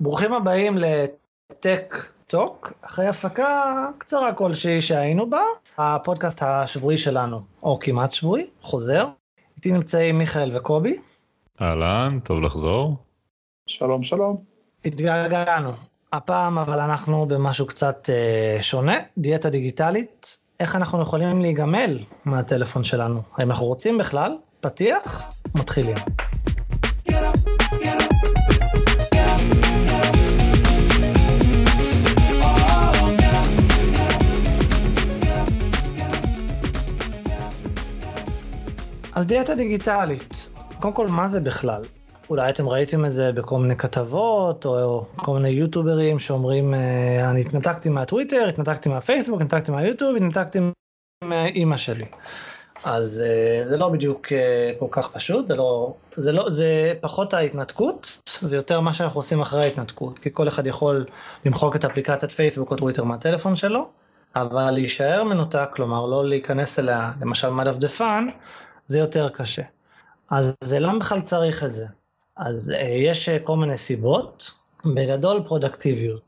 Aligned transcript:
ברוכים 0.00 0.32
הבאים 0.32 0.78
לטק 0.78 1.94
טוק, 2.26 2.72
אחרי 2.82 3.06
הפסקה 3.06 3.86
קצרה 3.98 4.32
כלשהי 4.32 4.80
שהיינו 4.80 5.30
בה, 5.30 5.40
הפודקאסט 5.78 6.42
השבועי 6.42 6.98
שלנו, 6.98 7.40
או 7.62 7.78
כמעט 7.80 8.12
שבועי, 8.12 8.46
חוזר. 8.60 9.06
איתי 9.56 9.72
נמצאים 9.72 10.18
מיכאל 10.18 10.56
וקובי. 10.56 10.96
אהלן, 11.62 12.18
טוב 12.24 12.42
לחזור. 12.42 12.96
שלום 13.66 14.02
שלום. 14.02 14.36
התגעגענו. 14.84 15.72
הפעם 16.12 16.58
אבל 16.58 16.78
אנחנו 16.78 17.26
במשהו 17.26 17.66
קצת 17.66 18.10
אה, 18.12 18.58
שונה, 18.60 18.96
דיאטה 19.18 19.50
דיגיטלית, 19.50 20.36
איך 20.60 20.76
אנחנו 20.76 21.02
יכולים 21.02 21.40
להיגמל 21.40 21.98
מהטלפון 22.24 22.84
שלנו, 22.84 23.22
האם 23.36 23.50
אנחנו 23.50 23.66
רוצים 23.66 23.98
בכלל? 23.98 24.36
פתיח, 24.60 25.30
מתחילים. 25.54 25.96
אז 39.16 39.26
דיאטה 39.26 39.54
דיגיטלית, 39.54 40.48
קודם 40.80 40.94
כל 40.94 41.08
מה 41.08 41.28
זה 41.28 41.40
בכלל? 41.40 41.82
אולי 42.30 42.50
אתם 42.50 42.68
ראיתם 42.68 43.04
את 43.04 43.12
זה 43.12 43.32
בכל 43.32 43.58
מיני 43.58 43.76
כתבות 43.76 44.66
או 44.66 45.06
כל 45.16 45.32
מיני 45.34 45.48
יוטוברים 45.48 46.18
שאומרים 46.18 46.74
אה, 46.74 47.30
אני 47.30 47.40
התנתקתי 47.40 47.88
מהטוויטר, 47.88 48.48
התנתקתי 48.48 48.88
מהפייסבוק, 48.88 49.40
התנתקתי 49.40 49.72
מהיוטיוב, 49.72 50.16
התנתקתי 50.16 50.58
מאימא 51.24 51.76
שלי. 51.76 52.04
אז 52.84 53.22
uh, 53.24 53.68
זה 53.68 53.76
לא 53.76 53.88
בדיוק 53.88 54.26
uh, 54.26 54.78
כל 54.78 54.86
כך 54.90 55.08
פשוט, 55.08 55.48
זה 55.48 55.56
לא, 55.56 55.94
זה 56.16 56.32
לא, 56.32 56.50
זה 56.50 56.92
פחות 57.00 57.34
ההתנתקות 57.34 58.18
ויותר 58.42 58.80
מה 58.80 58.94
שאנחנו 58.94 59.18
עושים 59.20 59.40
אחרי 59.40 59.64
ההתנתקות, 59.64 60.18
כי 60.18 60.30
כל 60.32 60.48
אחד 60.48 60.66
יכול 60.66 61.04
למחוק 61.44 61.76
את 61.76 61.84
אפליקציית 61.84 62.32
פייסבוק 62.32 62.70
או 62.70 62.76
טוויטר 62.76 63.04
מהטלפון 63.04 63.56
שלו, 63.56 63.88
אבל 64.36 64.70
להישאר 64.70 65.24
מנותק, 65.24 65.68
כלומר 65.74 66.06
לא 66.06 66.28
להיכנס 66.28 66.78
אליה, 66.78 67.12
למשל 67.20 67.48
מהדפדפן, 67.48 68.26
זה 68.86 68.98
יותר 68.98 69.28
קשה. 69.28 69.62
אז 70.30 70.52
למה 70.72 70.98
בכלל 70.98 71.20
צריך 71.20 71.64
את 71.64 71.74
זה? 71.74 71.86
אז 72.36 72.72
uh, 72.74 72.82
יש 72.82 73.28
uh, 73.28 73.44
כל 73.44 73.56
מיני 73.56 73.76
סיבות, 73.76 74.50
בגדול 74.84 75.42
פרודקטיביות. 75.46 76.22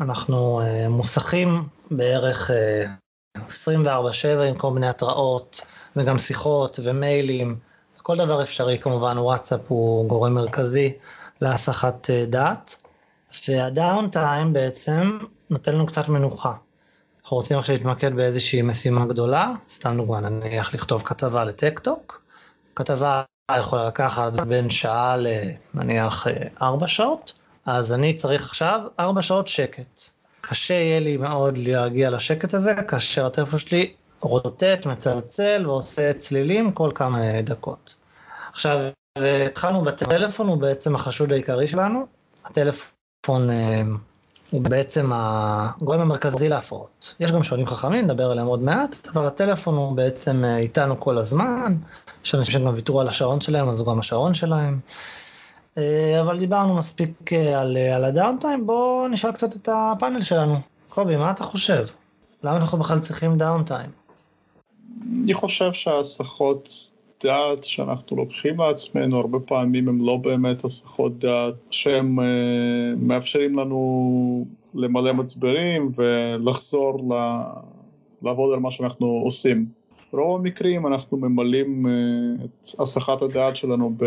אנחנו 0.00 0.60
uh, 0.60 0.88
מוסכים 0.88 1.68
בערך 1.90 2.50
uh, 2.50 3.38
24/7 3.38 4.42
עם 4.48 4.54
כל 4.58 4.70
מיני 4.70 4.88
התראות 4.88 5.60
וגם 5.96 6.18
שיחות 6.18 6.78
ומיילים, 6.82 7.58
כל 8.02 8.16
דבר 8.16 8.42
אפשרי 8.42 8.78
כמובן, 8.78 9.18
וואטסאפ 9.18 9.60
הוא 9.68 10.08
גורם 10.08 10.34
מרכזי 10.34 10.92
להסחת 11.40 12.10
דעת, 12.10 12.76
והדאון 13.48 14.10
טיים 14.10 14.52
בעצם 14.52 15.18
נותן 15.50 15.74
לנו 15.74 15.86
קצת 15.86 16.08
מנוחה. 16.08 16.52
אנחנו 17.26 17.36
רוצים 17.36 17.58
עכשיו 17.58 17.74
להתמקד 17.74 18.16
באיזושהי 18.16 18.62
משימה 18.62 19.04
גדולה, 19.04 19.52
סתם 19.68 19.96
דוגמא, 19.96 20.16
נניח 20.16 20.74
לכתוב 20.74 21.02
כתבה 21.02 21.44
לטק-טוק, 21.44 22.22
כתבה 22.76 23.22
יכולה 23.58 23.86
לקחת 23.86 24.32
בין 24.32 24.70
שעה 24.70 25.16
לנניח 25.16 26.26
ארבע 26.62 26.88
שעות, 26.88 27.32
אז 27.66 27.92
אני 27.92 28.14
צריך 28.14 28.44
עכשיו 28.44 28.80
ארבע 29.00 29.22
שעות 29.22 29.48
שקט. 29.48 30.00
קשה 30.40 30.74
יהיה 30.74 31.00
לי 31.00 31.16
מאוד 31.16 31.58
להגיע 31.58 32.10
לשקט 32.10 32.54
הזה, 32.54 32.74
כאשר 32.88 33.26
הטלפון 33.26 33.58
שלי 33.58 33.92
רוטט, 34.20 34.86
מצלצל 34.86 35.62
ועושה 35.66 36.12
צלילים 36.12 36.72
כל 36.72 36.90
כמה 36.94 37.42
דקות. 37.42 37.94
עכשיו, 38.52 38.80
התחלנו 39.46 39.84
בטלפון, 39.84 40.48
הוא 40.48 40.56
בעצם 40.58 40.94
החשוד 40.94 41.32
העיקרי 41.32 41.68
שלנו. 41.68 42.06
הטלפון 42.44 43.48
הוא 44.50 44.62
בעצם 44.62 45.10
הגורם 45.14 46.00
המרכזי 46.00 46.48
להפרעות. 46.48 47.14
יש 47.20 47.32
גם 47.32 47.42
שעונים 47.42 47.66
חכמים, 47.66 48.04
נדבר 48.04 48.30
עליהם 48.30 48.46
עוד 48.46 48.62
מעט, 48.62 49.08
אבל 49.14 49.26
הטלפון 49.26 49.74
הוא 49.74 49.92
בעצם 49.96 50.44
איתנו 50.44 51.00
כל 51.00 51.18
הזמן, 51.18 51.76
יש 52.24 52.34
אנשים 52.34 52.54
שגם 52.60 52.74
ויתרו 52.74 53.00
על 53.00 53.08
השעון 53.08 53.40
שלהם, 53.40 53.68
אז 53.68 53.80
הוא 53.80 53.88
גם 53.88 53.98
השעון 53.98 54.34
שלהם. 54.34 54.80
אבל 56.20 56.38
דיברנו 56.38 56.74
מספיק 56.74 57.32
על, 57.32 57.76
על 57.76 58.04
הדאונטיים, 58.04 58.66
בואו 58.66 59.08
נשאל 59.08 59.32
קצת 59.32 59.56
את 59.56 59.68
הפאנל 59.72 60.20
שלנו. 60.20 60.58
קובי, 60.88 61.16
מה 61.16 61.30
אתה 61.30 61.44
חושב? 61.44 61.86
למה 62.42 62.56
אנחנו 62.56 62.78
בכלל 62.78 62.98
צריכים 62.98 63.38
דאונטיים? 63.38 63.90
אני 65.24 65.34
חושב 65.34 65.72
שההסחות 65.72 66.92
דעת 67.22 67.64
שאנחנו 67.64 68.16
לוקחים 68.16 68.60
לעצמנו 68.60 69.16
הרבה 69.16 69.38
פעמים 69.40 69.88
הם 69.88 70.06
לא 70.06 70.16
באמת 70.16 70.64
הסחות 70.64 71.18
דעת 71.18 71.54
שהם 71.70 72.18
uh, 72.18 72.22
מאפשרים 72.96 73.58
לנו 73.58 74.46
למלא 74.74 75.12
מצברים 75.12 75.92
ולחזור 75.96 77.00
ל... 77.10 77.14
לעבוד 78.22 78.54
על 78.54 78.60
מה 78.60 78.70
שאנחנו 78.70 79.06
עושים. 79.06 79.66
ברוב 80.12 80.40
המקרים 80.40 80.86
אנחנו 80.86 81.16
ממלאים 81.16 81.86
uh, 81.86 82.44
את 82.44 82.80
הסחת 82.80 83.22
הדעת 83.22 83.56
שלנו 83.56 83.90
ב... 83.96 84.04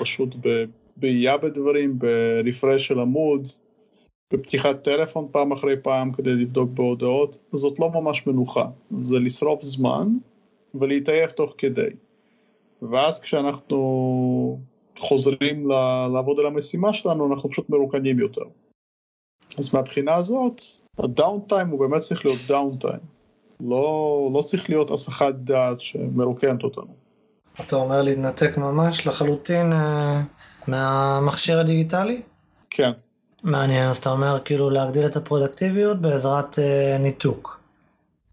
פשוט 0.00 0.34
בבעייה 0.34 1.36
בדברים, 1.36 1.98
ברפרש 1.98 2.86
של 2.86 3.00
עמוד, 3.00 3.48
בפתיחת 4.32 4.82
טלפון 4.82 5.28
פעם 5.32 5.52
אחרי 5.52 5.76
פעם 5.82 6.12
כדי 6.12 6.34
לבדוק 6.34 6.70
בהודעות, 6.70 7.38
זאת 7.52 7.78
לא 7.78 7.90
ממש 7.90 8.26
מנוחה, 8.26 8.66
זה 8.98 9.18
לשרוף 9.18 9.62
זמן 9.62 10.08
ולהתעייף 10.74 11.32
תוך 11.32 11.54
כדי. 11.58 11.90
ואז 12.82 13.20
כשאנחנו 13.20 14.58
חוזרים 14.98 15.68
לעבוד 16.12 16.40
על 16.40 16.46
המשימה 16.46 16.92
שלנו, 16.92 17.34
אנחנו 17.34 17.50
פשוט 17.50 17.70
מרוקנים 17.70 18.18
יותר. 18.18 18.44
אז 19.58 19.74
מהבחינה 19.74 20.14
הזאת, 20.14 20.62
ה 20.98 21.06
down 21.06 21.40
time 21.48 21.68
הוא 21.68 21.80
באמת 21.80 22.00
צריך 22.00 22.24
להיות 22.24 22.38
down 22.48 22.76
time. 22.76 23.00
לא, 23.60 24.30
לא 24.34 24.42
צריך 24.42 24.70
להיות 24.70 24.90
הסחת 24.90 25.34
דעת 25.34 25.80
שמרוקנת 25.80 26.62
אותנו. 26.62 26.94
אתה 27.60 27.76
אומר 27.76 28.02
להתנתק 28.02 28.58
ממש 28.58 29.06
לחלוטין 29.06 29.72
אה, 29.72 30.20
מהמכשיר 30.68 31.58
הדיגיטלי? 31.58 32.22
כן. 32.70 32.90
מעניין, 33.42 33.88
אז 33.88 33.98
אתה 33.98 34.10
אומר 34.10 34.40
כאילו 34.44 34.70
להגדיל 34.70 35.06
את 35.06 35.16
הפרודקטיביות 35.16 36.00
בעזרת 36.00 36.58
אה, 36.58 36.96
ניתוק. 37.00 37.60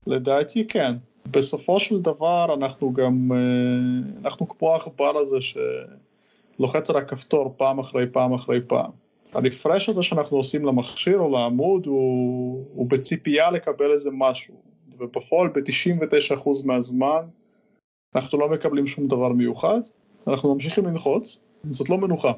לדעתי 0.07 0.67
כן. 0.67 0.95
בסופו 1.31 1.79
של 1.79 2.01
דבר 2.01 2.53
אנחנו 2.53 2.93
גם, 2.93 3.31
אה, 3.31 4.21
אנחנו 4.21 4.47
כמו 4.47 4.73
העכבר 4.73 5.17
הזה 5.17 5.37
שלוחץ 5.41 6.89
על 6.89 6.97
הכפתור 6.97 7.53
פעם 7.57 7.79
אחרי 7.79 8.05
פעם 8.11 8.33
אחרי 8.33 8.59
פעם. 8.67 8.91
הרפרש 9.33 9.89
הזה 9.89 10.03
שאנחנו 10.03 10.37
עושים 10.37 10.65
למכשיר 10.65 11.19
או 11.19 11.31
לעמוד 11.31 11.85
הוא, 11.85 12.65
הוא 12.73 12.89
בציפייה 12.89 13.51
לקבל 13.51 13.91
איזה 13.91 14.09
משהו, 14.13 14.53
ובפועל 14.99 15.47
ב-99% 15.47 16.49
מהזמן 16.65 17.21
אנחנו 18.15 18.39
לא 18.39 18.49
מקבלים 18.49 18.87
שום 18.87 19.07
דבר 19.07 19.29
מיוחד, 19.29 19.79
אנחנו 20.27 20.53
ממשיכים 20.53 20.85
ללחוץ, 20.85 21.37
זאת 21.69 21.89
לא 21.89 21.97
מנוחה. 21.97 22.31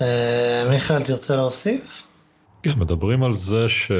אה, 0.00 0.64
מיכאל, 0.70 1.02
תרצה 1.02 1.36
להוסיף? 1.36 2.06
כן, 2.62 2.78
מדברים 2.78 3.22
על 3.22 3.32
זה 3.32 3.68
ש... 3.68 3.92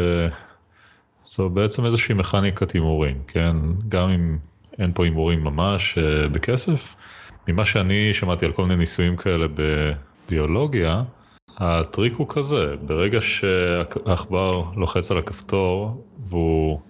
זו 1.25 1.51
בעצם 1.51 1.85
איזושהי 1.85 2.15
מכניקת 2.15 2.73
הימורים, 2.73 3.23
כן? 3.27 3.57
גם 3.89 4.09
אם 4.09 4.39
אין 4.79 4.93
פה 4.95 5.05
הימורים 5.05 5.45
ממש 5.45 5.99
uh, 5.99 6.29
בכסף. 6.29 6.95
ממה 7.49 7.65
שאני 7.65 8.15
שמעתי 8.15 8.47
על 8.47 8.53
כל 8.53 8.63
מיני 8.63 8.77
ניסויים 8.77 9.17
כאלה 9.17 9.47
בביולוגיה, 9.55 11.03
הטריק 11.57 12.15
הוא 12.15 12.27
כזה, 12.29 12.75
ברגע 12.87 13.21
שהעכבר 13.21 14.63
לוחץ 14.77 15.11
על 15.11 15.19
הכפתור 15.19 16.05
והוא 16.27 16.81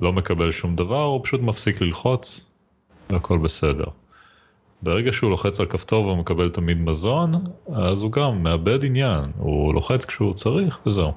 לא 0.00 0.12
מקבל 0.12 0.50
שום 0.50 0.76
דבר, 0.76 1.02
הוא 1.02 1.20
פשוט 1.24 1.40
מפסיק 1.40 1.80
ללחוץ 1.80 2.46
והכל 3.10 3.38
בסדר. 3.38 3.84
ברגע 4.82 5.12
שהוא 5.12 5.30
לוחץ 5.30 5.60
על 5.60 5.66
כפתור 5.66 6.06
והוא 6.06 6.18
מקבל 6.18 6.48
תמיד 6.48 6.80
מזון, 6.80 7.44
אז 7.74 8.02
הוא 8.02 8.12
גם 8.12 8.42
מאבד 8.42 8.84
עניין, 8.84 9.20
הוא 9.38 9.74
לוחץ 9.74 10.04
כשהוא 10.04 10.34
צריך 10.34 10.78
וזהו. 10.86 11.12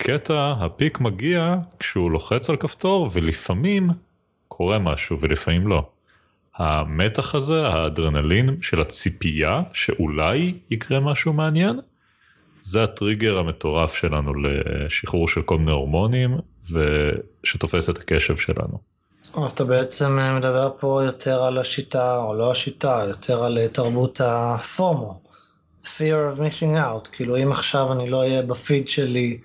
הקטע, 0.00 0.54
הפיק 0.60 1.00
מגיע 1.00 1.56
כשהוא 1.78 2.10
לוחץ 2.10 2.50
על 2.50 2.56
כפתור 2.56 3.10
ולפעמים 3.12 3.90
קורה 4.48 4.78
משהו 4.78 5.20
ולפעמים 5.20 5.66
לא. 5.66 5.88
המתח 6.56 7.34
הזה, 7.34 7.68
האדרנלין 7.68 8.56
של 8.62 8.80
הציפייה 8.80 9.62
שאולי 9.72 10.54
יקרה 10.70 11.00
משהו 11.00 11.32
מעניין, 11.32 11.80
זה 12.62 12.84
הטריגר 12.84 13.38
המטורף 13.38 13.94
שלנו 13.94 14.32
לשחרור 14.34 15.28
של 15.28 15.42
כל 15.42 15.58
מיני 15.58 15.70
הורמונים 15.70 16.38
ושתופס 16.70 17.90
את 17.90 17.98
הקשב 17.98 18.36
שלנו. 18.36 18.78
אז 19.44 19.52
אתה 19.52 19.64
בעצם 19.64 20.18
מדבר 20.36 20.70
פה 20.80 21.02
יותר 21.04 21.42
על 21.42 21.58
השיטה, 21.58 22.18
או 22.18 22.34
לא 22.34 22.50
השיטה, 22.50 23.04
יותר 23.08 23.44
על 23.44 23.66
תרבות 23.66 24.20
הפומו. 24.24 25.20
fear 25.84 26.34
of 26.34 26.38
missing 26.38 26.74
out, 26.74 27.08
כאילו 27.12 27.36
אם 27.36 27.52
עכשיו 27.52 27.92
אני 27.92 28.10
לא 28.10 28.16
אהיה 28.16 28.42
בפיד 28.42 28.88
שלי 28.88 29.38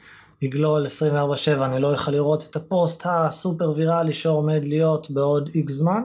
יגלול 0.46 0.86
24/7, 0.86 1.66
אני 1.66 1.82
לא 1.82 1.94
אוכל 1.94 2.12
לראות 2.12 2.48
את 2.50 2.56
הפוסט 2.56 3.04
הסופר 3.06 3.72
ויראלי 3.76 4.14
שעומד 4.14 4.66
להיות 4.66 5.12
בעוד 5.12 5.50
איקס 5.56 5.74
זמן? 5.74 6.02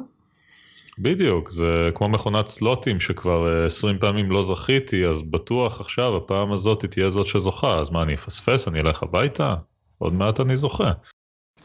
בדיוק, 0.99 1.51
זה 1.51 1.91
כמו 1.95 2.09
מכונת 2.09 2.49
סלוטים 2.49 3.01
שכבר 3.01 3.67
20 3.67 3.99
פעמים 3.99 4.31
לא 4.31 4.43
זכיתי, 4.43 5.07
אז 5.07 5.23
בטוח 5.23 5.81
עכשיו 5.81 6.17
הפעם 6.17 6.53
הזאת 6.53 6.85
תהיה 6.85 7.11
זאת 7.11 7.27
שזוכה, 7.27 7.79
אז 7.79 7.91
מה 7.91 8.03
אני 8.03 8.15
אפספס, 8.15 8.69
אני 8.69 8.81
אלך 8.81 9.03
הביתה? 9.03 9.55
עוד 9.99 10.13
מעט 10.13 10.41
אני 10.41 10.57
זוכה. 10.57 10.93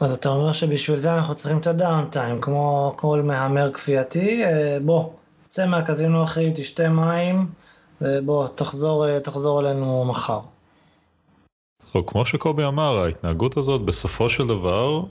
אז 0.00 0.12
אתה 0.12 0.28
אומר 0.28 0.52
שבשביל 0.52 0.98
זה 0.98 1.14
אנחנו 1.14 1.34
צריכים 1.34 1.58
את 1.58 1.66
הדאונטיים, 1.66 2.40
כמו 2.40 2.92
כל 2.96 3.22
מהמר 3.22 3.72
כפייתי, 3.72 4.42
בוא, 4.84 5.10
צא 5.48 5.66
מהקזינו 5.66 6.24
אחי, 6.24 6.52
תשתה 6.54 6.88
מים, 6.88 7.46
ובוא, 8.00 8.48
תחזור, 8.54 9.18
תחזור 9.18 9.60
אלינו 9.60 10.04
מחר. 10.04 10.40
או 11.96 12.06
כמו 12.06 12.26
שקובי 12.26 12.64
אמר, 12.64 12.98
ההתנהגות 12.98 13.56
הזאת 13.56 13.80
בסופו 13.80 14.28
של 14.28 14.46
דבר 14.46 15.02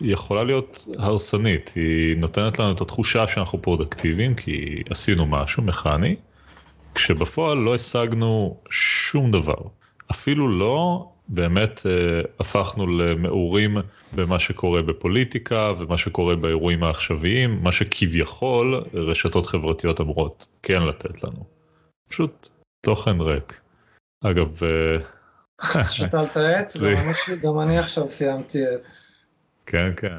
יכולה 0.00 0.44
להיות 0.44 0.86
הרסנית, 0.98 1.72
היא 1.74 2.16
נותנת 2.16 2.58
לנו 2.58 2.72
את 2.72 2.80
התחושה 2.80 3.26
שאנחנו 3.26 3.62
פרודקטיביים 3.62 4.34
כי 4.34 4.82
עשינו 4.90 5.26
משהו 5.26 5.62
מכני, 5.62 6.16
כשבפועל 6.94 7.58
לא 7.58 7.74
השגנו 7.74 8.56
שום 8.70 9.30
דבר. 9.30 9.56
אפילו 10.10 10.48
לא 10.48 11.08
באמת 11.28 11.86
אה, 11.86 12.20
הפכנו 12.40 12.86
למעורים 12.86 13.76
במה 14.12 14.38
שקורה 14.38 14.82
בפוליטיקה 14.82 15.72
ומה 15.78 15.98
שקורה 15.98 16.36
באירועים 16.36 16.82
העכשוויים, 16.82 17.62
מה 17.62 17.72
שכביכול 17.72 18.82
רשתות 18.94 19.46
חברתיות 19.46 20.00
אמורות 20.00 20.46
כן 20.62 20.82
לתת 20.82 21.24
לנו. 21.24 21.44
פשוט 22.08 22.48
תוכן 22.80 23.20
ריק. 23.20 23.60
אגב... 24.24 24.60
אה, 24.62 25.21
שתלת 25.90 26.36
עץ? 26.36 26.76
גם 27.44 27.60
אני 27.60 27.78
עכשיו 27.78 28.06
סיימתי 28.06 28.58
עץ. 28.66 29.18
כן, 29.66 29.90
כן. 29.96 30.18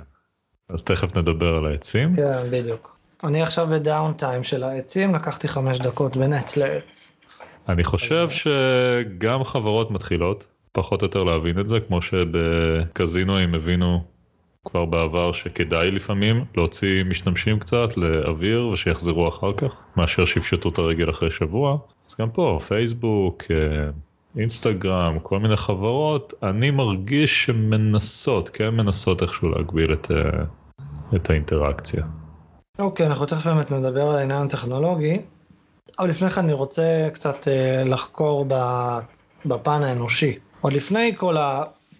אז 0.69 0.83
תכף 0.83 1.17
נדבר 1.17 1.55
על 1.55 1.65
העצים. 1.65 2.15
כן, 2.15 2.51
בדיוק. 2.51 2.97
אני 3.23 3.41
עכשיו 3.41 3.67
בדאון 3.67 4.13
טיים 4.13 4.43
של 4.43 4.63
העצים, 4.63 5.15
לקחתי 5.15 5.47
חמש 5.47 5.79
דקות 5.79 6.17
בין 6.17 6.33
עץ 6.33 6.57
לעץ. 6.57 7.17
אני 7.69 7.83
חושב 7.83 8.29
שגם 8.29 9.43
חברות 9.43 9.91
מתחילות 9.91 10.45
פחות 10.71 11.01
או 11.01 11.05
יותר 11.05 11.23
להבין 11.23 11.59
את 11.59 11.69
זה, 11.69 11.79
כמו 11.79 12.01
שבקזינו 12.01 13.37
הם 13.37 13.55
הבינו 13.55 14.03
כבר 14.65 14.85
בעבר 14.85 15.31
שכדאי 15.31 15.91
לפעמים 15.91 16.45
להוציא 16.55 17.03
משתמשים 17.03 17.59
קצת 17.59 17.97
לאוויר 17.97 18.67
ושיחזרו 18.67 19.27
אחר 19.27 19.53
כך, 19.57 19.79
מאשר 19.97 20.25
שיפשטו 20.25 20.69
את 20.69 20.77
הרגל 20.77 21.09
אחרי 21.09 21.31
שבוע. 21.31 21.77
אז 22.09 22.15
גם 22.19 22.29
פה, 22.29 22.59
פייסבוק, 22.67 23.43
אה, 23.51 23.89
אינסטגרם, 24.37 25.19
כל 25.23 25.39
מיני 25.39 25.57
חברות, 25.57 26.33
אני 26.43 26.71
מרגיש 26.71 27.45
שמנסות, 27.45 28.49
כן 28.49 28.69
מנסות 28.69 29.21
איכשהו 29.21 29.49
להגביל 29.49 29.93
את, 29.93 30.11
אה, 30.11 30.43
את 31.15 31.29
האינטראקציה. 31.29 32.03
אוקיי, 32.79 33.05
okay, 33.05 33.09
אנחנו 33.09 33.25
תכף 33.25 33.47
באמת 33.47 33.71
נדבר 33.71 34.07
על 34.07 34.15
העניין 34.17 34.41
הטכנולוגי, 34.41 35.21
אבל 35.99 36.09
לפני 36.09 36.29
כן 36.29 36.41
אני 36.41 36.53
רוצה 36.53 37.07
קצת 37.13 37.47
אה, 37.47 37.83
לחקור 37.83 38.45
בפן 39.45 39.83
האנושי. 39.83 40.39
עוד 40.61 40.73
לפני 40.73 41.13
כל 41.17 41.35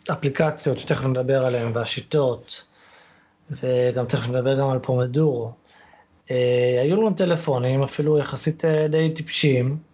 האפליקציות 0.10 0.78
שתכף 0.78 1.06
נדבר 1.06 1.46
עליהן 1.46 1.72
והשיטות, 1.74 2.64
וגם 3.52 4.06
תכף 4.06 4.30
נדבר 4.30 4.60
גם 4.60 4.70
על 4.70 4.80
פרומדורו, 4.80 5.52
אה, 6.32 6.80
היו 6.82 6.96
לנו 6.96 7.14
טלפונים 7.14 7.84
אפילו 7.84 8.20
יחסית 8.20 8.64
די 8.90 9.10
טיפשיים. 9.10 9.93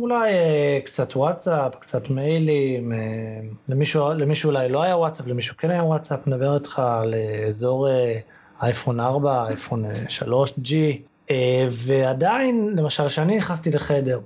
אולי 0.00 0.32
אה, 0.32 0.78
קצת 0.84 1.16
וואטסאפ, 1.16 1.74
קצת 1.80 2.10
מיילים, 2.10 2.92
אה, 2.92 2.98
למישהו, 3.68 4.14
למישהו 4.14 4.50
אולי 4.50 4.68
לא 4.68 4.82
היה 4.82 4.96
וואטסאפ, 4.96 5.26
למישהו 5.26 5.56
כן 5.56 5.70
היה 5.70 5.82
וואטסאפ, 5.82 6.26
נדבר 6.26 6.54
איתך 6.54 6.78
על 6.78 7.14
אזור 7.46 7.88
אה, 7.88 8.18
אייפון 8.62 9.00
4, 9.00 9.46
אייפון 9.48 9.84
3G, 10.08 10.72
ועדיין, 11.70 12.72
למשל, 12.76 13.08
כשאני 13.08 13.36
נכנסתי 13.36 13.70
לחדר 13.70 14.20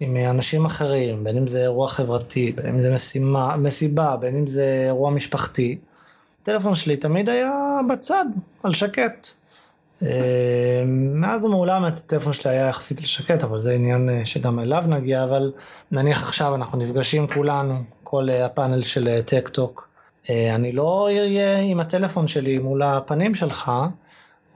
עם 0.00 0.16
אנשים 0.16 0.64
אחרים, 0.64 1.24
בין 1.24 1.36
אם 1.36 1.48
זה 1.48 1.62
אירוע 1.62 1.88
חברתי, 1.88 2.52
בין 2.52 2.66
אם 2.66 2.78
זה 2.78 2.94
משימה, 2.94 3.56
מסיבה, 3.56 4.16
בין 4.16 4.36
אם 4.36 4.46
זה 4.46 4.82
אירוע 4.86 5.10
משפחתי, 5.10 5.78
הטלפון 6.42 6.74
שלי 6.74 6.96
תמיד 6.96 7.28
היה 7.28 7.80
בצד, 7.88 8.24
על 8.62 8.74
שקט. 8.74 9.28
אה, 10.02 10.82
מאז 10.86 11.44
ומעולם 11.44 11.84
הטלפון 11.84 12.32
שלי 12.32 12.50
היה 12.50 12.68
יחסית 12.68 13.00
לשקט, 13.00 13.44
אבל 13.44 13.58
זה 13.58 13.72
עניין 13.74 14.10
אה, 14.10 14.26
שגם 14.26 14.58
אליו 14.58 14.84
נגיע, 14.86 15.24
אבל 15.24 15.52
נניח 15.90 16.22
עכשיו 16.22 16.54
אנחנו 16.54 16.78
נפגשים 16.78 17.26
כולנו, 17.26 17.82
כל 18.04 18.30
אה, 18.30 18.46
הפאנל 18.46 18.82
של 18.82 19.20
טק 19.20 19.48
טוק. 19.48 19.88
אני 20.54 20.72
לא 20.72 21.04
אהיה 21.04 21.58
עם 21.58 21.80
הטלפון 21.80 22.28
שלי 22.28 22.58
מול 22.58 22.82
הפנים 22.82 23.34
שלך, 23.34 23.72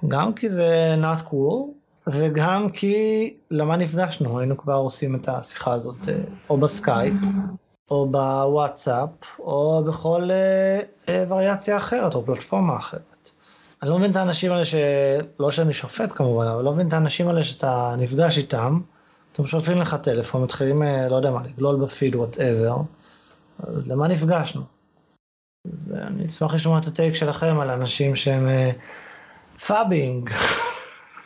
גם 0.09 0.33
כי 0.33 0.49
זה 0.49 0.97
not 1.03 1.31
cool, 1.31 1.67
וגם 2.07 2.71
כי 2.71 3.35
למה 3.51 3.77
נפגשנו, 3.77 4.39
היינו 4.39 4.57
כבר 4.57 4.75
עושים 4.75 5.15
את 5.15 5.29
השיחה 5.29 5.73
הזאת 5.73 6.09
או 6.51 6.59
בסקייפ, 6.59 7.15
או 7.91 8.07
בוואטסאפ, 8.11 9.09
או 9.39 9.85
בכל 9.87 10.29
וריאציה 11.29 11.77
אחרת, 11.77 12.15
או 12.15 12.27
פלטפורמה 12.27 12.77
אחרת. 12.77 13.31
אני 13.83 13.91
לא 13.91 13.99
מבין 13.99 14.11
את 14.11 14.17
האנשים 14.17 14.53
האלה 14.53 14.65
ש... 14.65 14.75
לא 15.41 15.51
שאני 15.51 15.73
שופט 15.73 16.13
כמובן, 16.15 16.47
אבל 16.47 16.65
לא 16.65 16.73
מבין 16.73 16.89
את 16.89 16.93
האנשים 16.93 17.29
האלה 17.29 17.45
שאתה 17.45 17.95
נפגש 17.99 18.39
איתם, 18.39 18.81
אתם 19.33 19.47
שולפים 19.47 19.79
לך 19.79 19.95
טלפון, 19.95 20.43
מתחילים, 20.43 20.83
אה, 20.83 21.09
לא 21.09 21.17
יודע 21.17 21.31
מה, 21.31 21.43
לגלול 21.45 21.77
בפיד, 21.77 22.17
whatever, 22.17 22.77
אז 23.59 23.87
למה 23.89 24.09
נפגשנו? 24.09 24.63
ואני 25.65 26.27
אשמח 26.27 26.55
לשמוע 26.55 26.79
את 26.79 26.87
ה 26.87 26.92
take 26.92 27.15
שלכם 27.15 27.59
על 27.61 27.71
אנשים 27.71 28.17
שהם 28.17 28.49
phubbing. 29.67 30.31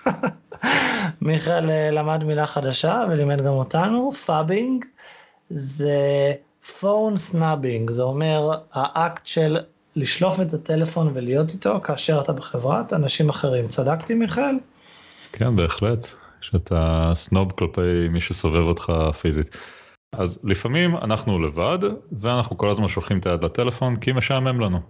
אה, 0.07 0.13
מיכאל 1.21 1.71
אה, 1.71 1.91
למד 1.91 2.25
מילה 2.25 2.47
חדשה 2.47 3.05
ולימד 3.11 3.41
גם 3.41 3.53
אותנו, 3.53 4.13
phubbing 4.13 4.85
זה 5.51 6.33
phone 6.81 7.17
snubbing, 7.17 7.91
זה 7.91 8.03
אומר 8.03 8.51
האקט 8.73 9.27
של 9.27 9.59
לשלוף 9.97 10.41
את 10.41 10.53
הטלפון 10.53 11.11
ולהיות 11.15 11.51
איתו 11.51 11.81
כאשר 11.81 12.21
אתה 12.21 12.33
בחברת 12.33 12.93
אנשים 12.93 13.29
אחרים. 13.29 13.69
צדקתי 13.69 14.15
מיכאל? 14.15 14.55
כן, 15.33 15.57
בהחלט. 15.57 16.07
שאתה 16.41 17.11
סנוב 17.15 17.53
כלפי 17.53 18.09
מי 18.11 18.21
שסובב 18.21 18.63
אותך 18.63 18.93
פיזית. 19.21 19.57
אז 20.13 20.39
לפעמים 20.45 20.97
אנחנו 20.97 21.39
לבד, 21.39 21.79
ואנחנו 22.13 22.59
כל 22.59 22.69
הזמן 22.69 22.89
שולחים 22.89 23.19
את 23.19 23.27
היד 23.27 23.45
לטלפון 23.45 23.97
כי 23.97 24.13
משעמם 24.13 24.61
לנו. 24.61 24.81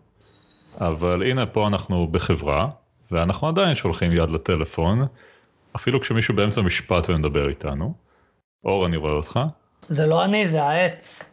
אבל 0.80 1.22
הנה 1.22 1.46
פה 1.46 1.66
אנחנו 1.66 2.06
בחברה, 2.06 2.68
ואנחנו 3.10 3.48
עדיין 3.48 3.74
שולחים 3.74 4.12
יד 4.12 4.30
לטלפון, 4.30 5.06
אפילו 5.76 6.00
כשמישהו 6.00 6.36
באמצע 6.36 6.60
משפט 6.60 7.10
ומדבר 7.10 7.48
איתנו. 7.48 7.94
אור, 8.64 8.86
אני 8.86 8.96
רואה 8.96 9.12
אותך. 9.12 9.40
זה 9.82 10.06
לא 10.06 10.24
אני, 10.24 10.48
זה 10.48 10.62
העץ. 10.62 11.29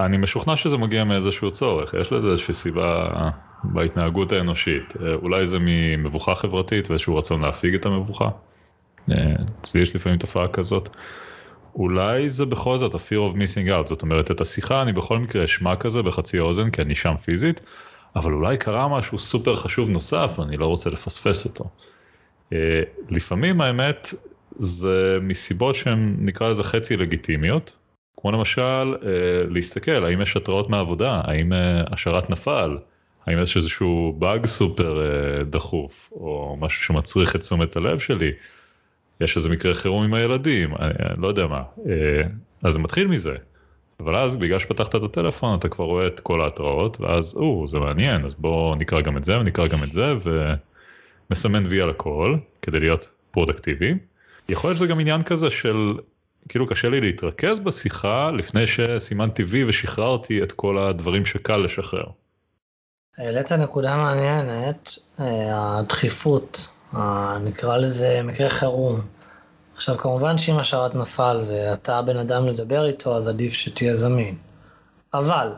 אני 0.00 0.16
משוכנע 0.16 0.56
שזה 0.56 0.76
מגיע 0.76 1.04
מאיזשהו 1.04 1.50
צורך, 1.50 1.94
יש 2.00 2.12
לזה 2.12 2.28
איזושהי 2.30 2.54
סיבה 2.54 3.08
בהתנהגות 3.64 4.32
האנושית. 4.32 4.94
אה, 5.02 5.14
אולי 5.14 5.46
זה 5.46 5.58
ממבוכה 5.60 6.34
חברתית 6.34 6.90
ואיזשהו 6.90 7.16
רצון 7.16 7.42
להפיג 7.42 7.74
את 7.74 7.86
המבוכה. 7.86 8.28
אה, 9.10 9.16
אצלי 9.60 9.80
יש 9.80 9.94
לפעמים 9.94 10.18
תופעה 10.18 10.48
כזאת. 10.48 10.96
אולי 11.74 12.30
זה 12.30 12.46
בכל 12.46 12.78
זאת 12.78 12.94
ה-fear 12.94 13.32
of 13.32 13.36
missing 13.36 13.68
out, 13.68 13.86
זאת 13.86 14.02
אומרת 14.02 14.30
את 14.30 14.40
השיחה 14.40 14.82
אני 14.82 14.92
בכל 14.92 15.18
מקרה 15.18 15.44
אשמע 15.44 15.76
כזה 15.76 16.02
בחצי 16.02 16.38
אוזן 16.38 16.70
כי 16.70 16.82
אני 16.82 16.94
שם 16.94 17.14
פיזית, 17.24 17.60
אבל 18.16 18.32
אולי 18.32 18.56
קרה 18.56 18.88
משהו 18.88 19.18
סופר 19.18 19.56
חשוב 19.56 19.90
נוסף 19.90 20.34
ואני 20.38 20.56
לא 20.56 20.66
רוצה 20.66 20.90
לפספס 20.90 21.44
אותו. 21.44 21.64
אה, 22.52 22.82
לפעמים 23.10 23.60
האמת 23.60 24.14
זה 24.58 25.18
מסיבות 25.22 25.74
שהן 25.74 26.16
נקרא 26.18 26.50
לזה 26.50 26.62
חצי 26.62 26.96
לגיטימיות, 26.96 27.72
כמו 28.24 28.32
למשל 28.32 28.62
אה, 28.62 29.44
להסתכל 29.50 30.04
האם 30.04 30.20
יש 30.20 30.36
התראות 30.36 30.70
מהעבודה, 30.70 31.20
האם 31.24 31.52
אה, 31.52 31.82
השרת 31.90 32.30
נפל, 32.30 32.78
האם 33.26 33.38
יש 33.42 33.56
איזשהו 33.56 34.16
באג 34.18 34.46
סופר 34.46 35.02
אה, 35.02 35.44
דחוף, 35.44 36.10
או 36.12 36.56
משהו 36.60 36.84
שמצריך 36.84 37.36
את 37.36 37.40
תשומת 37.40 37.76
הלב 37.76 37.98
שלי, 37.98 38.32
יש 39.20 39.36
איזה 39.36 39.48
מקרה 39.48 39.74
חירום 39.74 40.04
עם 40.04 40.14
הילדים, 40.14 40.74
אני, 40.78 40.92
לא 41.16 41.28
יודע 41.28 41.46
מה, 41.46 41.62
אז 42.62 42.72
זה 42.72 42.78
מתחיל 42.78 43.06
מזה. 43.06 43.34
אבל 44.00 44.16
אז 44.16 44.36
בגלל 44.36 44.58
שפתחת 44.58 44.94
את 44.94 45.02
הטלפון 45.02 45.58
אתה 45.58 45.68
כבר 45.68 45.84
רואה 45.84 46.06
את 46.06 46.20
כל 46.20 46.40
ההתראות 46.40 47.00
ואז 47.00 47.34
או 47.36 47.66
זה 47.66 47.78
מעניין 47.78 48.24
אז 48.24 48.34
בוא 48.34 48.76
נקרא 48.76 49.00
גם 49.00 49.16
את 49.16 49.24
זה 49.24 49.38
ונקרא 49.38 49.66
גם 49.66 49.82
את 49.84 49.92
זה 49.92 50.12
ונסמן 51.30 51.66
וי 51.68 51.80
על 51.80 51.90
הכל 51.90 52.36
כדי 52.62 52.80
להיות 52.80 53.08
פרודקטיבי. 53.30 53.94
יכול 54.48 54.70
להיות 54.70 54.78
שזה 54.78 54.86
גם 54.86 55.00
עניין 55.00 55.22
כזה 55.22 55.50
של 55.50 55.94
כאילו 56.48 56.66
קשה 56.66 56.88
לי 56.88 57.00
להתרכז 57.00 57.58
בשיחה 57.58 58.30
לפני 58.30 58.66
שסימנתי 58.66 59.44
וי 59.44 59.64
ושחררתי 59.64 60.42
את 60.42 60.52
כל 60.52 60.78
הדברים 60.78 61.26
שקל 61.26 61.56
לשחרר. 61.56 62.06
העלית 63.18 63.52
נקודה 63.52 63.96
מעניינת, 63.96 64.98
אה, 65.20 65.78
הדחיפות, 65.78 66.68
נקרא 67.40 67.78
לזה 67.78 68.20
מקרה 68.24 68.48
חירום. 68.48 69.00
עכשיו 69.74 69.98
כמובן 69.98 70.38
שאם 70.38 70.56
השרת 70.56 70.94
נפל 70.94 71.44
ואתה 71.48 71.98
הבן 71.98 72.16
אדם 72.16 72.46
לדבר 72.46 72.86
איתו 72.86 73.16
אז 73.16 73.28
עדיף 73.28 73.52
שתהיה 73.52 73.96
זמין. 73.96 74.36
אבל 75.14 75.48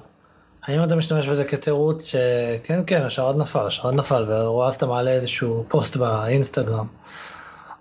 האם 0.63 0.85
אתה 0.85 0.97
משתמש 0.97 1.27
בזה 1.27 1.45
כתירוץ 1.45 2.05
שכן, 2.05 2.81
כן, 2.87 3.03
השעון 3.03 3.39
נפל, 3.39 3.67
השעון 3.67 3.97
נפל, 3.97 4.25
ואז 4.31 4.75
אתה 4.75 4.87
מעלה 4.87 5.11
איזשהו 5.11 5.65
פוסט 5.69 5.97
באינסטגרם, 5.97 6.87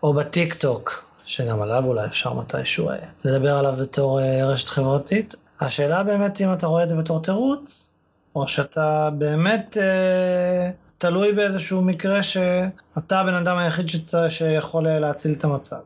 או 0.04 0.14
בטיק 0.14 0.54
טוק, 0.54 1.05
שגם 1.26 1.62
עליו 1.62 1.86
אולי 1.86 2.06
אפשר 2.06 2.34
מתישהו 2.34 2.90
אה, 2.90 2.96
לדבר 3.26 3.58
עליו 3.58 3.74
בתור 3.80 4.20
אה, 4.20 4.46
רשת 4.46 4.70
חברתית. 4.70 5.36
השאלה 5.60 6.04
באמת 6.04 6.42
אם 6.42 6.54
אתה 6.54 6.68
רואה 6.68 6.84
את 6.84 6.90
זה 6.90 6.96
בתור 6.96 7.22
תירוץ, 7.22 7.96
או 8.36 8.48
שאתה 8.48 9.10
באמת 9.18 9.78
אה, 9.82 10.72
תלוי 10.98 11.34
באיזשהו 11.34 11.82
מקרה 11.82 12.24
שאתה 12.24 13.20
הבן 13.20 13.34
אדם 13.34 13.58
היחיד 13.58 13.90
שצ... 13.90 14.14
שיכול 14.30 14.88
אה, 14.88 15.00
להציל 15.00 15.34
את 15.34 15.44
המצב. 15.44 15.80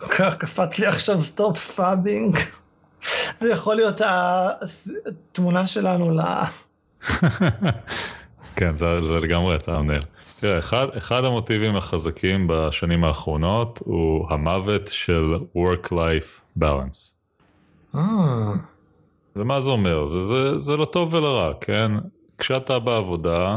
כך 0.00 0.36
קפץ 0.36 0.78
לי 0.78 0.86
עכשיו 0.86 1.20
stop 1.20 1.58
phubbing. 1.58 2.38
זה 3.40 3.52
יכול 3.52 3.76
להיות 3.76 4.00
התמונה 4.04 5.66
שלנו 5.66 6.10
ל... 6.10 6.20
כן, 8.56 8.74
זה, 8.74 8.86
זה 9.06 9.14
לגמרי 9.20 9.56
אתה 9.56 9.70
עונה. 9.70 9.98
תראה, 10.40 10.58
אחד, 10.58 10.86
אחד 10.96 11.24
המוטיבים 11.24 11.76
החזקים 11.76 12.46
בשנים 12.50 13.04
האחרונות 13.04 13.78
הוא 13.84 14.26
המוות 14.30 14.88
של 14.88 15.34
Work-Life 15.56 16.60
Balance. 16.60 17.14
אה. 17.94 18.52
ומה 19.36 19.60
זה 19.60 19.70
אומר? 19.70 20.04
זה, 20.04 20.24
זה, 20.24 20.58
זה 20.58 20.76
לטוב 20.76 21.14
ולרע, 21.14 21.52
כן? 21.60 21.92
כשאתה 22.38 22.78
בעבודה, 22.78 23.56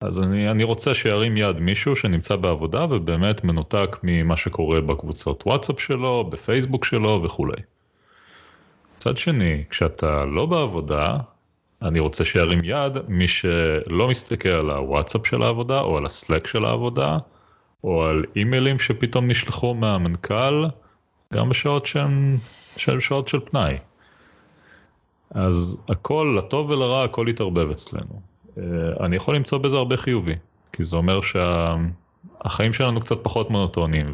אז 0.00 0.20
אני, 0.20 0.50
אני 0.50 0.64
רוצה 0.64 0.94
שירים 0.94 1.36
יד 1.36 1.58
מישהו 1.58 1.96
שנמצא 1.96 2.36
בעבודה 2.36 2.86
ובאמת 2.90 3.44
מנותק 3.44 3.96
ממה 4.02 4.36
שקורה 4.36 4.80
בקבוצות 4.80 5.42
וואטסאפ 5.46 5.80
שלו, 5.80 6.24
בפייסבוק 6.24 6.84
שלו 6.84 7.20
וכולי. 7.24 7.56
מצד 8.96 9.16
שני, 9.16 9.64
כשאתה 9.70 10.24
לא 10.24 10.46
בעבודה, 10.46 11.18
אני 11.84 12.00
רוצה 12.00 12.24
שירים 12.24 12.60
יד 12.64 12.92
מי 13.08 13.28
שלא 13.28 14.08
מסתכל 14.08 14.48
על 14.48 14.70
הוואטסאפ 14.70 15.26
של 15.26 15.42
העבודה 15.42 15.80
או 15.80 15.98
על 15.98 16.06
הסלק 16.06 16.46
של 16.46 16.64
העבודה 16.64 17.18
או 17.84 18.04
על 18.04 18.24
אימיילים 18.36 18.78
שפתאום 18.78 19.28
נשלחו 19.28 19.74
מהמנכ"ל 19.74 20.64
גם 21.34 21.48
בשעות 21.48 21.86
שהן 21.86 22.38
שעות 23.00 23.28
של 23.28 23.40
פנאי. 23.40 23.76
אז 25.30 25.78
הכל, 25.88 26.36
לטוב 26.38 26.70
ולרע, 26.70 27.04
הכל 27.04 27.26
יתערבב 27.28 27.70
אצלנו. 27.70 28.20
אה, 28.58 28.62
אני 29.00 29.16
יכול 29.16 29.36
למצוא 29.36 29.58
בזה 29.58 29.76
הרבה 29.76 29.96
חיובי, 29.96 30.34
כי 30.72 30.84
זה 30.84 30.96
אומר 30.96 31.20
שהחיים 31.20 32.72
שלנו 32.72 33.00
קצת 33.00 33.18
פחות 33.22 33.50
מונוטונים, 33.50 34.12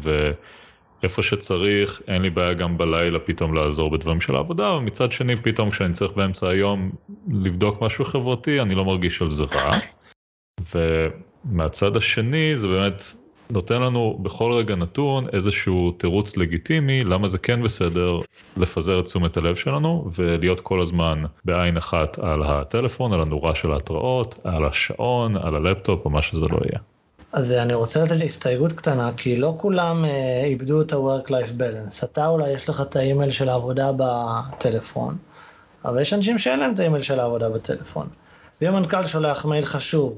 ואיפה 1.01 1.21
שצריך, 1.21 2.01
אין 2.07 2.21
לי 2.21 2.29
בעיה 2.29 2.53
גם 2.53 2.77
בלילה 2.77 3.19
פתאום 3.19 3.53
לעזור 3.53 3.89
בדברים 3.91 4.21
של 4.21 4.35
העבודה, 4.35 4.71
ומצד 4.71 5.11
שני 5.11 5.35
פתאום 5.35 5.69
כשאני 5.69 5.93
צריך 5.93 6.11
באמצע 6.13 6.49
היום 6.49 6.91
לבדוק 7.31 7.81
משהו 7.81 8.05
חברתי, 8.05 8.61
אני 8.61 8.75
לא 8.75 8.85
מרגיש 8.85 9.21
על 9.21 9.29
זה 9.29 9.43
רע. 9.43 9.71
ומהצד 11.45 11.97
השני 11.97 12.57
זה 12.57 12.67
באמת 12.67 13.03
נותן 13.51 13.81
לנו 13.81 14.19
בכל 14.21 14.51
רגע 14.51 14.75
נתון 14.75 15.25
איזשהו 15.33 15.91
תירוץ 15.91 16.37
לגיטימי 16.37 17.03
למה 17.03 17.27
זה 17.27 17.37
כן 17.37 17.63
בסדר 17.63 18.19
לפזר 18.57 18.99
את 18.99 19.05
תשומת 19.05 19.37
הלב 19.37 19.55
שלנו 19.55 20.09
ולהיות 20.15 20.61
כל 20.61 20.81
הזמן 20.81 21.23
בעין 21.45 21.77
אחת 21.77 22.19
על 22.19 22.43
הטלפון, 22.43 23.13
על 23.13 23.21
הנורה 23.21 23.55
של 23.55 23.71
ההתראות, 23.71 24.39
על 24.43 24.65
השעון, 24.65 25.37
על 25.37 25.55
הלפטופ 25.55 26.05
או 26.05 26.09
מה 26.09 26.21
שזה 26.21 26.45
לא 26.45 26.57
יהיה. 26.65 26.90
אז 27.33 27.51
אני 27.51 27.73
רוצה 27.73 28.03
לתת 28.03 28.15
הסתייגות 28.25 28.73
קטנה, 28.73 29.11
כי 29.17 29.37
לא 29.37 29.55
כולם 29.57 30.05
אה, 30.05 30.41
איבדו 30.43 30.81
את 30.81 30.93
ה-work-life 30.93 31.59
balance. 31.59 32.03
אתה 32.03 32.27
אולי 32.27 32.49
יש 32.49 32.69
לך 32.69 32.81
את 32.81 32.95
האימייל 32.95 33.31
של 33.31 33.49
העבודה 33.49 33.91
בטלפון, 33.97 35.17
אבל 35.85 36.01
יש 36.01 36.13
אנשים 36.13 36.39
שאין 36.39 36.59
להם 36.59 36.73
את 36.73 36.79
האימייל 36.79 37.03
של 37.03 37.19
העבודה 37.19 37.49
בטלפון. 37.49 38.07
ואם 38.61 38.75
המנכ"ל 38.75 39.07
שולח 39.07 39.45
מייל 39.45 39.65
חשוב 39.65 40.17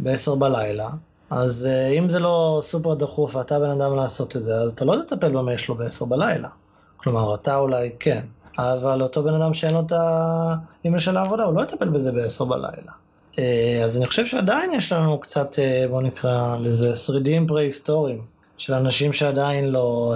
ב-10 0.00 0.34
בלילה, 0.34 0.88
אז 1.30 1.68
אה, 1.70 1.98
אם 1.98 2.08
זה 2.08 2.18
לא 2.18 2.60
סופר 2.64 2.94
דחוף 2.94 3.34
ואתה 3.34 3.60
בן 3.60 3.70
אדם 3.70 3.96
לעשות 3.96 4.36
את 4.36 4.42
זה, 4.42 4.54
אז 4.54 4.70
אתה 4.70 4.84
לא 4.84 4.96
תטפל 5.06 5.30
במייל 5.30 5.58
שלו 5.58 5.74
ב-10 5.74 6.04
בלילה. 6.04 6.48
כלומר, 6.96 7.34
אתה 7.34 7.56
אולי 7.56 7.90
כן, 8.00 8.20
אבל 8.58 9.02
אותו 9.02 9.22
בן 9.22 9.34
אדם 9.34 9.54
שאין 9.54 9.74
לו 9.74 9.80
את 9.80 9.92
האימייל 9.92 11.00
של 11.00 11.16
העבודה, 11.16 11.44
הוא 11.44 11.54
לא 11.54 11.62
יטפל 11.62 11.88
בזה 11.88 12.12
ב-10 12.12 12.44
בלילה. 12.44 12.92
Uh, 13.34 13.38
אז 13.84 13.96
אני 13.98 14.06
חושב 14.06 14.26
שעדיין 14.26 14.72
יש 14.72 14.92
לנו 14.92 15.20
קצת, 15.20 15.54
uh, 15.54 15.88
בוא 15.90 16.02
נקרא 16.02 16.56
לזה, 16.60 16.96
שרידים 16.96 17.46
פרה-היסטוריים. 17.46 18.34
של 18.56 18.74
אנשים 18.74 19.12
שעדיין 19.12 19.64
לא, 19.64 20.14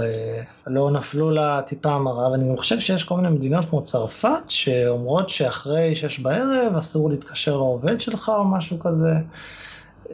לא 0.67 0.91
נפלו 0.91 1.31
לטיפה 1.31 1.93
המרה, 1.93 2.31
ואני 2.31 2.49
גם 2.49 2.57
חושב 2.57 2.81
שיש 2.81 3.05
כל 3.05 3.15
מיני 3.15 3.29
מדינות 3.29 3.65
כמו 3.65 3.83
צרפת, 3.83 4.43
שאומרות 4.49 5.29
שאחרי 5.29 5.97
שש 5.97 6.19
בערב 6.19 6.77
אסור 6.79 7.11
להתקשר 7.11 7.57
לעובד 7.57 8.01
שלך 8.01 8.29
או 8.29 8.45
משהו 8.45 8.79
כזה. 8.79 9.15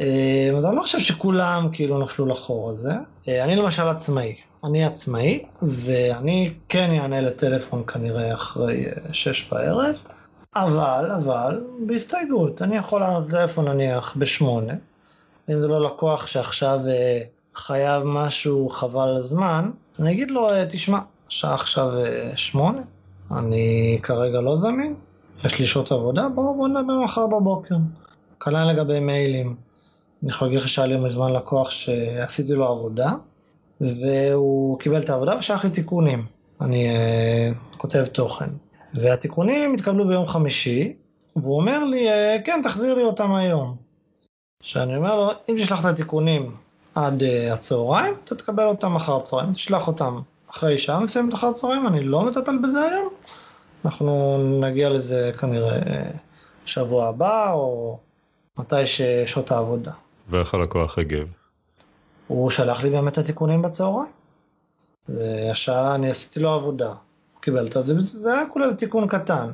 אה, 0.01 0.51
אז 0.57 0.67
אני 0.67 0.77
לא 0.77 0.83
חושב 0.83 0.99
שכולם 0.99 1.69
כאילו 1.73 1.99
נפלו 1.99 2.27
לחור 2.27 2.71
הזה. 2.71 2.95
אה, 3.29 3.45
אני 3.45 3.57
למשל 3.57 3.89
עצמאי. 3.89 4.35
אני 4.65 4.85
עצמאי, 4.85 5.45
ואני 5.63 6.55
כן 6.69 6.91
אענה 6.91 7.21
לטלפון 7.21 7.85
כנראה 7.87 8.35
אחרי 8.35 8.87
אה, 8.87 9.15
שש 9.15 9.49
בערב, 9.53 10.03
אבל, 10.57 11.11
אבל, 11.17 11.65
בהסתייגות, 11.87 12.63
אני 12.63 12.77
יכול 12.77 13.01
לענות 13.01 13.29
לטלפון 13.29 13.69
נניח 13.69 14.15
בשמונה, 14.17 14.73
אם 15.51 15.61
זה 15.61 15.69
לא 15.69 15.85
לקוח 15.85 16.27
שעכשיו 16.27 16.81
חייב 17.55 18.03
משהו 18.07 18.69
חבל 18.69 19.17
הזמן, 19.17 19.71
אני 20.01 20.13
אגיד 20.13 20.31
לו, 20.31 20.49
תשמע, 20.69 20.99
השעה 21.29 21.55
עכשיו 21.55 21.93
שמונה, 22.37 22.83
אני 23.31 23.99
כרגע 24.03 24.41
לא 24.41 24.57
זמין, 24.57 24.95
יש 25.45 25.59
לי 25.59 25.67
שעות 25.67 25.93
עבודה, 25.93 26.29
בואו 26.29 26.55
בוא 26.55 26.69
נדבר 26.69 26.99
מחר 27.05 27.27
בבוקר. 27.27 27.75
כנ"ל 28.41 28.65
לגבי 28.73 29.01
מיילים. 29.01 29.57
אני 30.23 30.31
יכול 30.31 30.49
להגיד 30.49 30.61
לך 30.61 30.69
שהיה 30.69 30.89
לי 30.89 30.97
מזמן 30.97 31.33
לקוח 31.33 31.71
שעשיתי 31.71 32.53
לו 32.53 32.67
עבודה, 32.67 33.13
והוא 33.81 34.79
קיבל 34.79 34.99
את 35.03 35.11
העבודה 35.11 35.39
ושלח 35.39 35.65
לי 35.65 35.71
תיקונים. 35.71 36.27
אני 36.61 36.89
uh, 36.89 37.79
כותב 37.79 38.05
תוכן. 38.05 38.51
והתיקונים 38.95 39.75
התקבלו 39.75 40.09
ביום 40.09 40.27
חמישי, 40.27 40.97
והוא 41.37 41.57
אומר 41.57 41.85
לי, 41.85 42.09
uh, 42.09 42.43
כן, 42.45 42.61
תחזיר 42.63 42.95
לי 42.95 43.03
אותם 43.03 43.35
היום. 43.35 43.77
שאני 44.63 44.97
אומר 44.97 45.17
לו, 45.17 45.31
אם 45.49 45.57
תשלח 45.59 45.81
את 45.81 45.85
התיקונים 45.85 46.57
עד 46.95 47.23
uh, 47.23 47.53
הצהריים, 47.53 48.15
אתה 48.25 48.35
תקבל 48.35 48.65
אותם 48.65 48.97
אחר 48.97 49.17
הצהריים. 49.17 49.53
תשלח 49.53 49.89
אותם 49.89 50.21
אחרי 50.51 50.79
שעה 50.79 51.01
מסוימת 51.01 51.35
אחר 51.35 51.47
הצהריים, 51.47 51.87
אני 51.87 52.05
לא 52.05 52.25
מטפל 52.25 52.59
בזה 52.59 52.83
היום. 52.83 53.09
אנחנו 53.85 54.39
נגיע 54.61 54.91
לזה 54.91 55.33
כנראה 55.41 55.79
שבוע 56.67 57.07
הבא, 57.07 57.53
או 57.53 57.99
מתי 58.59 58.87
ששעות 58.87 59.51
העבודה. 59.51 59.93
ואיך 60.29 60.55
הלקוח 60.55 60.99
הגיב? 60.99 61.29
הוא 62.27 62.51
שלח 62.51 62.83
לי 62.83 62.91
באמת 62.91 63.13
את 63.13 63.19
התיקונים 63.19 63.63
בצהריים. 63.63 64.13
זה 65.07 65.49
השעה, 65.51 65.95
אני 65.95 66.11
עשיתי 66.11 66.41
לו 66.41 66.51
עבודה. 66.51 66.95
הוא 67.45 67.47
קיבל 67.47 67.67
את 67.67 67.87
זה, 67.87 68.01
זה 68.01 68.33
היה 68.35 68.47
כולה 68.47 68.75
תיקון 68.75 69.09
קטן. 69.09 69.51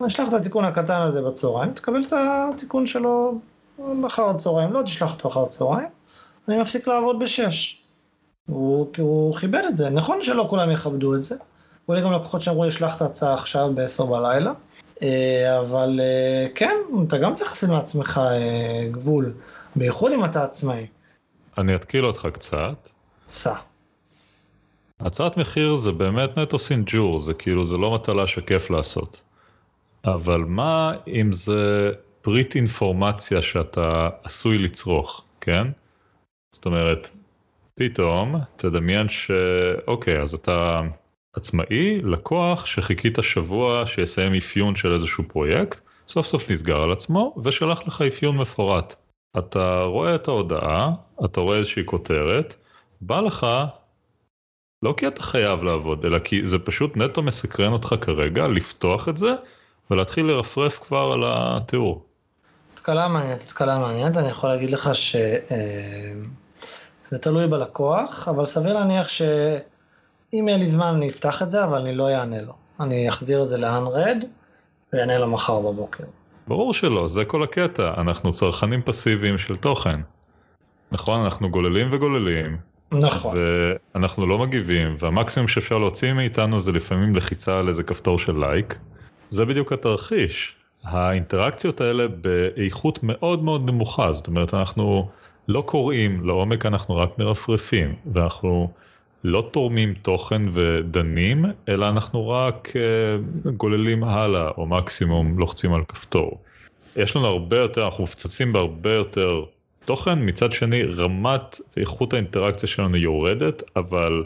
אני 0.00 0.08
אשלח 0.08 0.28
את 0.28 0.32
התיקון 0.32 0.64
הקטן 0.64 1.02
הזה 1.02 1.22
בצהריים, 1.22 1.72
תקבל 1.72 2.02
את 2.08 2.12
התיקון 2.12 2.86
שלו 2.86 3.38
אחר 4.06 4.28
הצהריים, 4.28 4.72
לא 4.72 4.82
תשלח 4.82 5.12
אותו 5.12 5.28
אחר 5.28 5.42
הצהריים, 5.42 5.88
אני 6.48 6.60
מפסיק 6.60 6.86
לעבוד 6.86 7.18
בשש. 7.18 7.82
הוא, 8.46 8.86
הוא 8.98 9.36
כיבד 9.36 9.62
את 9.68 9.76
זה, 9.76 9.90
נכון 9.90 10.22
שלא 10.22 10.46
כולם 10.50 10.70
יכבדו 10.70 11.14
את 11.14 11.24
זה. 11.24 11.36
אולי 11.88 12.02
גם 12.02 12.12
לקוחות 12.12 12.42
שאמרו 12.42 12.64
לי, 12.64 12.70
שלח 12.70 12.96
את 12.96 13.02
ההצעה 13.02 13.34
עכשיו 13.34 13.74
בעשר 13.74 14.06
בלילה, 14.06 14.52
אה, 15.02 15.60
אבל 15.60 16.00
אה, 16.02 16.46
כן, 16.54 16.76
אתה 17.08 17.18
גם 17.18 17.34
צריך 17.34 17.52
לשים 17.52 17.70
לעצמך 17.70 18.20
אה, 18.24 18.88
גבול. 18.90 19.32
בייחוד 19.76 20.12
אם 20.12 20.24
אתה 20.24 20.44
עצמאי. 20.44 20.86
אני 21.58 21.74
אתקיל 21.74 22.06
אותך 22.06 22.28
קצת. 22.32 22.88
סע. 23.28 23.54
הצעת 25.00 25.36
מחיר 25.36 25.76
זה 25.76 25.92
באמת 25.92 26.38
נטו 26.38 26.58
סינג'ור, 26.58 27.18
זה 27.18 27.34
כאילו, 27.34 27.64
זה 27.64 27.76
לא 27.76 27.94
מטלה 27.94 28.26
שכיף 28.26 28.70
לעשות. 28.70 29.22
אבל 30.04 30.40
מה 30.40 30.92
אם 31.06 31.32
זה 31.32 31.92
פריט 32.22 32.56
אינפורמציה 32.56 33.42
שאתה 33.42 34.08
עשוי 34.22 34.58
לצרוך, 34.58 35.24
כן? 35.40 35.66
זאת 36.52 36.66
אומרת, 36.66 37.10
פתאום 37.74 38.36
תדמיין 38.56 39.08
שאוקיי, 39.08 40.22
אז 40.22 40.34
אתה 40.34 40.82
עצמאי, 41.32 42.00
לקוח 42.02 42.66
שחיכית 42.66 43.18
שבוע 43.22 43.86
שיסיים 43.86 44.34
אפיון 44.34 44.76
של 44.76 44.92
איזשהו 44.92 45.24
פרויקט, 45.28 45.80
סוף 46.08 46.26
סוף 46.26 46.50
נסגר 46.50 46.82
על 46.82 46.92
עצמו 46.92 47.34
ושלח 47.44 47.86
לך 47.86 48.02
אפיון 48.02 48.36
מפורט. 48.36 48.94
אתה 49.38 49.82
רואה 49.82 50.14
את 50.14 50.28
ההודעה, 50.28 50.92
אתה 51.24 51.40
רואה 51.40 51.58
איזושהי 51.58 51.82
כותרת, 51.86 52.54
בא 53.00 53.20
לך, 53.20 53.46
לא 54.86 54.94
כי 54.96 55.06
אתה 55.06 55.22
חייב 55.22 55.62
לעבוד, 55.62 56.04
אלא 56.04 56.18
כי 56.18 56.46
זה 56.46 56.58
פשוט 56.58 56.96
נטו 56.96 57.22
מסקרן 57.22 57.72
אותך 57.72 57.94
כרגע, 58.00 58.48
לפתוח 58.48 59.08
את 59.08 59.18
זה, 59.18 59.34
ולהתחיל 59.90 60.26
לרפרף 60.26 60.78
כבר 60.78 61.12
על 61.12 61.22
התיאור. 61.26 62.02
התקלה 62.74 63.08
מעניינת, 63.08 63.40
התקלה 63.40 63.78
מעניינת, 63.78 64.16
אני 64.16 64.28
יכול 64.28 64.50
להגיד 64.50 64.70
לך 64.70 64.94
שזה 64.94 65.38
אה, 67.12 67.18
תלוי 67.18 67.46
בלקוח, 67.46 68.28
אבל 68.28 68.46
סביר 68.46 68.74
להניח 68.74 69.08
שאם 69.08 70.44
יהיה 70.48 70.58
לי 70.58 70.66
זמן 70.66 70.94
אני 70.96 71.08
אפתח 71.08 71.42
את 71.42 71.50
זה, 71.50 71.64
אבל 71.64 71.78
אני 71.78 71.94
לא 71.94 72.10
אענה 72.10 72.42
לו. 72.42 72.52
אני 72.80 73.08
אחזיר 73.08 73.42
את 73.42 73.48
זה 73.48 73.58
ל-unread 73.58 74.26
ויענה 74.92 75.18
לו 75.18 75.26
מחר 75.26 75.60
בבוקר. 75.60 76.04
ברור 76.48 76.74
שלא, 76.74 77.08
זה 77.08 77.24
כל 77.24 77.42
הקטע, 77.42 77.94
אנחנו 78.00 78.32
צרכנים 78.32 78.82
פסיביים 78.82 79.38
של 79.38 79.56
תוכן. 79.56 80.00
נכון, 80.92 81.20
אנחנו 81.24 81.50
גוללים 81.50 81.88
וגוללים. 81.92 82.75
נכון. 82.92 83.36
ואנחנו 83.94 84.26
לא 84.26 84.38
מגיבים, 84.38 84.96
והמקסימום 84.98 85.48
שאפשר 85.48 85.78
להוציא 85.78 86.12
מאיתנו 86.12 86.60
זה 86.60 86.72
לפעמים 86.72 87.14
לחיצה 87.14 87.58
על 87.58 87.68
איזה 87.68 87.82
כפתור 87.82 88.18
של 88.18 88.38
לייק. 88.38 88.74
זה 89.28 89.44
בדיוק 89.44 89.72
התרחיש. 89.72 90.54
האינטראקציות 90.84 91.80
האלה 91.80 92.08
באיכות 92.08 92.98
מאוד 93.02 93.44
מאוד 93.44 93.70
נמוכה, 93.70 94.12
זאת 94.12 94.26
אומרת 94.26 94.54
אנחנו 94.54 95.08
לא 95.48 95.62
קוראים 95.66 96.26
לעומק, 96.26 96.66
אנחנו 96.66 96.96
רק 96.96 97.18
מרפרפים, 97.18 97.94
ואנחנו 98.12 98.70
לא 99.24 99.48
תורמים 99.50 99.94
תוכן 99.94 100.42
ודנים, 100.52 101.44
אלא 101.68 101.88
אנחנו 101.88 102.28
רק 102.28 102.68
uh, 102.72 103.50
גוללים 103.50 104.04
הלאה, 104.04 104.48
או 104.56 104.66
מקסימום 104.66 105.38
לוחצים 105.38 105.74
על 105.74 105.84
כפתור. 105.88 106.40
יש 106.96 107.16
לנו 107.16 107.26
הרבה 107.26 107.58
יותר, 107.58 107.84
אנחנו 107.84 108.04
מפצצים 108.04 108.52
בהרבה 108.52 108.92
יותר 108.92 109.44
תוכן, 109.86 110.18
מצד 110.28 110.52
שני 110.52 110.82
רמת 110.82 111.60
איכות 111.76 112.12
האינטראקציה 112.12 112.68
שלנו 112.68 112.96
יורדת, 112.96 113.62
אבל 113.76 114.24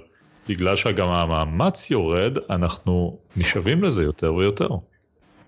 בגלל 0.48 0.76
שגם 0.76 1.08
המאמץ 1.08 1.90
יורד, 1.90 2.38
אנחנו 2.50 3.18
נשאבים 3.36 3.84
לזה 3.84 4.02
יותר 4.02 4.34
ויותר. 4.34 4.68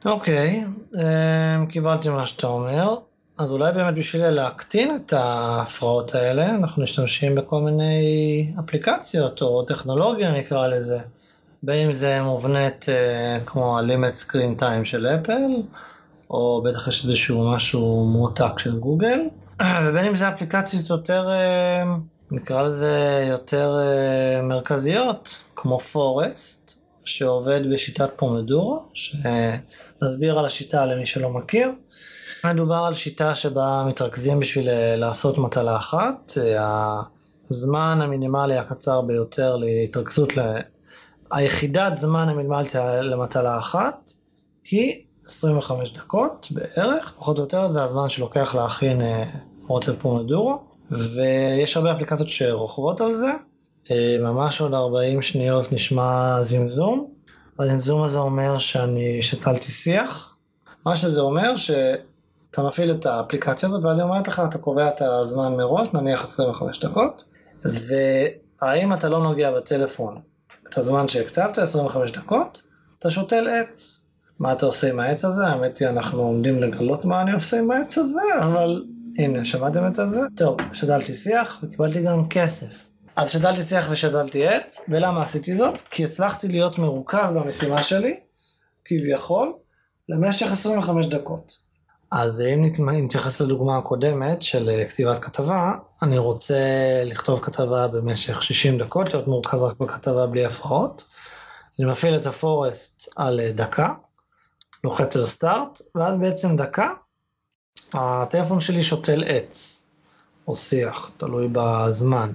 אוקיי, 0.04 0.64
okay, 0.64 0.96
אמ, 0.96 1.66
קיבלתי 1.66 2.08
מה 2.08 2.26
שאתה 2.26 2.46
אומר. 2.46 2.94
אז 3.38 3.50
אולי 3.50 3.72
באמת 3.72 3.94
בשביל 3.94 4.30
להקטין 4.30 4.96
את 4.96 5.12
ההפרעות 5.12 6.14
האלה, 6.14 6.54
אנחנו 6.54 6.82
משתמשים 6.82 7.34
בכל 7.34 7.60
מיני 7.60 8.52
אפליקציות 8.64 9.42
או 9.42 9.62
טכנולוגיה 9.62 10.32
נקרא 10.32 10.66
לזה. 10.66 10.98
בין 11.62 11.86
אם 11.86 11.92
זה 11.92 12.22
מובנית 12.22 12.88
אה, 12.88 13.38
כמו 13.46 13.78
ה-limit 13.78 14.30
screen 14.30 14.60
time 14.62 14.84
של 14.84 15.06
אפל, 15.06 15.42
או 16.30 16.62
בטח 16.64 16.88
יש 16.88 17.04
איזשהו 17.04 17.50
משהו 17.50 18.04
מועתק 18.04 18.58
של 18.58 18.78
גוגל, 18.78 19.20
ובין 19.62 20.04
אם 20.04 20.14
זה 20.14 20.28
אפליקציות 20.28 20.90
יותר, 20.90 21.30
אה, 21.30 21.84
נקרא 22.30 22.62
לזה 22.62 23.24
יותר 23.28 23.78
אה, 23.80 24.42
מרכזיות, 24.42 25.44
כמו 25.56 25.78
פורסט, 25.78 26.78
שעובד 27.04 27.60
בשיטת 27.72 28.10
פומדורו, 28.16 28.84
שנסביר 28.94 30.38
על 30.38 30.44
השיטה 30.44 30.86
למי 30.86 31.06
שלא 31.06 31.30
מכיר. 31.30 31.70
מדובר 32.44 32.84
על 32.86 32.94
שיטה 32.94 33.34
שבה 33.34 33.84
מתרכזים 33.86 34.40
בשביל 34.40 34.68
אה, 34.68 34.96
לעשות 34.96 35.38
מטלה 35.38 35.76
אחת, 35.76 36.32
הזמן 37.50 37.98
המינימלי 38.02 38.56
הקצר 38.56 39.00
ביותר 39.00 39.56
להתרכזות, 39.56 40.36
ל... 40.36 40.40
היחידת 41.30 41.96
זמן 41.96 42.28
המינימלית 42.28 42.74
למטלה 43.02 43.58
אחת 43.58 44.12
היא 44.70 45.04
25 45.26 45.92
דקות 45.92 46.48
בערך, 46.50 47.12
פחות 47.16 47.38
או 47.38 47.42
יותר 47.42 47.68
זה 47.68 47.82
הזמן 47.82 48.08
שלוקח 48.08 48.54
להכין 48.54 49.00
רוטב 49.66 49.94
פומדורו, 50.02 50.58
ויש 50.90 51.76
הרבה 51.76 51.92
אפליקציות 51.92 52.28
שרוכבות 52.28 53.00
על 53.00 53.14
זה, 53.14 53.32
אה, 53.90 54.16
ממש 54.20 54.60
עוד 54.60 54.74
40 54.74 55.22
שניות 55.22 55.72
נשמע 55.72 56.36
זמזום, 56.42 57.12
הזמזום 57.58 58.02
הזה 58.02 58.18
אומר 58.18 58.58
שאני 58.58 59.22
שתלתי 59.22 59.72
שיח, 59.72 60.36
מה 60.86 60.96
שזה 60.96 61.20
אומר 61.20 61.56
שאתה 61.56 62.62
מפעיל 62.62 62.90
את 62.90 63.06
האפליקציה 63.06 63.68
הזאת 63.68 63.84
ואז 63.84 63.98
היא 63.98 64.04
אומרת 64.04 64.28
לך, 64.28 64.42
אתה 64.48 64.58
קובע 64.58 64.88
את 64.88 65.02
הזמן 65.02 65.56
מראש, 65.56 65.88
נניח 65.92 66.24
25 66.24 66.80
דקות, 66.80 67.24
והאם 67.64 68.92
אתה 68.92 69.08
לא 69.08 69.22
נוגע 69.22 69.50
בטלפון 69.50 70.20
את 70.68 70.78
הזמן 70.78 71.08
שהקצבת, 71.08 71.58
25 71.58 72.10
דקות, 72.10 72.62
אתה 72.98 73.10
שותל 73.10 73.48
עץ. 73.48 74.08
מה 74.38 74.52
אתה 74.52 74.66
עושה 74.66 74.90
עם 74.90 75.00
העץ 75.00 75.24
הזה? 75.24 75.46
האמת 75.46 75.78
היא, 75.78 75.88
אנחנו 75.88 76.22
עומדים 76.22 76.62
לגלות 76.62 77.04
מה 77.04 77.22
אני 77.22 77.32
עושה 77.32 77.58
עם 77.58 77.70
העץ 77.70 77.98
הזה, 77.98 78.20
אבל 78.42 78.84
הנה, 79.18 79.44
שמעתם 79.44 79.86
את 79.86 79.94
זה? 79.94 80.20
טוב, 80.36 80.56
שתלתי 80.72 81.14
שיח 81.14 81.58
וקיבלתי 81.62 82.02
גם 82.02 82.28
כסף. 82.28 82.88
אז 83.16 83.30
שתלתי 83.30 83.62
שיח 83.62 83.86
ושתלתי 83.90 84.48
עץ, 84.48 84.80
ולמה 84.88 85.22
עשיתי 85.22 85.56
זאת? 85.56 85.78
כי 85.90 86.04
הצלחתי 86.04 86.48
להיות 86.48 86.78
מרוכז 86.78 87.30
במשימה 87.34 87.82
שלי, 87.82 88.20
כביכול, 88.84 89.52
למשך 90.08 90.46
25 90.52 91.06
דקות. 91.06 91.56
אז 92.10 92.40
אם 92.40 92.64
נתייחס 93.04 93.40
לדוגמה 93.40 93.76
הקודמת 93.76 94.42
של 94.42 94.68
אה, 94.68 94.84
כתיבת 94.84 95.18
כתבה, 95.18 95.72
אני 96.02 96.18
רוצה 96.18 96.54
לכתוב 97.04 97.40
כתבה 97.40 97.88
במשך 97.88 98.42
60 98.42 98.78
דקות, 98.78 99.12
להיות 99.12 99.28
מורכז 99.28 99.62
רק 99.62 99.76
בכתבה 99.80 100.26
בלי 100.26 100.44
הפרעות. 100.44 101.04
אני 101.78 101.90
מפעיל 101.90 102.16
את 102.16 102.26
הפורסט 102.26 103.08
על 103.16 103.40
אה, 103.40 103.52
דקה, 103.52 103.94
לוחץ 104.84 105.16
על 105.16 105.26
סטארט, 105.26 105.80
ואז 105.94 106.18
בעצם 106.18 106.56
דקה, 106.56 106.88
הטלפון 107.94 108.60
שלי 108.60 108.82
שותל 108.82 109.24
עץ, 109.26 109.84
או 110.48 110.56
שיח, 110.56 111.10
תלוי 111.16 111.48
בזמן. 111.52 112.32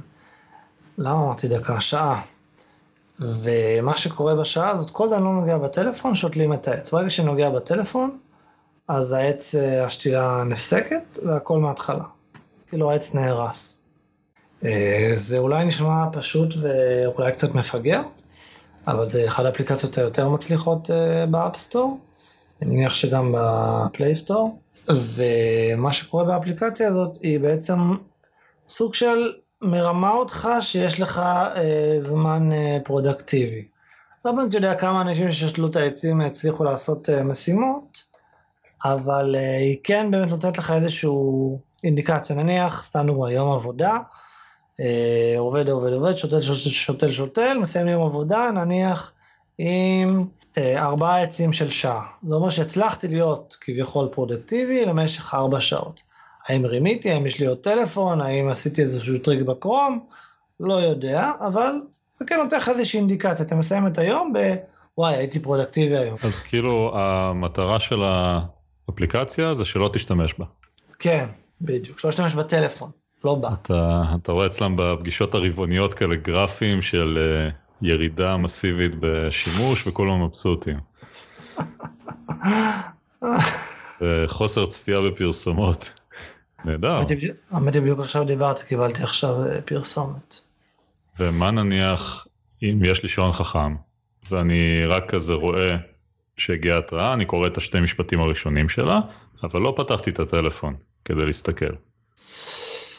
למה 0.97 1.23
אמרתי 1.23 1.47
דקה? 1.47 1.81
שעה. 1.81 2.21
ומה 3.19 3.97
שקורה 3.97 4.35
בשעה 4.35 4.69
הזאת, 4.69 4.89
כל 4.89 5.07
דבר 5.07 5.19
לא 5.19 5.33
נוגע 5.33 5.57
בטלפון, 5.57 6.15
שותלים 6.15 6.53
את 6.53 6.67
העץ. 6.67 6.91
ברגע 6.91 7.09
שנוגע 7.09 7.49
בטלפון, 7.49 8.17
אז 8.87 9.11
העץ, 9.11 9.55
אה, 9.55 9.85
השתילה 9.85 10.43
נפסקת, 10.43 11.19
והכל 11.25 11.59
מההתחלה. 11.59 12.03
כאילו 12.67 12.91
העץ 12.91 13.13
נהרס. 13.13 13.83
אה, 14.65 15.11
זה 15.15 15.37
אולי 15.37 15.65
נשמע 15.65 16.05
פשוט 16.11 16.53
ואולי 16.61 17.31
קצת 17.31 17.55
מפגר, 17.55 18.01
אבל 18.87 19.09
זה 19.09 19.27
אחת 19.27 19.45
האפליקציות 19.45 19.97
היותר 19.97 20.29
מצליחות 20.29 20.91
אה, 20.91 21.25
ב 21.25 21.33
App 21.33 21.55
Store, 21.55 21.99
אני 22.61 22.75
מניח 22.75 22.93
שגם 22.93 23.35
ב 23.37 23.48
Play 23.48 23.93
Store. 23.93 24.59
ומה 24.89 25.93
שקורה 25.93 26.23
באפליקציה 26.23 26.87
הזאת 26.87 27.17
היא 27.21 27.39
בעצם 27.39 27.79
סוג 28.67 28.93
של 28.93 29.33
מרמה 29.61 30.11
אותך 30.11 30.49
שיש 30.61 30.99
לך 30.99 31.17
אה, 31.17 31.95
זמן 31.99 32.51
אה, 32.51 32.77
פרודקטיבי. 32.83 33.67
לא 34.25 34.31
באמת 34.31 34.53
יודע 34.53 34.75
כמה 34.75 35.01
אנשים 35.01 35.31
ששתלו 35.31 35.67
את 35.67 35.75
העצים 35.75 36.21
הצליחו 36.21 36.63
לעשות 36.63 37.09
אה, 37.09 37.23
משימות, 37.23 38.03
אבל 38.85 39.35
אה, 39.35 39.57
היא 39.57 39.77
כן 39.83 40.11
באמת 40.11 40.29
נותנת 40.29 40.57
לך 40.57 40.71
איזושהי 40.71 41.09
אינדיקציה, 41.83 42.35
נניח, 42.35 42.83
סתם 42.83 43.07
דוגמא, 43.07 43.29
יום 43.29 43.51
עבודה, 43.51 43.99
אה, 44.79 45.35
עובד, 45.37 45.69
עובד, 45.69 45.93
עובד, 45.93 46.15
שותל, 46.15 46.41
שותל, 46.41 47.11
שותל, 47.11 47.57
מסיים 47.61 47.87
יום 47.87 48.03
עבודה, 48.03 48.51
נניח 48.51 49.11
עם 49.57 50.25
ארבעה 50.57 51.21
עצים 51.21 51.53
של 51.53 51.69
שעה. 51.69 52.05
זה 52.21 52.35
אומר 52.35 52.49
שהצלחתי 52.49 53.07
להיות 53.07 53.57
כביכול 53.61 54.07
פרודקטיבי 54.11 54.85
למשך 54.85 55.33
ארבע 55.33 55.61
שעות. 55.61 56.01
האם 56.47 56.65
רימיתי, 56.65 57.11
האם 57.11 57.25
יש 57.25 57.39
לי 57.39 57.45
עוד 57.45 57.57
טלפון, 57.57 58.21
האם 58.21 58.49
עשיתי 58.49 58.81
איזשהו 58.81 59.17
טריק 59.17 59.41
ב 59.41 59.49
Chrome, 59.49 59.99
לא 60.59 60.73
יודע, 60.73 61.31
אבל 61.39 61.71
זה 62.15 62.25
כן 62.25 62.39
נותן 62.43 62.57
לך 62.57 62.69
איזושהי 62.69 62.99
אינדיקציה, 62.99 63.45
אתה 63.45 63.55
מסיים 63.55 63.87
את 63.87 63.97
היום 63.97 64.33
ב... 64.33 64.55
וואי, 64.97 65.15
הייתי 65.15 65.39
פרודקטיבי 65.39 65.97
היום. 65.97 66.17
אז 66.23 66.39
כאילו 66.39 66.91
המטרה 66.99 67.79
של 67.79 68.03
האפליקציה 68.03 69.55
זה 69.55 69.65
שלא 69.65 69.89
תשתמש 69.93 70.33
בה. 70.39 70.45
כן, 70.99 71.25
בדיוק, 71.61 71.99
שלא 71.99 72.09
תשתמש 72.09 72.33
בטלפון, 72.33 72.91
לא 73.23 73.35
בה. 73.35 73.49
אתה, 73.61 74.03
אתה 74.15 74.31
רואה 74.31 74.45
אצלם 74.45 74.75
בפגישות 74.77 75.33
הרבעוניות 75.33 75.93
כאלה 75.93 76.15
גרפים 76.15 76.81
של 76.81 77.17
אה, 77.17 77.49
ירידה 77.81 78.37
מסיבית 78.37 78.91
בשימוש 78.99 79.87
וכולם 79.87 80.23
מבסוטים. 80.23 80.77
חוסר 84.27 84.65
צפייה 84.65 85.01
בפרסומות. 85.01 85.93
נהדר. 86.65 87.01
האמת 87.51 87.73
היא 87.73 87.81
בדיוק 87.81 87.99
עכשיו 87.99 88.23
דיברתי, 88.23 88.65
קיבלתי 88.65 89.03
עכשיו 89.03 89.43
אה, 89.43 89.61
פרסומת. 89.61 90.39
ומה 91.19 91.51
נניח 91.51 92.27
אם 92.63 92.79
יש 92.85 93.03
לי 93.03 93.09
שעון 93.09 93.31
חכם 93.31 93.75
ואני 94.31 94.85
רק 94.85 95.09
כזה 95.09 95.33
רואה 95.33 95.77
שהגיעה 96.37 96.77
התראה, 96.79 97.13
אני 97.13 97.25
קורא 97.25 97.47
את 97.47 97.57
השתי 97.57 97.79
משפטים 97.79 98.21
הראשונים 98.21 98.69
שלה, 98.69 98.99
אבל 99.43 99.61
לא 99.61 99.73
פתחתי 99.77 100.09
את 100.09 100.19
הטלפון 100.19 100.75
כדי 101.05 101.25
להסתכל. 101.25 101.73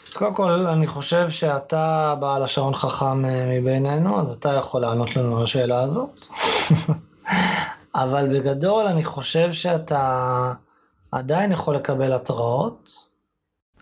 אז 0.08 0.16
קודם 0.16 0.34
כל, 0.34 0.50
אני 0.50 0.86
חושב 0.86 1.30
שאתה 1.30 2.14
בעל 2.20 2.42
השעון 2.42 2.74
חכם 2.74 3.24
אה, 3.24 3.60
מבינינו, 3.60 4.20
אז 4.20 4.32
אתה 4.32 4.52
יכול 4.52 4.80
לענות 4.80 5.16
לנו 5.16 5.38
על 5.38 5.44
השאלה 5.44 5.80
הזאת. 5.80 6.26
אבל 7.94 8.38
בגדול, 8.38 8.86
אני 8.86 9.04
חושב 9.04 9.52
שאתה 9.52 10.52
עדיין 11.12 11.52
יכול 11.52 11.74
לקבל 11.74 12.12
התראות. 12.12 12.90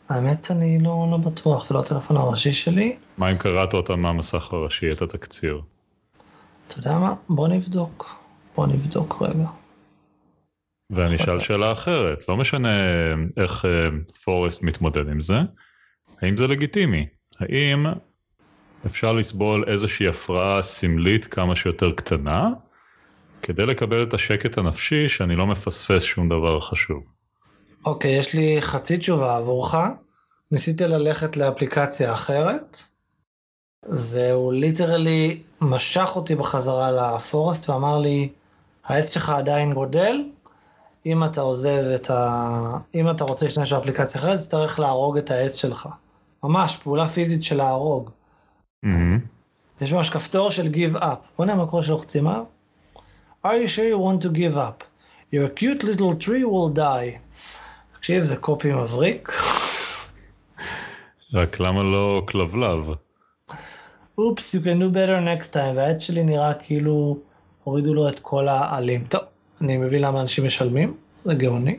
האמת, 0.08 0.50
אני 0.50 0.78
לא, 0.78 1.06
לא 1.10 1.16
בטוח, 1.16 1.68
זה 1.68 1.74
לא 1.74 1.80
הטלפון 1.80 2.16
הראשי 2.16 2.52
שלי. 2.52 2.96
מה 3.18 3.30
אם 3.30 3.36
קראת 3.36 3.74
אותה 3.74 3.96
מהמסך 3.96 4.52
הראשי, 4.52 4.88
את 4.92 5.02
התקציר? 5.02 5.60
אתה 6.68 6.78
יודע 6.78 6.98
מה? 6.98 7.14
בוא 7.28 7.48
נבדוק. 7.48 8.16
בוא 8.56 8.66
נבדוק 8.66 9.22
רגע. 9.22 9.48
ואני 10.90 11.16
אשאל 11.16 11.40
שאלה 11.40 11.72
אחרת, 11.72 12.28
לא 12.28 12.36
משנה 12.36 12.68
איך 13.36 13.64
פורסט 14.24 14.62
אה, 14.62 14.66
מתמודד 14.66 15.08
עם 15.08 15.20
זה, 15.20 15.38
האם 16.22 16.36
זה 16.36 16.46
לגיטימי? 16.46 17.06
האם 17.40 17.86
אפשר 18.86 19.12
לסבול 19.12 19.64
איזושהי 19.66 20.08
הפרעה 20.08 20.62
סמלית 20.62 21.24
כמה 21.24 21.56
שיותר 21.56 21.92
קטנה, 21.92 22.50
כדי 23.42 23.66
לקבל 23.66 24.02
את 24.02 24.14
השקט 24.14 24.58
הנפשי 24.58 25.08
שאני 25.08 25.36
לא 25.36 25.46
מפספס 25.46 26.02
שום 26.02 26.28
דבר 26.28 26.60
חשוב? 26.60 27.02
אוקיי, 27.86 28.10
יש 28.18 28.34
לי 28.34 28.56
חצי 28.60 28.98
תשובה 28.98 29.36
עבורך. 29.36 29.74
ניסיתי 30.50 30.84
ללכת 30.84 31.36
לאפליקציה 31.36 32.12
אחרת, 32.12 32.82
והוא 33.82 34.52
ליטרלי 34.52 35.42
משך 35.60 36.10
אותי 36.16 36.34
בחזרה 36.34 36.90
לפורסט 36.90 37.70
ואמר 37.70 37.98
לי, 37.98 38.28
העץ 38.84 39.14
שלך 39.14 39.30
עדיין 39.30 39.72
גודל, 39.72 40.24
אם 41.06 41.24
אתה 41.24 41.40
עוזב 41.40 41.84
את 41.94 42.10
ה... 42.10 42.78
אם 42.94 43.10
אתה 43.10 43.24
רוצה 43.24 43.46
להשתמש 43.46 43.72
באפליקציה 43.72 44.20
אחרת, 44.20 44.38
תצטרך 44.38 44.78
להרוג 44.78 45.18
את 45.18 45.30
העץ 45.30 45.56
שלך. 45.56 45.88
ממש, 46.48 46.76
פעולה 46.76 47.08
פיזית 47.08 47.42
של 47.42 47.56
להרוג. 47.56 48.10
מהמם. 48.82 49.18
יש 49.80 49.92
ממש 49.92 50.10
כפתור 50.10 50.50
של 50.50 50.72
give 50.72 50.96
up. 50.96 51.16
בוא 51.38 51.44
נראה 51.44 51.56
מה 51.56 51.66
קורה 51.66 51.82
שלוחצים 51.82 52.26
עליו. 52.26 52.44
are 53.44 53.56
you 53.56 53.68
sure 53.68 53.88
you 53.88 53.98
want 53.98 54.20
to 54.22 54.30
give 54.30 54.56
up? 54.56 54.84
your 55.32 55.48
cute 55.48 55.82
little 55.84 56.14
tree 56.14 56.44
will 56.44 56.70
die. 56.76 57.18
תקשיב, 57.92 58.24
זה 58.24 58.36
קופי 58.36 58.72
מבריק. 58.72 59.32
רק 61.34 61.60
למה 61.60 61.82
לא 61.82 62.22
כלבלב? 62.28 62.86
אופס, 64.18 64.54
you 64.54 64.58
can 64.58 64.80
do 64.80 64.94
better 64.94 65.20
next 65.26 65.52
time, 65.52 65.76
והעץ 65.76 66.02
שלי 66.02 66.24
נראה 66.24 66.54
כאילו 66.54 67.18
הורידו 67.64 67.94
לו 67.94 68.08
את 68.08 68.20
כל 68.20 68.48
העלים. 68.48 69.04
טוב, 69.04 69.20
אני 69.60 69.76
מבין 69.76 70.02
למה 70.02 70.20
אנשים 70.20 70.46
משלמים, 70.46 70.96
זה 71.24 71.34
גאוני. 71.34 71.76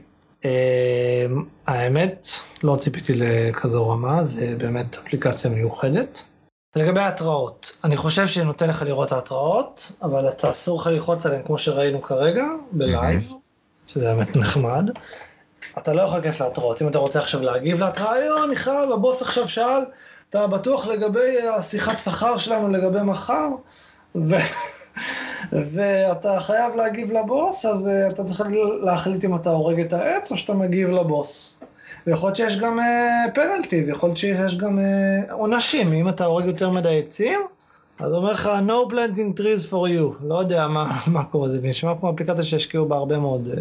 אמ, 0.48 1.44
האמת, 1.68 2.28
לא 2.64 2.76
ציפיתי 2.76 3.14
לכזו 3.16 3.90
רמה, 3.90 4.24
זה 4.24 4.58
באמת 4.58 4.98
אפליקציה 4.98 5.52
מיוחדת. 5.52 6.24
לגבי 6.76 7.00
ההתראות, 7.00 7.78
אני 7.84 7.98
חושב 7.98 8.28
שנותן 8.28 8.70
לך 8.70 8.82
לראות 8.82 9.08
את 9.08 9.12
ההתראות, 9.12 9.92
אבל 10.02 10.30
אתה 10.30 10.50
אסור 10.52 10.80
לך 10.80 10.88
ללחוץ 10.88 11.26
עליהן 11.26 11.44
כמו 11.46 11.58
שראינו 11.58 12.02
כרגע, 12.02 12.46
בלייב, 12.72 13.32
שזה 13.88 14.14
באמת 14.14 14.36
נחמד. 14.42 14.90
אתה 15.78 15.94
לא 15.94 16.02
יכול 16.02 16.20
להיכנס 16.20 16.42
להתראות, 16.42 16.82
אם 16.82 16.88
אתה 16.88 16.98
רוצה 16.98 17.20
עכשיו 17.20 17.42
להגיב 17.42 17.84
להתראה, 17.84 18.26
יואו, 18.26 18.44
אני 18.44 18.56
חייב, 18.56 18.92
הבוס 18.92 19.22
עכשיו 19.22 19.48
שאל, 19.48 19.82
אתה 20.30 20.48
בטוח 20.48 20.88
לגבי 20.88 21.42
השיחת 21.42 22.00
שכר 22.00 22.38
שלנו 22.38 22.70
לגבי 22.70 23.02
מחר? 23.02 23.50
ו... 24.16 24.36
ואתה 25.52 26.40
חייב 26.40 26.76
להגיב 26.76 27.12
לבוס, 27.12 27.66
אז 27.66 27.88
uh, 27.88 28.12
אתה 28.12 28.24
צריך 28.24 28.44
להחליט 28.82 29.26
אם 29.26 29.36
אתה 29.36 29.50
הורג 29.50 29.80
את 29.80 29.94
העץ 29.94 30.32
או 30.32 30.38
שאתה 30.38 30.54
מגיב 30.54 30.90
לבוס. 30.90 31.64
ויכול 32.08 32.28
להיות 32.28 32.36
שיש 32.36 32.60
גם 32.60 32.80
פנלטי, 33.34 33.84
uh, 33.84 33.88
ויכול 33.88 34.10
להיות 34.10 34.18
שיש 34.18 34.58
גם 34.58 34.80
uh, 34.80 35.32
עונשים, 35.32 35.94
אם 35.94 36.10
אתה 36.10 36.26
הורג 36.26 36.46
יותר 36.46 36.70
מדי 36.70 37.02
עצים, 37.06 37.40
אז 38.00 38.14
אומר 38.14 38.32
לך 38.32 38.50
no 38.68 38.92
planting 38.92 39.40
trees 39.40 39.72
for 39.72 39.88
you, 39.98 40.24
לא 40.24 40.40
יודע 40.40 40.68
מה, 40.68 41.00
מה 41.08 41.24
קורה, 41.24 41.48
זה 41.48 41.68
נשמע 41.68 41.94
כמו 42.00 42.10
אפליקציה 42.10 42.44
שהשקיעו 42.44 42.86
בה 42.86 42.96
הרבה 42.96 43.20
מאוד 43.20 43.48
uh, 43.48 43.60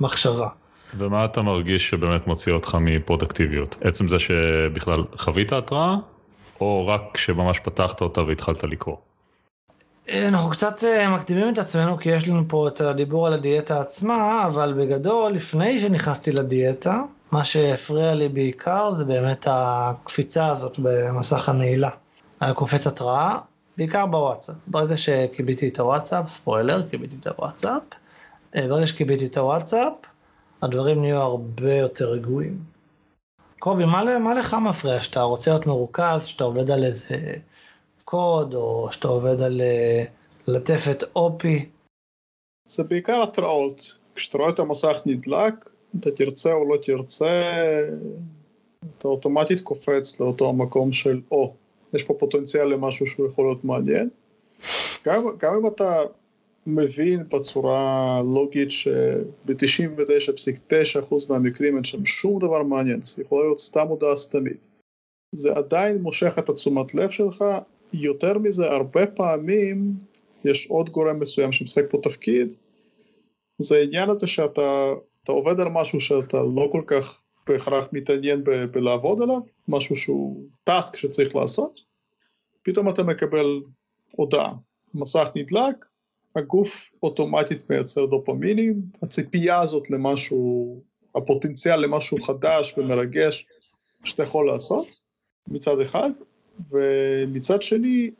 מחשבה. 0.00 0.48
ומה 0.98 1.24
אתה 1.24 1.42
מרגיש 1.42 1.90
שבאמת 1.90 2.26
מוציא 2.26 2.52
אותך 2.52 2.78
מפרודקטיביות? 2.80 3.76
עצם 3.80 4.08
זה 4.08 4.18
שבכלל 4.18 5.04
חווית 5.16 5.52
התראה, 5.52 5.96
או 6.60 6.86
רק 6.86 7.16
שממש 7.16 7.58
פתחת 7.58 8.00
אותה 8.00 8.22
והתחלת 8.22 8.64
לקרוא? 8.64 8.96
אנחנו 10.08 10.50
קצת 10.50 10.84
אה, 10.84 11.10
מקדימים 11.10 11.52
את 11.52 11.58
עצמנו 11.58 11.98
כי 11.98 12.10
יש 12.10 12.28
לנו 12.28 12.42
פה 12.48 12.68
את 12.68 12.80
הדיבור 12.80 13.26
על 13.26 13.32
הדיאטה 13.32 13.80
עצמה, 13.80 14.46
אבל 14.46 14.74
בגדול, 14.78 15.32
לפני 15.32 15.80
שנכנסתי 15.80 16.32
לדיאטה, 16.32 17.02
מה 17.32 17.44
שהפריע 17.44 18.14
לי 18.14 18.28
בעיקר 18.28 18.90
זה 18.90 19.04
באמת 19.04 19.46
הקפיצה 19.50 20.46
הזאת 20.46 20.78
במסך 20.78 21.48
הנעילה. 21.48 21.90
היה 22.40 22.54
קופץ 22.54 22.86
התראה, 22.86 23.38
בעיקר 23.76 24.06
בוואטסאפ. 24.06 24.56
ברגע 24.66 24.96
שכיביתי 24.96 25.68
את 25.68 25.80
הוואטסאפ, 25.80 26.28
ספוילר, 26.28 26.88
כיביתי 26.88 27.16
את 27.20 27.26
הוואטסאפ, 27.26 27.82
אה, 28.56 28.68
ברגע 28.68 28.86
שכיביתי 28.86 29.26
את 29.26 29.36
הוואטסאפ, 29.36 29.92
הדברים 30.62 31.00
נהיו 31.00 31.16
הרבה 31.20 31.74
יותר 31.74 32.10
רגועים. 32.10 32.58
קובי, 33.58 33.84
מה, 33.84 34.18
מה 34.18 34.34
לך 34.34 34.54
מפריע? 34.54 35.02
שאתה 35.02 35.22
רוצה 35.22 35.50
להיות 35.50 35.66
מרוכז, 35.66 36.24
שאתה 36.24 36.44
עובד 36.44 36.70
על 36.70 36.84
איזה 36.84 37.16
קוד, 38.10 38.54
או 38.54 38.88
שאתה 38.92 39.08
עובד 39.08 39.40
על 39.40 39.60
אה, 39.60 40.04
לטפת 40.48 41.04
אופי? 41.16 41.68
זה 42.66 42.82
בעיקר 42.82 43.22
התראות. 43.22 43.98
כשאתה 44.14 44.38
רואה 44.38 44.50
את 44.50 44.58
המסך 44.58 44.96
נדלק, 45.06 45.54
אתה 46.00 46.10
תרצה 46.10 46.52
או 46.52 46.68
לא 46.68 46.76
תרצה, 46.82 47.42
אתה 48.98 49.08
אוטומטית 49.08 49.60
קופץ 49.60 50.20
לאותו 50.20 50.48
המקום 50.48 50.92
של, 50.92 51.20
או, 51.30 51.54
יש 51.92 52.04
פה 52.04 52.14
פוטנציאל 52.18 52.64
למשהו 52.64 53.06
שהוא 53.06 53.26
יכול 53.26 53.44
להיות 53.44 53.64
מעניין. 53.64 54.08
גם, 55.04 55.24
גם 55.38 55.54
אם 55.54 55.66
אתה 55.66 56.00
מבין 56.66 57.28
בצורה 57.28 58.20
לוגית 58.34 58.70
שב-99.9% 58.70 61.14
מהמקרים 61.28 61.76
אין 61.76 61.84
שם 61.84 62.06
שום 62.06 62.38
דבר 62.38 62.62
מעניין, 62.62 63.02
זה 63.02 63.22
יכול 63.22 63.44
להיות 63.44 63.60
סתם 63.60 63.86
הודעה 63.88 64.16
סתמית. 64.16 64.66
זה 65.34 65.52
עדיין 65.52 66.02
מושך 66.02 66.38
את 66.38 66.48
התשומת 66.48 66.94
לב 66.94 67.10
שלך, 67.10 67.44
יותר 67.92 68.38
מזה, 68.38 68.70
הרבה 68.70 69.06
פעמים 69.06 69.92
יש 70.44 70.66
עוד 70.66 70.90
גורם 70.90 71.20
מסוים 71.20 71.52
שמשחק 71.52 71.84
פה 71.90 71.98
תפקיד, 72.02 72.54
זה 73.58 73.76
העניין 73.78 74.10
הזה 74.10 74.26
שאתה 74.26 74.92
עובד 75.28 75.60
על 75.60 75.68
משהו 75.68 76.00
שאתה 76.00 76.36
לא 76.36 76.68
כל 76.72 76.82
כך 76.86 77.22
בהכרח 77.46 77.88
מתעניין 77.92 78.44
ב- 78.44 78.64
בלעבוד 78.64 79.22
עליו, 79.22 79.40
משהו 79.68 79.96
שהוא 79.96 80.44
טאסק 80.64 80.96
שצריך 80.96 81.36
לעשות, 81.36 81.80
פתאום 82.62 82.88
אתה 82.88 83.02
מקבל 83.02 83.62
הודעה, 84.16 84.52
מסך 84.94 85.28
נדלק, 85.34 85.84
הגוף 86.36 86.90
אוטומטית 87.02 87.70
מייצר 87.70 88.06
דופמינים, 88.06 88.82
הציפייה 89.02 89.60
הזאת 89.60 89.90
למשהו, 89.90 90.82
הפוטנציאל 91.14 91.76
למשהו 91.76 92.20
חדש 92.20 92.74
ומרגש 92.78 93.46
שאתה 94.04 94.22
יכול 94.22 94.46
לעשות, 94.46 94.86
מצד 95.48 95.80
אחד, 95.80 96.10
ומצד 96.70 97.62
שני, 97.62 98.10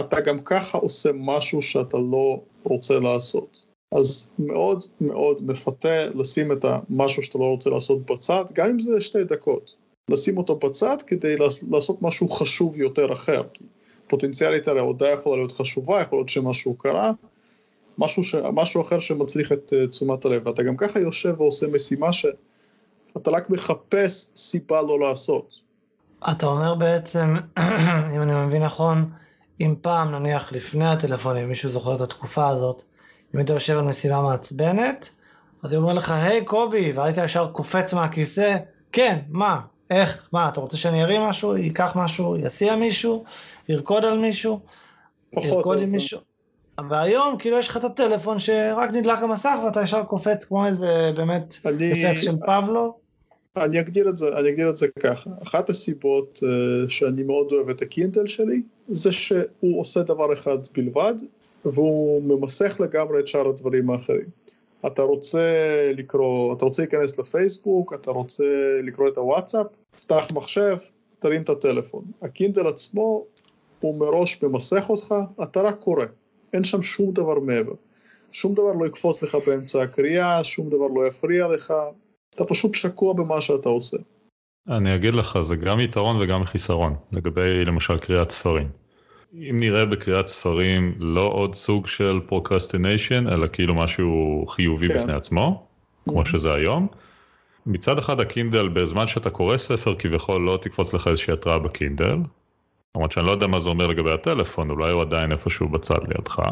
אתה 0.00 0.20
גם 0.20 0.38
ככה 0.44 0.78
עושה 0.78 1.10
משהו 1.14 1.62
שאתה 1.62 1.96
לא 1.96 2.40
רוצה 2.64 2.98
לעשות. 2.98 3.64
אז 3.92 4.32
מאוד 4.38 4.84
מאוד 5.00 5.46
מפתה 5.46 6.06
לשים 6.06 6.52
את 6.52 6.64
המשהו 6.64 7.22
שאתה 7.22 7.38
לא 7.38 7.44
רוצה 7.44 7.70
לעשות 7.70 8.06
בצד, 8.06 8.44
גם 8.52 8.70
אם 8.70 8.80
זה 8.80 9.00
שתי 9.00 9.24
דקות. 9.24 9.74
לשים 10.08 10.38
אותו 10.38 10.56
בצד 10.56 10.96
כדי 11.06 11.34
לעשות 11.70 12.02
משהו 12.02 12.28
חשוב 12.28 12.80
יותר 12.80 13.12
אחר. 13.12 13.42
כי 13.52 13.64
פוטנציאלית 14.06 14.68
הרי 14.68 14.78
ההודעה 14.78 15.12
יכולה 15.12 15.36
להיות 15.36 15.52
חשובה, 15.52 16.00
יכול 16.00 16.18
להיות 16.18 16.28
שמשהו 16.28 16.74
קרה, 16.74 17.12
משהו, 17.98 18.24
ש... 18.24 18.34
משהו 18.34 18.82
אחר 18.82 18.98
שמצריך 18.98 19.52
את 19.52 19.72
uh, 19.72 19.90
תשומת 19.90 20.24
הלב. 20.24 20.46
ואתה 20.46 20.62
גם 20.62 20.76
ככה 20.76 21.00
יושב 21.00 21.34
ועושה 21.38 21.66
משימה 21.66 22.12
שאתה 22.12 23.30
רק 23.30 23.50
מחפש 23.50 24.26
סיבה 24.36 24.82
לא 24.82 25.00
לעשות. 25.00 25.54
אתה 26.30 26.46
אומר 26.46 26.74
בעצם, 26.74 27.36
אם 28.14 28.22
אני 28.22 28.46
מבין 28.46 28.62
נכון, 28.62 29.10
אם 29.60 29.74
פעם, 29.80 30.10
נניח 30.10 30.52
לפני 30.52 30.86
הטלפון, 30.86 31.36
אם 31.36 31.48
מישהו 31.48 31.70
זוכר 31.70 31.94
את 31.94 32.00
התקופה 32.00 32.48
הזאת, 32.48 32.82
אם 33.34 33.38
היית 33.38 33.50
יושב 33.50 33.78
על 33.78 33.84
משימה 33.84 34.22
מעצבנת, 34.22 35.10
אז 35.62 35.72
הוא 35.72 35.82
אומר 35.82 35.94
לך, 35.94 36.10
היי 36.10 36.44
קובי, 36.44 36.92
והיית 36.92 37.16
ישר 37.18 37.46
קופץ 37.52 37.94
מהכיסא, 37.94 38.56
כן, 38.92 39.18
מה, 39.28 39.60
איך, 39.90 40.28
מה, 40.32 40.48
אתה 40.48 40.60
רוצה 40.60 40.76
שאני 40.76 41.02
ארים 41.02 41.22
משהו, 41.22 41.56
ייקח 41.56 41.92
משהו, 41.96 42.36
יסיע 42.36 42.76
מישהו, 42.76 43.24
ירקוד 43.68 44.04
על 44.04 44.18
מישהו, 44.18 44.60
ירקוד 45.32 45.80
עם 45.80 45.88
מישהו. 45.88 46.20
והיום 46.90 47.38
כאילו 47.38 47.58
יש 47.58 47.68
לך 47.68 47.76
את 47.76 47.84
הטלפון 47.84 48.38
שרק 48.38 48.90
נדלק 48.90 49.22
המסך 49.22 49.54
ואתה 49.64 49.82
ישר 49.82 50.04
קופץ 50.04 50.44
כמו 50.44 50.66
איזה 50.66 51.12
באמת 51.16 51.54
אפקט 51.66 52.22
של 52.22 52.36
פבלו. 52.46 53.01
אני 53.56 53.80
אגדיר 53.80 54.08
את 54.08 54.16
זה, 54.16 54.28
אני 54.28 54.48
אגדיר 54.48 54.70
את 54.70 54.76
זה 54.76 54.86
ככה, 54.88 55.30
אחת 55.42 55.70
הסיבות 55.70 56.40
uh, 56.42 56.90
שאני 56.90 57.22
מאוד 57.22 57.52
אוהב 57.52 57.68
את 57.68 57.82
הקינטל 57.82 58.26
שלי 58.26 58.62
זה 58.88 59.12
שהוא 59.12 59.80
עושה 59.80 60.02
דבר 60.02 60.32
אחד 60.32 60.58
בלבד 60.74 61.14
והוא 61.64 62.22
ממסך 62.22 62.76
לגמרי 62.80 63.20
את 63.20 63.28
שאר 63.28 63.48
הדברים 63.48 63.90
האחרים. 63.90 64.26
אתה 64.86 65.02
רוצה 65.02 65.40
לקרוא, 65.94 66.54
אתה 66.56 66.64
רוצה 66.64 66.82
להיכנס 66.82 67.18
לפייסבוק, 67.18 67.94
אתה 67.94 68.10
רוצה 68.10 68.44
לקרוא 68.82 69.08
את 69.08 69.16
הוואטסאפ, 69.16 69.66
פתח 69.90 70.28
מחשב, 70.30 70.76
תרים 71.18 71.42
את 71.42 71.48
הטלפון. 71.48 72.04
הקינדל 72.22 72.66
עצמו 72.66 73.24
הוא 73.80 73.94
מראש 73.94 74.42
ממסך 74.42 74.84
אותך, 74.88 75.14
אתה 75.42 75.62
רק 75.62 75.78
קורא. 75.78 76.04
אין 76.52 76.64
שם 76.64 76.82
שום 76.82 77.12
דבר 77.12 77.38
מעבר. 77.38 77.74
שום 78.32 78.54
דבר 78.54 78.72
לא 78.72 78.86
יקפוץ 78.86 79.22
לך 79.22 79.36
באמצע 79.46 79.82
הקריאה, 79.82 80.44
שום 80.44 80.70
דבר 80.70 80.86
לא 80.86 81.06
יפריע 81.06 81.48
לך, 81.48 81.74
אתה 82.34 82.44
פשוט 82.44 82.74
שקוע 82.74 83.14
במה 83.14 83.40
שאתה 83.40 83.68
עושה. 83.68 83.96
אני 84.68 84.94
אגיד 84.94 85.14
לך, 85.14 85.38
זה 85.40 85.56
גם 85.56 85.80
יתרון 85.80 86.16
וגם 86.20 86.44
חיסרון, 86.44 86.94
לגבי 87.12 87.64
למשל 87.64 87.98
קריאת 87.98 88.30
ספרים. 88.30 88.68
אם 89.34 89.56
נראה 89.60 89.86
בקריאת 89.86 90.26
ספרים 90.26 90.94
לא 90.98 91.30
עוד 91.32 91.54
סוג 91.54 91.86
של 91.86 92.20
procrastination, 92.26 93.28
אלא 93.28 93.46
כאילו 93.46 93.74
משהו 93.74 94.44
חיובי 94.48 94.88
כן. 94.88 94.98
בפני 94.98 95.12
עצמו, 95.12 95.66
כמו 96.08 96.22
mm-hmm. 96.22 96.28
שזה 96.28 96.54
היום. 96.54 96.86
מצד 97.66 97.98
אחד 97.98 98.20
הקינדל, 98.20 98.68
בזמן 98.68 99.06
שאתה 99.06 99.30
קורא 99.30 99.56
ספר 99.56 99.94
כביכול 99.98 100.42
לא 100.42 100.58
תקפוץ 100.62 100.94
לך 100.94 101.08
איזושהי 101.08 101.32
התראה 101.32 101.58
בקינדל, 101.58 102.16
למרות 102.96 103.12
שאני 103.12 103.26
לא 103.26 103.30
יודע 103.30 103.46
מה 103.46 103.60
זה 103.60 103.68
אומר 103.68 103.86
לגבי 103.86 104.12
הטלפון, 104.12 104.70
אולי 104.70 104.92
הוא 104.92 105.02
עדיין 105.02 105.32
איפשהו 105.32 105.68
בצד 105.68 106.08
לידך. 106.08 106.42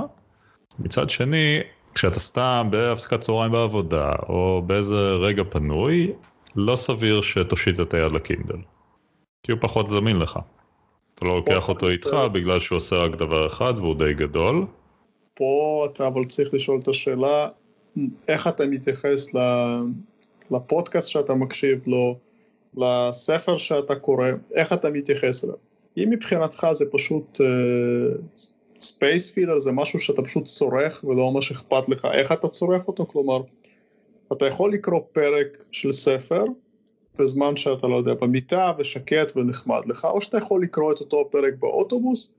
מצד 0.79 1.11
שני, 1.11 1.61
כשאתה 1.95 2.21
סתם 2.21 2.69
בהפסקת 2.71 3.21
צהריים 3.21 3.53
בעבודה, 3.53 4.13
או 4.29 4.63
באיזה 4.67 5.11
רגע 5.11 5.43
פנוי, 5.51 6.13
לא 6.57 6.77
סביר 6.77 7.21
שתושיט 7.21 7.81
את 7.81 7.95
היד 7.95 8.13
לקינדל. 8.13 8.57
כי 9.43 9.53
הוא 9.53 9.61
פחות 9.61 9.91
זמין 9.91 10.17
לך. 10.17 10.39
אתה 11.15 11.27
לא 11.27 11.37
לוקח 11.37 11.69
אותו 11.69 11.89
איתך 11.89 12.17
בגלל 12.33 12.61
שהוא 12.61 12.77
עושה 12.77 12.97
רק 12.97 13.11
דבר 13.11 13.47
אחד 13.47 13.75
והוא 13.77 13.95
די 13.95 14.15
גדול. 14.15 14.67
פה 15.35 15.87
אתה 15.93 16.07
אבל 16.07 16.25
צריך 16.25 16.55
לשאול 16.55 16.79
את 16.83 16.89
השאלה, 16.89 17.49
איך 18.29 18.49
אתה 18.49 18.67
מתייחס 18.67 19.29
לפודקאסט 20.51 21.09
שאתה 21.09 21.35
מקשיב 21.35 21.79
לו, 21.87 22.19
לספר 22.77 23.57
שאתה 23.57 23.95
קורא, 23.95 24.29
איך 24.55 24.73
אתה 24.73 24.91
מתייחס 24.91 25.45
אליו. 25.45 25.57
אם 25.97 26.11
מבחינתך 26.11 26.67
זה 26.73 26.85
פשוט 26.93 27.41
space 28.81 29.31
filler, 29.31 29.59
זה 29.59 29.73
משהו 29.73 29.99
שאתה 29.99 30.23
פשוט 30.23 30.45
צורך 30.45 31.05
ולא 31.05 31.31
ממש 31.31 31.51
אכפת 31.51 31.89
לך 31.89 32.09
איך 32.13 32.33
אתה 32.33 32.49
צורך 32.49 32.89
אותו, 32.89 33.07
כלומר, 33.07 33.43
אתה 34.33 34.47
יכול 34.47 34.73
לקרוא 34.73 35.01
פרק 35.13 35.65
של 35.73 35.93
ספר 35.93 36.45
בזמן 37.19 37.57
שאתה 37.57 37.87
לא 37.87 37.97
יודע, 37.97 38.15
במיטה 38.15 38.73
ושקט 38.79 39.37
ונחמד 39.37 39.87
לך, 39.87 40.05
או 40.05 40.21
שאתה 40.21 40.39
יכול 40.39 40.63
לקרוא 40.63 40.93
את 40.93 41.01
אותו 41.01 41.29
פרק 41.31 41.55
באוטובוס, 41.59 42.33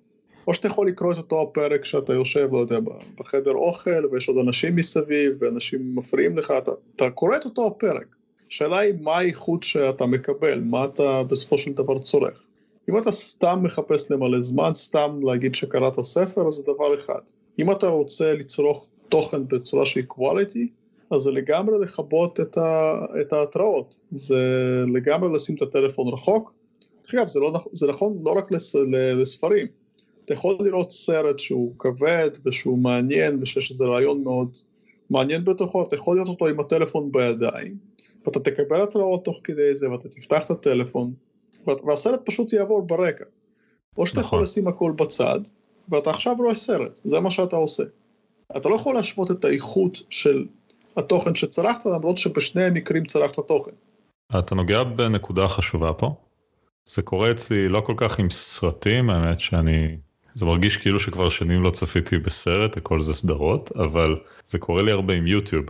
או 0.47 0.53
שאתה 0.53 0.67
יכול 0.67 0.87
לקרוא 0.87 1.11
את 1.11 1.17
אותו 1.17 1.51
פרק 1.53 1.85
שאתה 1.85 2.13
יושב, 2.13 2.49
לא 2.51 2.57
יודע, 2.57 2.79
בחדר 3.19 3.51
אוכל 3.51 4.05
ויש 4.11 4.27
עוד 4.27 4.37
אנשים 4.37 4.75
מסביב 4.75 5.33
ואנשים 5.39 5.95
מפריעים 5.95 6.37
לך, 6.37 6.53
אתה, 6.57 6.71
אתה 6.95 7.09
קורא 7.09 7.37
את 7.37 7.45
אותו 7.45 7.75
פרק. 7.79 8.15
השאלה 8.51 8.77
היא 8.77 8.93
מה 9.01 9.17
האיכות 9.17 9.63
שאתה 9.63 10.05
מקבל, 10.05 10.59
מה 10.59 10.85
אתה 10.85 11.23
בסופו 11.23 11.57
של 11.57 11.73
דבר 11.73 11.99
צורך. 11.99 12.43
אם 12.89 12.97
אתה 12.97 13.11
סתם 13.11 13.59
מחפש 13.63 14.11
למלא 14.11 14.41
זמן, 14.41 14.73
סתם 14.73 15.19
להגיד 15.23 15.55
שקראת 15.55 15.99
ספר, 15.99 16.47
אז 16.47 16.53
זה 16.53 16.63
דבר 16.63 16.95
אחד. 16.95 17.21
אם 17.59 17.71
אתה 17.71 17.87
רוצה 17.87 18.33
לצרוך 18.33 18.87
תוכן 19.09 19.47
בצורה 19.47 19.85
שהיא 19.85 20.03
quality, 20.09 20.67
אז 21.11 21.21
זה 21.21 21.31
לגמרי 21.31 21.75
לכבות 21.81 22.39
את, 22.39 22.57
ה, 22.57 23.05
את 23.21 23.33
ההתראות, 23.33 23.99
זה 24.11 24.39
לגמרי 24.93 25.33
לשים 25.33 25.55
את 25.55 25.61
הטלפון 25.61 26.07
רחוק. 26.13 26.53
דרך 27.03 27.13
אגב, 27.13 27.27
זה, 27.27 27.39
לא, 27.39 27.53
זה 27.71 27.87
נכון 27.87 28.17
לא 28.23 28.31
רק 28.31 28.51
לס, 28.51 28.75
לספרים, 29.21 29.67
אתה 30.25 30.33
יכול 30.33 30.57
לראות 30.59 30.91
סרט 30.91 31.39
שהוא 31.39 31.73
כבד 31.79 32.29
ושהוא 32.45 32.77
מעניין 32.77 33.37
ושיש 33.41 33.71
איזה 33.71 33.85
רעיון 33.85 34.23
מאוד 34.23 34.57
מעניין 35.09 35.45
בתוכו, 35.45 35.83
אתה 35.83 35.95
יכול 35.95 36.15
לראות 36.15 36.29
אותו 36.29 36.47
עם 36.47 36.59
הטלפון 36.59 37.11
בידיים, 37.11 37.77
ואתה 38.25 38.39
תקבל 38.39 38.81
התראות 38.81 39.25
תוך 39.25 39.39
כדי 39.43 39.75
זה 39.75 39.91
ואתה 39.91 40.09
תפתח 40.09 40.45
את 40.45 40.51
הטלפון, 40.51 41.13
והסרט 41.67 42.19
פשוט 42.25 42.53
יעבור 42.53 42.81
ברקע. 42.87 43.25
או 43.97 44.07
שאתה 44.07 44.19
נכון. 44.19 44.27
יכול 44.27 44.43
לשים 44.43 44.67
הכל 44.67 44.91
בצד, 44.95 45.39
ואתה 45.89 46.09
עכשיו 46.09 46.35
רואה 46.37 46.55
סרט, 46.55 46.99
זה 47.03 47.19
מה 47.19 47.31
שאתה 47.31 47.55
עושה. 47.55 47.83
אתה 48.57 48.69
לא 48.69 48.75
יכול 48.75 48.95
להשוות 48.95 49.31
את 49.31 49.45
האיכות 49.45 49.97
של 50.09 50.45
התוכן 50.97 51.35
שצרכת, 51.35 51.85
למרות 51.85 52.17
שבשני 52.17 52.63
המקרים 52.63 53.05
צרכת 53.05 53.39
תוכן. 53.47 53.71
אתה 54.39 54.55
נוגע 54.55 54.83
בנקודה 54.83 55.47
חשובה 55.47 55.93
פה. 55.93 56.15
זה 56.85 57.01
קורה 57.01 57.31
אצלי 57.31 57.69
לא 57.69 57.81
כל 57.81 57.93
כך 57.97 58.19
עם 58.19 58.29
סרטים, 58.29 59.09
האמת 59.09 59.39
שאני... 59.39 59.97
זה 60.33 60.45
מרגיש 60.45 60.77
כאילו 60.77 60.99
שכבר 60.99 61.29
שנים 61.29 61.63
לא 61.63 61.71
צפיתי 61.71 62.17
בסרט, 62.17 62.77
הכל 62.77 63.01
זה 63.01 63.13
סדרות, 63.13 63.71
אבל 63.75 64.19
זה 64.47 64.57
קורה 64.59 64.83
לי 64.83 64.91
הרבה 64.91 65.13
עם 65.13 65.27
יוטיוב. 65.27 65.65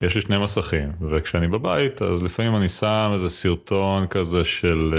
יש 0.00 0.14
לי 0.14 0.20
שני 0.20 0.38
מסכים, 0.38 0.92
וכשאני 1.10 1.48
בבית 1.48 2.02
אז 2.02 2.22
לפעמים 2.22 2.56
אני 2.56 2.68
שם 2.68 3.10
איזה 3.14 3.28
סרטון 3.28 4.06
כזה 4.06 4.44
של 4.44 4.94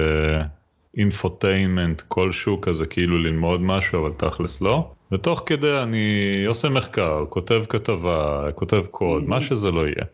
infotainment 0.98 2.02
uh, 2.02 2.04
כלשהו 2.08 2.62
כזה 2.62 2.86
כאילו 2.86 3.18
ללמוד 3.18 3.62
משהו 3.62 4.06
אבל 4.06 4.14
תכלס 4.14 4.62
לא. 4.62 4.92
ותוך 5.12 5.44
כדי 5.46 5.82
אני 5.84 6.44
עושה 6.48 6.70
מחקר, 6.70 7.26
כותב 7.30 7.64
כתבה, 7.70 8.48
כותב 8.56 8.84
קוד, 8.92 9.24
mm-hmm. 9.24 9.30
מה 9.30 9.42
שזה 9.42 9.72
לא 9.72 9.82
יהיה. 9.88 10.06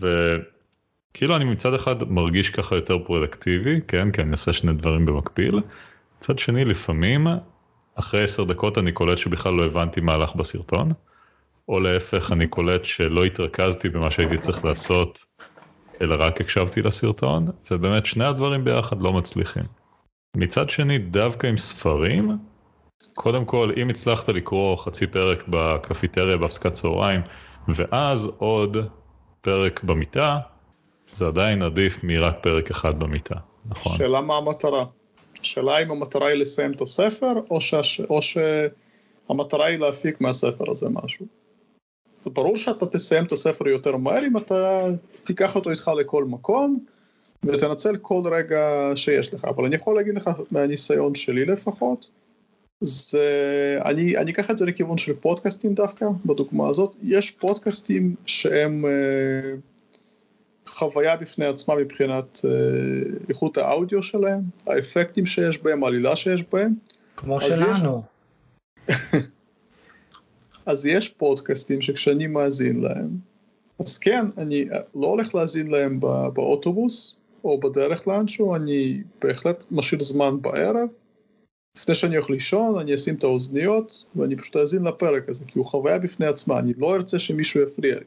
וכאילו 0.00 1.36
אני 1.36 1.44
מצד 1.44 1.74
אחד 1.74 2.10
מרגיש 2.12 2.50
ככה 2.50 2.74
יותר 2.74 2.98
פרודוקטיבי, 3.04 3.80
כן, 3.88 4.10
כי 4.10 4.22
אני 4.22 4.30
עושה 4.30 4.52
שני 4.52 4.72
דברים 4.72 5.06
במקביל. 5.06 5.60
מצד 6.18 6.38
שני 6.38 6.64
לפעמים, 6.64 7.26
אחרי 7.94 8.22
עשר 8.22 8.44
דקות 8.44 8.78
אני 8.78 8.92
קולט 8.92 9.18
שבכלל 9.18 9.54
לא 9.54 9.64
הבנתי 9.64 10.00
מה 10.00 10.14
הלך 10.14 10.34
בסרטון. 10.34 10.92
או 11.68 11.80
להפך 11.80 12.32
אני 12.32 12.46
קולט 12.46 12.84
שלא 12.84 13.24
התרכזתי 13.24 13.88
במה 13.88 14.10
שהייתי 14.10 14.38
צריך 14.38 14.64
לעשות, 14.64 15.24
אלא 16.02 16.16
רק 16.18 16.40
הקשבתי 16.40 16.82
לסרטון, 16.82 17.46
ובאמת 17.70 18.06
שני 18.06 18.24
הדברים 18.24 18.64
ביחד 18.64 19.02
לא 19.02 19.12
מצליחים. 19.12 19.64
מצד 20.36 20.70
שני, 20.70 20.98
דווקא 20.98 21.46
עם 21.46 21.56
ספרים, 21.56 22.38
קודם 23.14 23.44
כל, 23.44 23.72
אם 23.76 23.88
הצלחת 23.88 24.28
לקרוא 24.28 24.76
חצי 24.76 25.06
פרק 25.06 25.48
בקפיטריה 25.48 26.36
בהפסקת 26.36 26.72
צהריים, 26.72 27.20
ואז 27.68 28.30
עוד 28.38 28.76
פרק 29.40 29.84
במיטה, 29.84 30.38
זה 31.06 31.26
עדיין 31.26 31.62
עדיף 31.62 32.04
מרק 32.04 32.36
פרק 32.42 32.70
אחד 32.70 32.98
במיטה, 32.98 33.34
נכון? 33.66 33.98
שאלה 33.98 34.20
מה 34.20 34.36
המטרה. 34.36 34.84
השאלה 35.40 35.78
אם 35.78 35.90
המטרה 35.90 36.28
היא 36.28 36.36
לסיים 36.36 36.72
את 36.72 36.80
הספר, 36.80 37.32
או, 37.50 37.60
שהש... 37.60 38.00
או 38.00 38.20
שהמטרה 38.22 39.66
היא 39.66 39.78
להפיק 39.78 40.20
מהספר 40.20 40.70
הזה 40.70 40.86
משהו. 40.88 41.26
ברור 42.30 42.56
שאתה 42.56 42.86
תסיים 42.86 43.24
את 43.24 43.32
הספר 43.32 43.68
יותר 43.68 43.96
מהר 43.96 44.26
אם 44.26 44.36
אתה 44.36 44.86
תיקח 45.24 45.56
אותו 45.56 45.70
איתך 45.70 45.90
לכל 46.00 46.24
מקום 46.24 46.84
ותנצל 47.44 47.96
כל 47.96 48.22
רגע 48.32 48.92
שיש 48.94 49.34
לך, 49.34 49.44
אבל 49.44 49.64
אני 49.64 49.76
יכול 49.76 49.96
להגיד 49.96 50.14
לך 50.14 50.30
מהניסיון 50.50 51.14
שלי 51.14 51.44
לפחות, 51.44 52.10
זה, 52.80 53.78
אני, 53.84 54.16
אני 54.16 54.32
אקח 54.32 54.50
את 54.50 54.58
זה 54.58 54.66
לכיוון 54.66 54.98
של 54.98 55.12
פודקאסטים 55.12 55.74
דווקא, 55.74 56.06
בדוגמה 56.26 56.68
הזאת, 56.68 56.96
יש 57.02 57.30
פודקאסטים 57.30 58.14
שהם 58.26 58.84
אה, 58.86 59.54
חוויה 60.66 61.16
בפני 61.16 61.46
עצמה 61.46 61.74
מבחינת 61.76 62.40
אה, 62.44 62.50
איכות 63.28 63.58
האודיו 63.58 64.02
שלהם, 64.02 64.40
האפקטים 64.66 65.26
שיש 65.26 65.58
בהם, 65.58 65.84
העלילה 65.84 66.16
שיש 66.16 66.44
בהם. 66.52 66.74
כמו 67.16 67.40
שלנו. 67.40 68.02
יש... 68.88 68.96
אז 70.66 70.86
יש 70.86 71.08
פודקאסטים 71.08 71.82
שכשאני 71.82 72.26
מאזין 72.26 72.80
להם, 72.80 73.08
אז 73.78 73.98
כן, 73.98 74.26
אני 74.38 74.64
לא 74.94 75.06
הולך 75.06 75.34
להאזין 75.34 75.66
להם 75.66 76.00
בא, 76.00 76.28
באוטובוס 76.28 77.16
או 77.44 77.60
בדרך 77.60 78.08
לאנשהו, 78.08 78.56
אני 78.56 79.02
בהחלט 79.22 79.64
משאיר 79.70 80.02
זמן 80.02 80.42
בערב. 80.42 80.88
לפני 81.76 81.94
שאני 81.94 82.16
הולך 82.16 82.30
לישון, 82.30 82.78
אני 82.78 82.94
אשים 82.94 83.14
את 83.14 83.24
האוזניות 83.24 84.04
ואני 84.16 84.36
פשוט 84.36 84.56
אאזין 84.56 84.84
לפרק 84.84 85.28
הזה, 85.28 85.44
כי 85.46 85.58
הוא 85.58 85.66
חוויה 85.66 85.98
בפני 85.98 86.26
עצמה, 86.26 86.58
אני 86.58 86.72
לא 86.78 86.94
ארצה 86.94 87.18
שמישהו 87.18 87.60
יפריע 87.62 87.94
לי. 87.94 88.04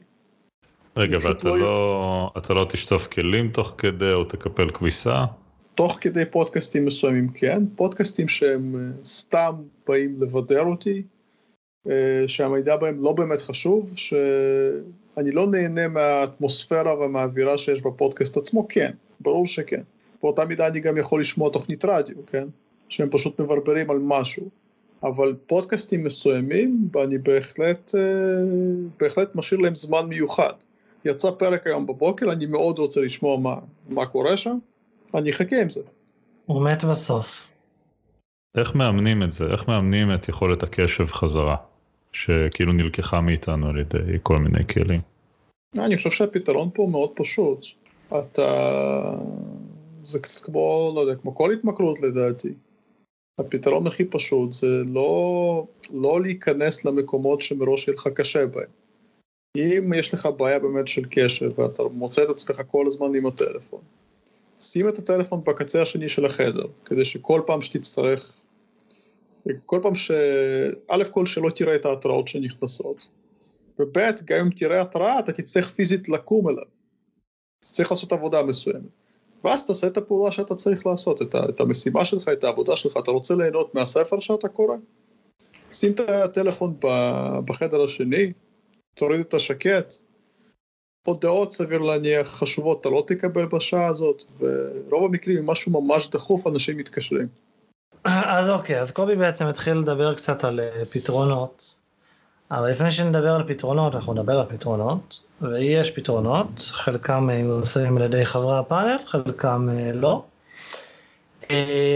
רגע, 0.96 1.18
ואתה 1.22 1.48
לא, 1.48 1.58
לא, 1.58 2.30
אתה 2.38 2.54
לא 2.54 2.66
תשטוף 2.68 3.06
כלים 3.06 3.48
תוך 3.48 3.74
כדי 3.78 4.12
או 4.12 4.24
תקפל 4.24 4.70
כביסה? 4.70 5.24
תוך 5.74 5.98
כדי 6.00 6.24
פודקאסטים 6.30 6.84
מסוימים 6.84 7.28
כן, 7.28 7.62
פודקאסטים 7.76 8.28
שהם 8.28 8.74
אה, 8.76 9.04
סתם 9.04 9.54
באים 9.88 10.22
לבדר 10.22 10.62
אותי, 10.62 11.02
אה, 11.02 11.19
שהמידע 12.26 12.76
בהם 12.76 12.96
לא 13.00 13.12
באמת 13.12 13.38
חשוב, 13.38 13.90
שאני 13.94 15.30
לא 15.30 15.46
נהנה 15.46 15.88
מהאטמוספירה 15.88 16.98
ומהאווירה 16.98 17.58
שיש 17.58 17.82
בפודקאסט 17.82 18.36
עצמו, 18.36 18.66
כן, 18.68 18.90
ברור 19.20 19.46
שכן. 19.46 19.80
באותה 20.22 20.44
מידה 20.44 20.66
אני 20.66 20.80
גם 20.80 20.96
יכול 20.96 21.20
לשמוע 21.20 21.50
תוכנית 21.50 21.84
רדיו, 21.84 22.16
כן? 22.26 22.44
שהם 22.88 23.08
פשוט 23.10 23.40
מברברים 23.40 23.90
על 23.90 23.98
משהו. 24.02 24.48
אבל 25.02 25.34
פודקאסטים 25.46 26.04
מסוימים, 26.04 26.88
ואני 26.92 27.18
בהחלט, 27.18 27.94
אה, 27.94 28.00
בהחלט 29.00 29.36
משאיר 29.36 29.60
להם 29.60 29.72
זמן 29.72 30.06
מיוחד. 30.06 30.52
יצא 31.04 31.30
פרק 31.30 31.66
היום 31.66 31.86
בבוקר, 31.86 32.32
אני 32.32 32.46
מאוד 32.46 32.78
רוצה 32.78 33.00
לשמוע 33.00 33.38
מה, 33.38 33.56
מה 33.88 34.06
קורה 34.06 34.36
שם, 34.36 34.58
אני 35.14 35.30
אחכה 35.30 35.60
עם 35.62 35.70
זה. 35.70 35.80
הוא 36.46 36.64
מת 36.64 36.84
בסוף. 36.84 37.50
איך 38.56 38.74
מאמנים 38.74 39.22
את 39.22 39.32
זה? 39.32 39.44
איך 39.44 39.68
מאמנים 39.68 40.14
את 40.14 40.28
יכולת 40.28 40.62
הקשב 40.62 41.06
חזרה? 41.06 41.56
שכאילו 42.12 42.72
נלקחה 42.72 43.20
מאיתנו 43.20 43.68
על 43.68 43.78
ידי 43.78 44.18
כל 44.22 44.38
מיני 44.38 44.66
כלים. 44.66 45.00
אני 45.78 45.96
חושב 45.96 46.10
שהפתרון 46.10 46.70
פה 46.74 46.88
מאוד 46.90 47.10
פשוט. 47.14 47.66
אתה... 48.08 49.14
זה 50.04 50.18
קצת 50.18 50.44
כמו, 50.44 50.92
לא 50.94 51.00
יודע, 51.00 51.14
כמו 51.14 51.34
כל 51.34 51.52
התמכרות 51.52 52.00
לדעתי. 52.00 52.54
הפתרון 53.38 53.86
הכי 53.86 54.04
פשוט 54.04 54.52
זה 54.52 54.82
לא, 54.86 55.66
לא 55.90 56.20
להיכנס 56.20 56.84
למקומות 56.84 57.40
שמראש 57.40 57.88
יהיה 57.88 57.96
לך 57.96 58.08
קשה 58.14 58.46
בהם. 58.46 58.68
אם 59.56 59.92
יש 59.92 60.14
לך 60.14 60.28
בעיה 60.36 60.58
באמת 60.58 60.88
של 60.88 61.02
קשב 61.10 61.58
ואתה 61.58 61.82
מוצא 61.82 62.24
את 62.24 62.28
עצמך 62.28 62.62
כל 62.70 62.86
הזמן 62.86 63.14
עם 63.14 63.26
הטלפון, 63.26 63.80
שים 64.60 64.88
את 64.88 64.98
הטלפון 64.98 65.40
בקצה 65.44 65.82
השני 65.82 66.08
של 66.08 66.26
החדר, 66.26 66.66
כדי 66.84 67.04
שכל 67.04 67.40
פעם 67.46 67.62
שתצטרך 67.62 68.39
כל 69.66 69.80
פעם 69.82 69.94
ש... 69.94 70.10
א' 70.88 71.04
כל 71.10 71.26
שלא 71.26 71.50
תראה 71.50 71.76
את 71.76 71.84
ההתראות 71.84 72.28
שנכנסות, 72.28 73.08
וב' 73.78 73.98
גם 74.24 74.38
אם 74.46 74.50
תראה 74.50 74.80
התראה 74.80 75.18
אתה 75.18 75.32
תצטרך 75.32 75.70
פיזית 75.70 76.08
לקום 76.08 76.48
אליו. 76.48 76.64
תצטרך 77.60 77.90
לעשות 77.90 78.12
עבודה 78.12 78.42
מסוימת. 78.42 78.90
ואז 79.44 79.66
תעשה 79.66 79.86
את 79.86 79.96
הפעולה 79.96 80.32
שאתה 80.32 80.54
צריך 80.54 80.86
לעשות, 80.86 81.22
את, 81.22 81.34
ה... 81.34 81.48
את 81.48 81.60
המשימה 81.60 82.04
שלך, 82.04 82.28
את 82.28 82.44
העבודה 82.44 82.76
שלך, 82.76 82.96
אתה 82.96 83.10
רוצה 83.10 83.34
ליהנות 83.34 83.74
מהספר 83.74 84.20
שאתה 84.20 84.48
קורא? 84.48 84.76
שים 85.70 85.92
את 85.92 86.00
הטלפון 86.00 86.74
בחדר 87.44 87.84
השני, 87.84 88.32
תוריד 88.94 89.20
את 89.20 89.34
השקט. 89.34 89.94
הודעות 91.06 91.52
סביר 91.52 91.78
להניח 91.78 92.28
חשובות 92.28 92.80
אתה 92.80 92.88
לא 92.88 93.04
תקבל 93.06 93.46
בשעה 93.46 93.86
הזאת, 93.86 94.22
ורוב 94.38 95.04
המקרים 95.04 95.38
אם 95.38 95.46
משהו 95.46 95.82
ממש 95.82 96.08
דחוף 96.08 96.46
אנשים 96.46 96.76
מתקשרים. 96.76 97.28
אז 98.04 98.48
אוקיי, 98.48 98.80
אז 98.80 98.90
קובי 98.90 99.16
בעצם 99.16 99.46
התחיל 99.46 99.74
לדבר 99.74 100.14
קצת 100.14 100.44
על 100.44 100.60
uh, 100.60 100.84
פתרונות, 100.90 101.76
אבל 102.50 102.70
לפני 102.70 102.90
שנדבר 102.90 103.34
על 103.34 103.44
פתרונות, 103.48 103.94
אנחנו 103.94 104.14
נדבר 104.14 104.40
על 104.40 104.46
פתרונות, 104.48 105.20
ויש 105.42 105.90
פתרונות, 105.90 106.46
חלקם 106.58 107.26
מיושמים 107.26 107.96
על 107.96 108.02
ידי 108.02 108.26
חברי 108.26 108.58
הפאנל, 108.58 108.98
חלקם 109.06 109.68
uh, 109.68 109.94
לא. 109.94 110.24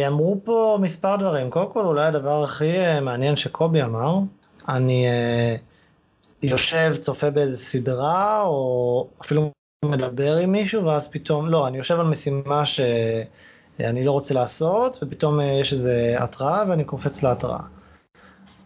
אמרו 0.06 0.40
פה 0.44 0.78
מספר 0.80 1.16
דברים, 1.16 1.50
קודם 1.50 1.72
כל 1.72 1.84
אולי 1.84 2.06
הדבר 2.06 2.44
הכי 2.44 2.72
מעניין 3.02 3.36
שקובי 3.36 3.82
אמר, 3.82 4.18
אני 4.68 5.06
יושב, 6.42 6.94
צופה 7.00 7.30
באיזה 7.30 7.56
סדרה, 7.56 8.42
או 8.42 9.08
אפילו 9.22 9.50
מדבר 9.84 10.36
עם 10.36 10.52
מישהו, 10.52 10.84
ואז 10.84 11.08
פתאום, 11.08 11.48
לא, 11.48 11.66
אני 11.66 11.78
יושב 11.78 12.00
על 12.00 12.06
משימה 12.06 12.64
ש... 12.64 12.80
אני 13.80 14.04
לא 14.04 14.12
רוצה 14.12 14.34
לעשות, 14.34 14.98
ופתאום 15.02 15.40
אה, 15.40 15.44
יש 15.44 15.72
איזה 15.72 16.16
התראה 16.18 16.62
ואני 16.68 16.84
קופץ 16.84 17.22
להתראה. 17.22 17.60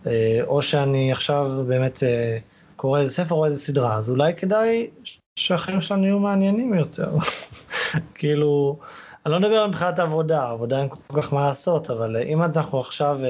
אה, 0.06 0.40
או 0.46 0.62
שאני 0.62 1.12
עכשיו 1.12 1.50
באמת 1.68 2.02
אה, 2.02 2.38
קורא 2.76 3.00
איזה 3.00 3.14
ספר 3.14 3.34
או 3.34 3.44
איזה 3.44 3.60
סדרה, 3.60 3.94
אז 3.94 4.10
אולי 4.10 4.34
כדאי 4.34 4.90
שהחיים 5.36 5.80
שלנו 5.80 6.04
יהיו 6.04 6.18
מעניינים 6.18 6.74
יותר. 6.74 7.10
כאילו, 8.14 8.78
אני 9.26 9.32
לא 9.32 9.40
מדבר 9.40 9.66
מבחינת 9.66 9.98
העבודה, 9.98 10.50
עבודה 10.50 10.80
אין 10.80 10.88
כל 10.88 11.22
כך 11.22 11.32
מה 11.32 11.40
לעשות, 11.40 11.90
אבל 11.90 12.16
אם 12.16 12.42
אנחנו 12.42 12.80
עכשיו 12.80 13.20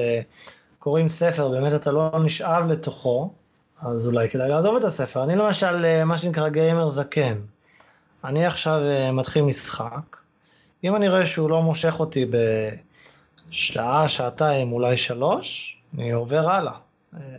קוראים 0.79 1.09
ספר, 1.09 1.49
באמת 1.49 1.73
אתה 1.73 1.91
לא 1.91 2.11
נשאב 2.23 2.67
לתוכו, 2.67 3.33
אז 3.81 4.07
אולי 4.07 4.29
כדאי 4.29 4.49
לעזוב 4.49 4.75
את 4.75 4.83
הספר. 4.83 5.23
אני 5.23 5.35
למשל, 5.35 6.03
מה 6.05 6.17
שנקרא 6.17 6.49
גיימר 6.49 6.89
זקן. 6.89 7.37
אני 8.23 8.45
עכשיו 8.45 8.81
מתחיל 9.13 9.43
משחק, 9.43 10.17
אם 10.83 10.95
אני 10.95 11.09
רואה 11.09 11.25
שהוא 11.25 11.49
לא 11.49 11.61
מושך 11.61 11.99
אותי 11.99 12.25
בשעה, 13.49 14.09
שעתיים, 14.09 14.71
אולי 14.71 14.97
שלוש, 14.97 15.77
אני 15.97 16.11
עובר 16.11 16.49
הלאה. 16.49 16.73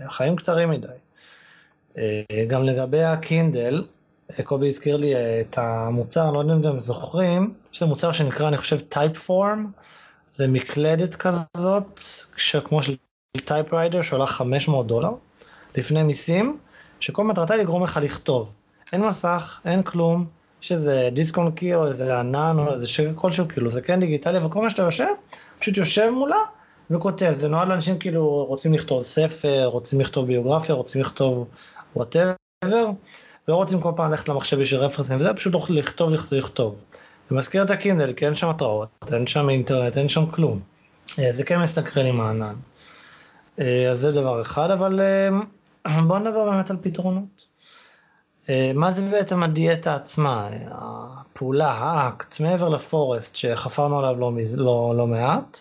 החיים 0.01 0.37
קצרים 0.37 0.71
מדי. 0.71 0.89
גם 2.49 2.65
לגבי 2.65 3.03
הקינדל, 3.03 3.87
קובי 4.45 4.69
הזכיר 4.69 4.97
לי 4.97 5.15
את 5.41 5.59
המוצר, 5.59 6.29
אני 6.29 6.35
לא 6.35 6.41
יודע 6.41 6.55
אם 6.55 6.61
אתם 6.61 6.81
זוכרים, 6.81 7.55
יש 7.73 7.83
מוצר 7.83 8.13
שנקרא, 8.13 8.49
אני 8.49 8.57
חושב, 8.57 8.81
טייפפורם, 8.81 9.71
זה 10.31 10.49
מקלדת 10.49 11.17
כזאת, 11.17 12.01
כמו 12.65 12.83
של 12.83 12.97
typewriter 13.45 14.03
שעולה 14.03 14.27
500 14.27 14.87
דולר, 14.87 15.11
לפני 15.77 16.03
מיסים, 16.03 16.59
שכל 17.01 17.25
מטרתה 17.25 17.55
היא 17.55 17.63
לגרום 17.63 17.83
לך 17.83 18.01
לכתוב. 18.03 18.53
אין 18.93 19.01
מסך, 19.01 19.61
אין 19.65 19.83
כלום, 19.83 20.27
יש 20.63 20.73
איזה 20.73 21.09
disk 21.13 21.38
on 21.38 21.51
key 21.51 21.75
או 21.75 21.87
איזה 21.87 22.19
ענן 22.19 22.57
או 22.59 22.73
איזה 22.73 22.87
שקע 22.87 23.13
כלשהו, 23.15 23.49
כאילו 23.49 23.71
זה 23.71 23.81
כן 23.81 24.01
דיגיטלי, 24.01 24.39
וכל 24.39 24.63
מה 24.63 24.71
שאתה 24.71 24.83
יושב, 24.83 25.07
פשוט 25.59 25.77
יושב 25.77 26.11
מולה 26.11 26.37
וכותב. 26.91 27.35
זה 27.39 27.49
נועד 27.49 27.69
לאנשים 27.69 27.99
כאילו 27.99 28.45
רוצים 28.45 28.75
לכתוב 28.75 29.03
ספר, 29.03 29.67
רוצים 29.67 30.01
לכתוב 30.01 30.27
ביוגרפיה, 30.27 30.75
רוצים 30.75 31.01
לכתוב 31.01 31.49
whatever, 31.97 32.35
לא 33.49 33.55
רוצים 33.55 33.81
כל 33.81 33.93
פעם 33.97 34.11
ללכת 34.11 34.29
למחשב 34.29 34.61
בשביל 34.61 34.81
רפרנסים, 34.81 35.17
וזה 35.17 35.35
פשוט 35.35 35.55
לכתוב, 35.55 36.13
לכתוב, 36.13 36.39
לכתוב. 36.39 36.75
זה 37.31 37.37
מזכיר 37.37 37.63
את 37.63 37.71
הקינדל, 37.71 38.13
כי 38.13 38.27
אין 38.27 38.35
שם 38.35 38.49
התראות, 38.49 38.89
אין 39.13 39.27
שם 39.27 39.51
אינטרנט, 39.51 39.97
אין 39.97 40.09
שם 40.09 40.27
כלום. 40.27 40.61
אה, 41.19 41.33
זה 41.33 41.45
כן 41.45 41.61
מסתנכרן 41.61 42.07
עם 42.07 42.21
הענן. 42.21 42.55
אה, 43.59 43.91
אז 43.91 43.99
זה 43.99 44.13
דבר 44.13 44.43
אחד, 44.43 44.71
אבל 44.71 45.01
אה, 45.01 46.01
בואו 46.03 46.19
נדבר 46.19 46.51
באמת 46.51 46.71
על 46.71 46.77
פתרונות. 46.81 47.50
אה, 48.51 48.73
מה 48.75 48.93
זה 48.93 49.03
בעצם 49.03 49.43
הדיאטה 49.43 49.95
עצמה, 49.95 50.49
הפעולה, 50.71 51.71
האקט, 51.71 52.41
מעבר 52.41 52.69
לפורסט 52.69 53.37
שחפרנו 53.37 53.99
עליו 53.99 54.21
לא, 54.21 54.33
לא, 54.57 54.95
לא 54.97 55.07
מעט, 55.07 55.61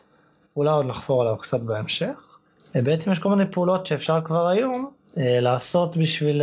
אולי 0.58 0.72
עוד 0.72 0.86
נחפור 0.86 1.22
עליו 1.22 1.38
קצת 1.38 1.60
בהמשך. 1.60 2.38
אה, 2.76 2.82
בעצם 2.82 3.12
יש 3.12 3.20
כל 3.20 3.30
מיני 3.30 3.52
פעולות 3.52 3.86
שאפשר 3.86 4.22
כבר 4.22 4.48
היום 4.48 4.92
אה, 5.18 5.40
לעשות 5.40 5.98
בשביל 5.98 6.42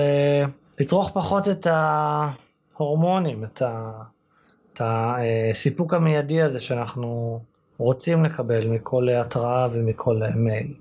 לצרוך 0.80 1.10
פחות 1.14 1.48
את 1.48 1.66
ההורמונים, 2.76 3.44
את, 3.44 3.62
ה, 3.62 4.02
את 4.72 4.80
הסיפוק 4.84 5.94
המיידי 5.94 6.42
הזה 6.42 6.60
שאנחנו 6.60 7.40
רוצים 7.78 8.24
לקבל 8.24 8.68
מכל 8.68 9.08
התראה 9.08 9.68
ומכל 9.72 10.20
מייל. 10.36 10.74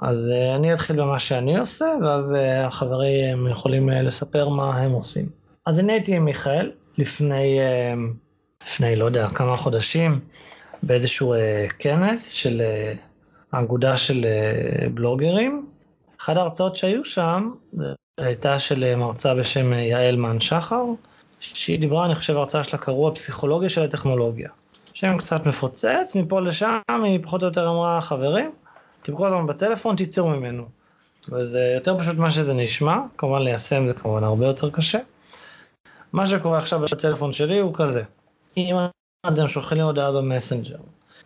אז 0.00 0.32
uh, 0.32 0.56
אני 0.56 0.74
אתחיל 0.74 1.00
במה 1.02 1.18
שאני 1.18 1.58
עושה, 1.58 1.84
ואז 2.02 2.32
uh, 2.34 2.66
החברים 2.66 3.46
יכולים 3.46 3.90
uh, 3.90 3.92
לספר 3.92 4.48
מה 4.48 4.78
הם 4.78 4.92
עושים. 4.92 5.28
אז 5.66 5.78
אני 5.78 5.92
הייתי 5.92 6.16
עם 6.16 6.24
מיכאל 6.24 6.72
לפני, 6.98 7.58
לפני, 8.66 8.96
לא 8.96 9.04
יודע, 9.04 9.28
כמה 9.28 9.56
חודשים, 9.56 10.20
באיזשהו 10.82 11.34
כנס 11.78 12.28
של 12.28 12.62
האגודה 13.52 13.98
של 13.98 14.26
בלוגרים. 14.94 15.66
אחת 16.20 16.36
ההרצאות 16.36 16.76
שהיו 16.76 17.04
שם, 17.04 17.50
הייתה 18.18 18.58
של 18.58 18.94
מרצה 18.96 19.34
בשם 19.34 19.72
יעל 19.72 20.16
מן 20.16 20.40
שחר, 20.40 20.84
שהיא 21.40 21.78
דיברה, 21.78 22.06
אני 22.06 22.14
חושב, 22.14 22.36
ההרצאה 22.36 22.64
שלה 22.64 22.78
קראו 22.78 23.08
הפסיכולוגיה 23.08 23.68
של 23.70 23.82
הטכנולוגיה. 23.82 24.50
שם 24.94 25.18
קצת 25.18 25.46
מפוצץ, 25.46 26.12
מפה 26.14 26.40
לשם 26.40 26.78
היא 27.04 27.20
פחות 27.22 27.42
או 27.42 27.46
יותר 27.46 27.68
אמרה, 27.68 28.00
חברים, 28.00 28.50
אתם 29.02 29.16
כל 29.16 29.26
הזמן 29.26 29.46
בטלפון, 29.46 29.96
תצאו 29.96 30.28
ממנו. 30.28 30.64
וזה 31.28 31.72
יותר 31.74 31.98
פשוט 31.98 32.16
מה 32.16 32.30
שזה 32.30 32.54
נשמע, 32.54 32.98
כמובן 33.18 33.42
ליישם 33.42 33.88
זה 33.88 33.94
כמובן 33.94 34.24
הרבה 34.24 34.46
יותר 34.46 34.70
קשה. 34.70 34.98
מה 36.12 36.26
שקורה 36.26 36.58
עכשיו 36.58 36.80
בטלפון 36.80 37.32
שלי 37.32 37.58
הוא 37.58 37.74
כזה, 37.74 38.02
אם 38.56 38.76
אתם 39.26 39.48
שולחים 39.48 39.80
הודעה 39.80 40.12
במסנג'ר, 40.12 40.76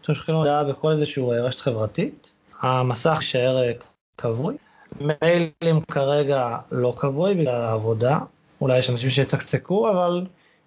אתם 0.02 0.14
שולחים 0.14 0.34
הודעה 0.34 0.64
בכל 0.64 0.92
איזושהי 0.92 1.22
רשת 1.22 1.60
חברתית, 1.60 2.34
המסך 2.60 3.18
יישאר 3.20 3.62
אה, 3.62 3.72
כבוי, 4.18 4.56
מיילים 5.00 5.80
כרגע 5.90 6.58
לא 6.72 6.94
כבוי 6.96 7.34
בגלל 7.34 7.54
העבודה, 7.54 8.18
אולי 8.60 8.78
יש 8.78 8.90
אנשים 8.90 9.10
שיצקצקו, 9.10 9.90
אבל 9.90 10.26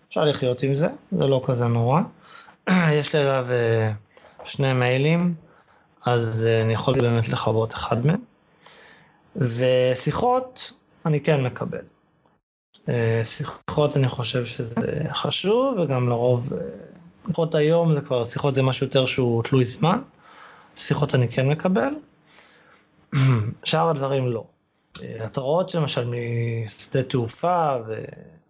אפשר 0.09 0.25
לחיות 0.25 0.63
עם 0.63 0.75
זה, 0.75 0.87
זה 1.11 1.27
לא 1.27 1.41
כזה 1.45 1.67
נורא. 1.67 2.01
יש 2.99 3.15
לי 3.15 3.21
אליו 3.21 3.47
אה, 3.51 3.91
שני 4.43 4.73
מיילים, 4.73 5.35
אז 6.07 6.45
אה, 6.45 6.61
אני 6.61 6.73
יכול 6.73 7.01
באמת 7.01 7.29
לכבות 7.29 7.73
אחד 7.73 8.05
מהם. 8.05 8.19
ושיחות 9.35 10.71
אני 11.05 11.21
כן 11.21 11.43
מקבל. 11.43 11.81
אה, 12.89 13.21
שיחות 13.23 13.97
אני 13.97 14.07
חושב 14.07 14.45
שזה 14.45 15.03
חשוב, 15.11 15.79
וגם 15.79 16.09
לרוב, 16.09 16.53
אה, 16.53 16.59
לפחות 17.27 17.55
היום 17.55 17.93
זה 17.93 18.01
כבר, 18.01 18.25
שיחות 18.25 18.55
זה 18.55 18.63
משהו 18.63 18.85
יותר 18.85 19.05
שהוא 19.05 19.43
תלוי 19.43 19.65
זמן. 19.65 20.01
שיחות 20.75 21.15
אני 21.15 21.27
כן 21.27 21.47
מקבל. 21.47 21.93
שאר 23.63 23.89
הדברים 23.89 24.27
לא. 24.27 24.45
התראות 25.19 25.75
למשל 25.75 26.13
משדה 26.65 27.03
תעופה 27.03 27.75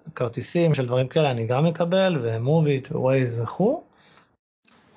וכרטיסים 0.07 0.73
של 0.73 0.85
דברים 0.85 1.07
כאלה 1.07 1.31
אני 1.31 1.45
גם 1.45 1.65
מקבל, 1.65 2.19
ומוביט 2.23 2.87
ווייז 2.91 3.39
וכו', 3.39 3.83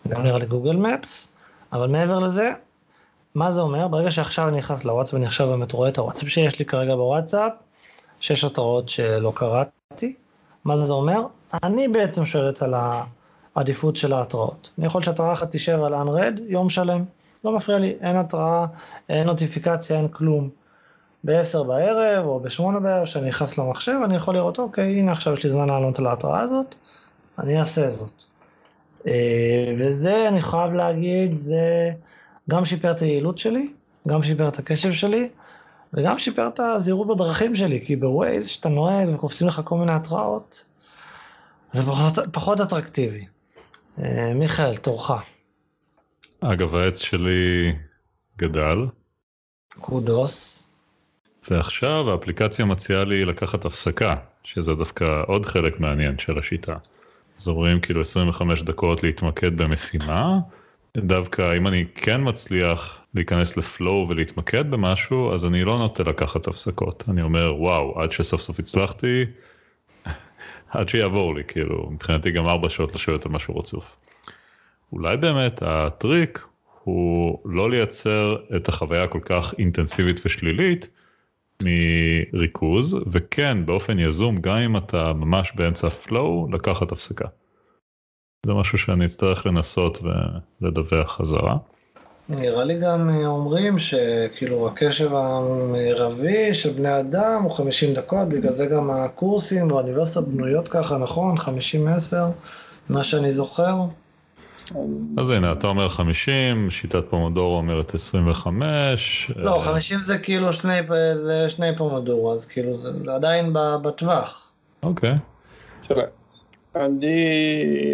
גם 0.09 0.23
נראה 0.23 0.39
לי 0.39 0.47
גוגל 0.47 0.77
מפס. 0.77 1.30
אבל 1.73 1.89
מעבר 1.89 2.19
לזה, 2.19 2.53
מה 3.35 3.53
זה 3.53 3.61
אומר? 3.61 3.89
ברגע 3.89 4.11
שעכשיו 4.11 4.49
אני 4.49 4.59
נכנס 4.59 4.85
לוואטסאפ, 4.85 5.15
אני 5.15 5.27
עכשיו 5.27 5.49
באמת 5.49 5.73
רואה 5.73 5.89
את 5.89 5.99
הוואטסאפ 5.99 6.29
שיש 6.29 6.59
לי 6.59 6.65
כרגע 6.65 6.97
בוואטסאפ, 6.97 7.53
שש 8.21 8.45
התראות 8.45 8.89
שלא 8.89 9.33
קראתי, 9.35 10.15
מה 10.65 10.77
זה 10.77 10.93
אומר? 10.93 11.21
אני 11.63 11.89
בעצם 11.89 12.27
שולט 12.27 12.63
על 12.63 12.75
העדיפות 13.57 13.97
של 13.97 14.13
ההתראות. 14.13 14.71
אני 14.79 14.87
יכול 14.87 15.03
שהתראה 15.03 15.33
אחת 15.33 15.51
תישאר 15.51 15.85
על 15.85 15.95
unread 15.95 16.41
יום 16.49 16.69
שלם, 16.69 17.05
לא 17.45 17.57
מפריע 17.57 17.79
לי, 17.79 17.97
אין 18.01 18.17
התראה, 18.17 18.67
אין 19.09 19.27
נוטיפיקציה, 19.27 19.97
אין 19.97 20.09
כלום. 20.09 20.49
ב-10 21.25 21.63
בערב 21.63 22.27
או 22.27 22.41
ב-8 22.41 22.79
בערב, 22.83 23.05
כשאני 23.05 23.29
נכנס 23.29 23.59
למחשב, 23.59 23.97
אני 24.05 24.17
יכול 24.17 24.35
לראות, 24.35 24.59
אוקיי, 24.59 24.99
הנה 24.99 25.13
עכשיו 25.13 25.33
יש 25.33 25.45
לי 25.45 25.51
זמן 25.51 25.69
לענות 25.69 25.99
על 25.99 26.07
ההתראה 26.07 26.41
הזאת, 26.41 26.75
אני 27.39 27.61
אעשה 27.61 27.89
זאת. 27.89 28.25
אה, 29.07 29.75
וזה, 29.79 30.29
אני 30.29 30.43
חייב 30.43 30.73
להגיד, 30.73 31.37
זה 31.37 31.91
גם 32.51 32.65
שיפר 32.65 32.91
את 32.91 33.01
היעילות 33.01 33.39
שלי, 33.39 33.73
גם 34.09 34.23
שיפר 34.23 34.49
את 34.49 34.59
הקשב 34.59 34.93
שלי, 34.93 35.29
וגם 35.95 36.19
שיפר 36.19 36.49
את 36.49 36.61
הזהירות 36.61 37.09
בדרכים 37.09 37.57
שלי, 37.57 37.87
כי 37.87 37.97
בווייז, 37.97 38.49
שאתה 38.49 38.69
נוהג 38.69 39.09
וקופצים 39.15 39.47
לך 39.47 39.61
כל 39.65 39.79
מיני 39.79 39.93
התראות, 39.93 40.65
זה 41.73 41.83
פחות, 41.83 42.19
פחות 42.33 42.61
אטרקטיבי. 42.61 43.25
אה, 44.03 44.33
מיכאל, 44.35 44.77
תורך. 44.77 45.11
אגב, 46.41 46.75
העץ 46.75 46.99
שלי 46.99 47.73
גדל. 48.39 48.87
קודוס. 49.81 50.69
ועכשיו 51.51 52.11
האפליקציה 52.11 52.65
מציעה 52.65 53.05
לי 53.05 53.25
לקחת 53.25 53.65
הפסקה, 53.65 54.17
שזה 54.45 54.75
דווקא 54.75 55.23
עוד 55.27 55.47
חלק 55.47 55.81
מעניין 55.81 56.19
של 56.19 56.39
השיטה. 56.39 56.77
אז 57.41 57.49
אומרים 57.49 57.81
כאילו 57.81 58.01
25 58.01 58.63
דקות 58.63 59.03
להתמקד 59.03 59.57
במשימה, 59.57 60.39
דווקא 60.97 61.57
אם 61.57 61.67
אני 61.67 61.85
כן 61.95 62.21
מצליח 62.25 62.99
להיכנס 63.15 63.57
לפלואו 63.57 64.09
ולהתמקד 64.09 64.71
במשהו, 64.71 65.33
אז 65.35 65.45
אני 65.45 65.65
לא 65.65 65.79
נוטה 65.79 66.03
לקחת 66.03 66.47
הפסקות. 66.47 67.05
אני 67.09 67.23
אומר, 67.23 67.55
וואו, 67.59 68.01
עד 68.01 68.13
שסוף 68.13 68.41
סוף 68.41 68.59
הצלחתי, 68.59 69.25
עד 70.71 70.89
שיעבור 70.89 71.35
לי, 71.35 71.43
כאילו, 71.49 71.89
מבחינתי 71.91 72.31
גם 72.31 72.47
ארבע 72.47 72.71
שעות 72.71 72.95
לשבת 72.95 73.27
על 73.27 73.33
משהו 73.33 73.57
רצוף. 73.57 73.97
אולי 74.93 75.17
באמת 75.17 75.63
הטריק 75.63 76.47
הוא 76.85 77.39
לא 77.45 77.71
לייצר 77.71 78.37
את 78.57 78.69
החוויה 78.69 79.07
כל 79.07 79.21
כך 79.25 79.55
אינטנסיבית 79.59 80.21
ושלילית 80.25 80.89
מריכוז, 81.65 82.97
וכן 83.13 83.67
באופן 83.67 83.99
יזום, 83.99 84.41
גם 84.41 84.57
אם 84.57 84.77
אתה 84.77 85.13
ממש 85.13 85.53
באמצע 85.55 85.87
הפלואו, 85.87 86.49
לקחת 86.53 86.93
הפסקה. 86.93 87.29
זה 88.47 88.53
משהו 88.53 88.79
שאני 88.79 89.07
אצטרך 89.07 89.47
לנסות 89.47 89.99
ולדווח 90.61 91.17
חזרה. 91.17 91.57
נראה 92.29 92.65
לי 92.65 92.79
גם 92.79 93.11
אה, 93.11 93.27
אומרים 93.27 93.79
שכאילו 93.79 94.69
הקשב 94.69 95.15
המרבי 95.15 96.55
של 96.55 96.71
בני 96.71 97.01
אדם 97.01 97.43
הוא 97.43 97.51
50 97.51 97.95
דקות, 97.95 98.29
בגלל 98.29 98.53
זה 98.53 98.67
גם 98.67 98.91
הקורסים 98.91 99.69
באוניברסיטה 99.69 100.21
בנויות 100.21 100.69
ככה, 100.69 100.99
נכון? 100.99 101.35
50-10, 101.39 101.41
מה 102.89 103.05
שאני 103.05 103.33
זוכר. 103.33 103.77
אז 105.19 105.31
הנה, 105.31 105.53
אתה 105.53 105.67
אומר 105.67 105.89
50, 105.89 106.71
שיטת 106.71 107.05
פומודורו 107.11 107.57
אומרת 107.57 107.95
25. 107.95 109.31
לא, 109.37 109.59
50 109.59 109.99
זה 110.01 110.19
כאילו 110.19 110.53
שני, 110.53 110.79
זה 111.15 111.49
שני 111.49 111.77
פומודורו, 111.77 112.33
אז 112.33 112.47
כאילו 112.47 112.79
זה, 112.79 113.05
זה 113.05 113.15
עדיין 113.15 113.53
בטווח. 113.83 114.53
אוקיי. 114.83 115.15
תראה, 115.89 116.05
אני 116.77 117.15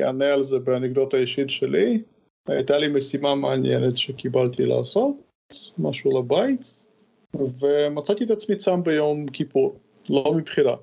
אענה 0.07 0.25
על 0.25 0.45
זה 0.45 0.59
באנקדוטה 0.59 1.17
אישית 1.17 1.51
שלי. 1.51 2.03
הייתה 2.49 2.79
לי 2.79 2.89
משימה 2.89 3.35
מעניינת 3.35 3.99
שקיבלתי 3.99 4.67
לעשות, 4.67 5.15
משהו 5.79 6.19
לבית, 6.19 6.85
ומצאתי 7.35 8.25
את 8.25 8.31
עצמי 8.31 8.57
צם 8.57 8.83
ביום 8.83 9.27
כיפור, 9.29 9.79
לא 10.11 10.33
מבחירה. 10.37 10.77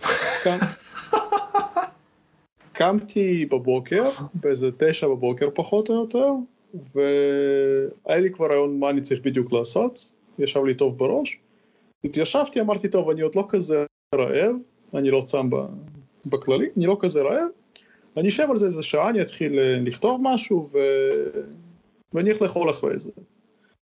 קמתי 2.82 3.46
בבוקר, 3.46 4.08
באיזה 4.34 4.70
תשע 4.76 5.08
בבוקר 5.08 5.48
פחות 5.54 5.90
או 5.90 5.94
יותר, 5.94 6.30
והיה 6.94 8.20
לי 8.20 8.30
כבר 8.30 8.46
רעיון 8.46 8.78
מה 8.78 8.90
אני 8.90 9.00
צריך 9.00 9.20
בדיוק 9.24 9.52
לעשות, 9.52 10.12
ישב 10.38 10.64
לי 10.64 10.74
טוב 10.74 10.98
בראש. 10.98 11.38
התיישבתי, 12.04 12.60
אמרתי, 12.60 12.88
טוב, 12.88 13.10
אני 13.10 13.20
עוד 13.20 13.34
לא 13.36 13.44
כזה 13.48 13.84
רעב, 14.14 14.54
אני 14.94 15.10
לא 15.10 15.22
צם 15.26 15.50
בכללי, 16.26 16.68
אני 16.76 16.86
לא 16.86 16.96
כזה 17.00 17.22
רעב, 17.22 17.48
אני 18.16 18.28
אשב 18.28 18.46
על 18.50 18.58
זה 18.58 18.66
איזה 18.66 18.82
שעה, 18.82 19.10
אני 19.10 19.22
אתחיל 19.22 19.58
אה, 19.58 19.78
לכתוב 19.80 20.20
משהו 20.24 20.68
ו... 20.72 20.78
ואני 22.12 22.30
איך 22.30 22.42
לאכול 22.42 22.70
אחרי 22.70 22.98
זה. 22.98 23.10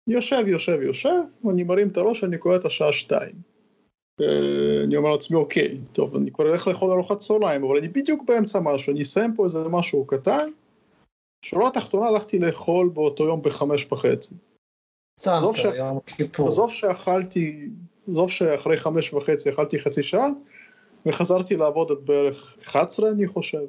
אני 0.07 0.15
יושב, 0.15 0.47
יושב, 0.47 0.81
יושב, 0.81 1.21
ואני 1.43 1.63
מרים 1.63 1.87
את 1.87 1.97
הראש, 1.97 2.23
אני 2.23 2.37
קורא 2.37 2.55
את 2.55 2.65
השעה 2.65 2.93
שתיים. 2.93 3.54
אה, 4.21 4.83
אני 4.83 4.97
אומר 4.97 5.11
לעצמי, 5.11 5.37
אוקיי, 5.37 5.77
טוב, 5.91 6.15
אני 6.15 6.31
כבר 6.31 6.51
אלך 6.51 6.67
לאכול 6.67 6.91
ארוחת 6.91 7.17
צהריים, 7.17 7.63
אבל 7.63 7.77
אני 7.77 7.87
בדיוק 7.87 8.23
באמצע 8.27 8.59
משהו, 8.59 8.93
אני 8.93 9.01
אסיים 9.01 9.35
פה 9.35 9.43
איזה 9.43 9.69
משהו 9.69 10.05
קטן. 10.05 10.49
שורה 11.45 11.71
תחתונה 11.71 12.07
הלכתי 12.07 12.39
לאכול 12.39 12.89
באותו 12.93 13.23
יום 13.23 13.41
בחמש 13.41 13.87
וחצי. 13.91 14.35
צמת, 15.19 15.55
ש... 15.55 15.63
יום 15.63 15.99
כיפור. 16.05 16.47
עזוב 16.47 16.71
שאכלתי, 16.71 17.69
עזוב 18.11 18.31
שאחרי 18.31 18.77
חמש 18.77 19.13
וחצי 19.13 19.49
אכלתי 19.49 19.79
חצי 19.79 20.03
שעה, 20.03 20.27
וחזרתי 21.05 21.55
לעבוד 21.55 21.91
עד 21.91 21.97
בערך 22.05 22.57
11 22.63 23.09
אני 23.09 23.27
חושב. 23.27 23.61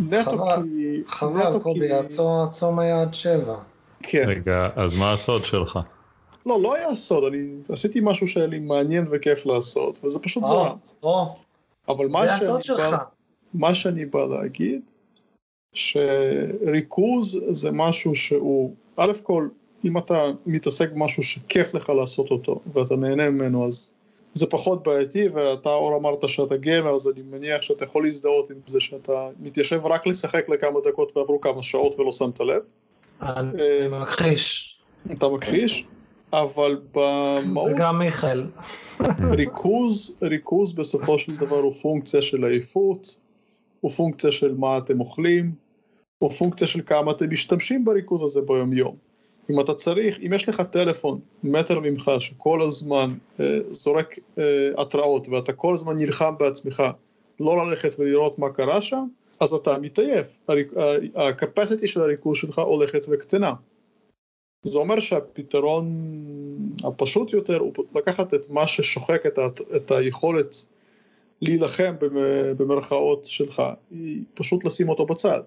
נטו 0.00 0.38
כי... 0.38 1.02
חבל, 1.06 1.60
קובי, 1.62 1.88
הצום 1.92 2.78
היה 2.78 3.02
עד 3.02 3.14
שבע. 3.14 3.56
כן. 4.02 4.24
רגע, 4.26 4.62
אז 4.76 4.98
מה 4.98 5.12
הסוד 5.12 5.44
שלך? 5.44 5.78
לא, 6.46 6.62
לא 6.62 6.74
היה 6.74 6.96
סוד, 6.96 7.24
אני 7.24 7.48
עשיתי 7.68 8.00
משהו 8.02 8.26
שהיה 8.26 8.46
לי 8.46 8.58
מעניין 8.58 9.04
וכיף 9.10 9.46
לעשות, 9.46 9.98
וזה 10.04 10.18
פשוט 10.18 10.44
זרם. 10.44 10.76
אבל 11.88 12.08
מה 12.08 12.26
זה 12.26 12.34
הסוד 12.34 12.62
שלך. 12.62 12.96
מה 13.54 13.74
שאני 13.74 14.04
בא 14.04 14.24
להגיד, 14.26 14.82
שריכוז 15.72 17.38
זה 17.50 17.70
משהו 17.70 18.14
שהוא, 18.14 18.74
א' 18.96 19.12
כל, 19.22 19.48
אם 19.84 19.98
אתה 19.98 20.30
מתעסק 20.46 20.92
במשהו 20.92 21.22
שכיף 21.22 21.74
לך 21.74 21.88
לעשות 21.88 22.30
אותו, 22.30 22.60
ואתה 22.72 22.96
נהנה 22.96 23.30
ממנו, 23.30 23.68
אז 23.68 23.92
זה 24.34 24.46
פחות 24.46 24.82
בעייתי, 24.82 25.28
ואתה 25.28 25.68
אור 25.68 25.96
אמרת 25.96 26.28
שאתה 26.28 26.56
גמר, 26.56 26.94
אז 26.94 27.08
אני 27.08 27.22
מניח 27.30 27.62
שאתה 27.62 27.84
יכול 27.84 28.04
להזדהות 28.04 28.50
עם 28.50 28.56
זה 28.66 28.80
שאתה 28.80 29.28
מתיישב 29.40 29.80
רק 29.84 30.06
לשחק 30.06 30.48
לכמה 30.48 30.80
דקות 30.84 31.16
ועברו 31.16 31.40
כמה 31.40 31.62
שעות 31.62 32.00
ולא 32.00 32.12
שמת 32.12 32.40
לב. 32.40 32.62
אני 33.22 33.62
אה, 33.62 33.88
מכחיש. 33.88 34.78
אתה 35.12 35.28
מכחיש? 35.28 35.86
אבל 36.32 36.80
במהות... 36.94 37.70
וגם 37.74 37.98
מיכאל. 37.98 38.46
ריכוז, 39.38 40.16
ריכוז 40.22 40.72
בסופו 40.72 41.18
של 41.18 41.36
דבר 41.36 41.56
הוא 41.56 41.74
פונקציה 41.74 42.22
של 42.22 42.44
עייפות, 42.44 43.18
הוא 43.80 43.90
פונקציה 43.90 44.32
של 44.32 44.54
מה 44.54 44.78
אתם 44.78 45.00
אוכלים, 45.00 45.52
הוא 46.18 46.30
פונקציה 46.30 46.66
של 46.66 46.80
כמה 46.86 47.10
אתם 47.10 47.30
משתמשים 47.30 47.84
בריכוז 47.84 48.22
הזה 48.22 48.40
ביום 48.40 48.72
יום. 48.72 48.96
אם 49.50 49.60
אתה 49.60 49.74
צריך, 49.74 50.18
אם 50.26 50.32
יש 50.32 50.48
לך 50.48 50.60
טלפון 50.60 51.20
מטר 51.42 51.80
ממך 51.80 52.10
שכל 52.20 52.62
הזמן 52.62 53.14
אה, 53.40 53.58
זורק 53.70 54.18
אה, 54.38 54.42
התראות 54.78 55.28
ואתה 55.28 55.52
כל 55.52 55.74
הזמן 55.74 55.96
נלחם 55.96 56.34
בעצמך 56.38 56.82
לא 57.40 57.66
ללכת 57.66 57.94
ולראות 57.98 58.38
מה 58.38 58.50
קרה 58.50 58.80
שם, 58.80 59.04
אז 59.40 59.52
אתה 59.52 59.78
מתעייף, 59.78 60.26
ה-capacity 60.48 61.86
של 61.86 62.02
הריכוז 62.02 62.38
שלך 62.38 62.58
הולכת 62.58 63.06
וקטנה. 63.10 63.52
זה 64.62 64.78
אומר 64.78 65.00
שהפתרון 65.00 65.86
הפשוט 66.84 67.32
יותר 67.32 67.58
הוא 67.58 67.72
לקחת 67.94 68.34
את 68.34 68.50
מה 68.50 68.66
ששוחק 68.66 69.26
את, 69.26 69.38
ה, 69.38 69.46
את 69.76 69.90
היכולת 69.90 70.56
להילחם 71.42 71.94
במרכאות 72.56 73.24
שלך, 73.24 73.62
היא 73.90 74.22
פשוט 74.34 74.64
לשים 74.64 74.88
אותו 74.88 75.06
בצד. 75.06 75.42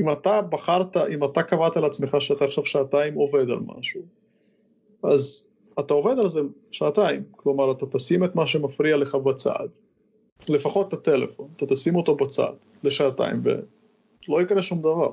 אם 0.00 0.12
אתה 0.12 0.42
בחרת, 0.42 0.96
אם 0.96 1.24
אתה 1.24 1.42
קבעת 1.42 1.76
לעצמך 1.76 2.16
שאתה 2.18 2.44
עכשיו 2.44 2.64
שעתיים 2.64 3.14
עובד 3.14 3.50
על 3.50 3.60
משהו, 3.66 4.00
אז 5.02 5.48
אתה 5.78 5.94
עובד 5.94 6.18
על 6.18 6.28
זה 6.28 6.40
שעתיים, 6.70 7.22
כלומר 7.30 7.72
אתה 7.72 7.86
תשים 7.86 8.24
את 8.24 8.34
מה 8.34 8.46
שמפריע 8.46 8.96
לך 8.96 9.14
בצד, 9.14 9.68
לפחות 10.48 10.88
את 10.88 10.92
הטלפון, 10.92 11.48
אתה 11.56 11.66
תשים 11.66 11.96
אותו 11.96 12.14
בצד 12.14 12.52
לשעתיים 12.82 13.42
ולא 13.44 14.42
יקרה 14.42 14.62
שום 14.62 14.78
דבר. 14.78 15.12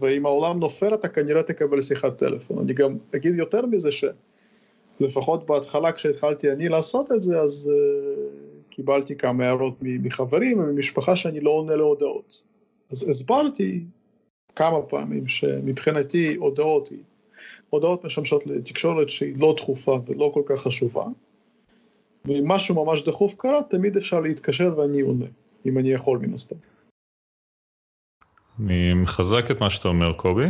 ואם 0.00 0.26
העולם 0.26 0.58
נופל 0.58 0.94
אתה 0.94 1.08
כנראה 1.08 1.42
תקבל 1.42 1.80
שיחת 1.80 2.18
טלפון. 2.18 2.58
אני 2.58 2.72
גם 2.72 2.96
אגיד 3.16 3.34
יותר 3.34 3.66
מזה 3.66 3.88
שלפחות 3.92 5.46
בהתחלה 5.46 5.92
כשהתחלתי 5.92 6.50
אני 6.52 6.68
לעשות 6.68 7.12
את 7.12 7.22
זה 7.22 7.40
אז 7.40 7.70
uh, 7.72 8.70
קיבלתי 8.70 9.16
כמה 9.16 9.44
הערות 9.44 9.74
מחברים 9.80 10.58
וממשפחה 10.58 11.16
שאני 11.16 11.40
לא 11.40 11.50
עונה 11.50 11.76
להודעות. 11.76 12.40
אז 12.90 13.08
הסברתי 13.08 13.84
כמה 14.56 14.82
פעמים 14.82 15.28
שמבחינתי 15.28 16.34
הודעות 16.34 16.88
היא, 16.88 16.98
הודעות 17.70 18.04
משמשות 18.04 18.46
לתקשורת 18.46 19.08
שהיא 19.08 19.34
לא 19.38 19.54
דחופה 19.56 19.98
ולא 20.06 20.30
כל 20.34 20.42
כך 20.46 20.60
חשובה, 20.60 21.04
ואם 22.24 22.48
משהו 22.48 22.84
ממש 22.84 23.02
דחוף 23.02 23.34
קרה, 23.34 23.62
תמיד 23.62 23.96
אפשר 23.96 24.20
להתקשר 24.20 24.78
ואני 24.78 25.00
עונה, 25.00 25.26
אם 25.66 25.78
אני 25.78 25.90
יכול 25.90 26.18
מן 26.18 26.34
הסתם. 26.34 26.56
אני 28.60 28.94
מחזק 28.94 29.50
את 29.50 29.60
מה 29.60 29.70
שאתה 29.70 29.88
אומר 29.88 30.12
קובי, 30.12 30.46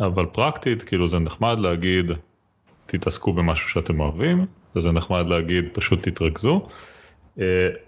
אבל 0.00 0.26
פרקטית 0.26 0.82
כאילו 0.82 1.06
זה 1.06 1.18
נחמד 1.18 1.58
להגיד 1.58 2.10
תתעסקו 2.86 3.32
במשהו 3.32 3.68
שאתם 3.68 4.00
אוהבים, 4.00 4.46
וזה 4.76 4.92
נחמד 4.92 5.26
להגיד 5.26 5.64
פשוט 5.72 6.08
תתרכזו. 6.08 6.66
Uh, 7.36 7.40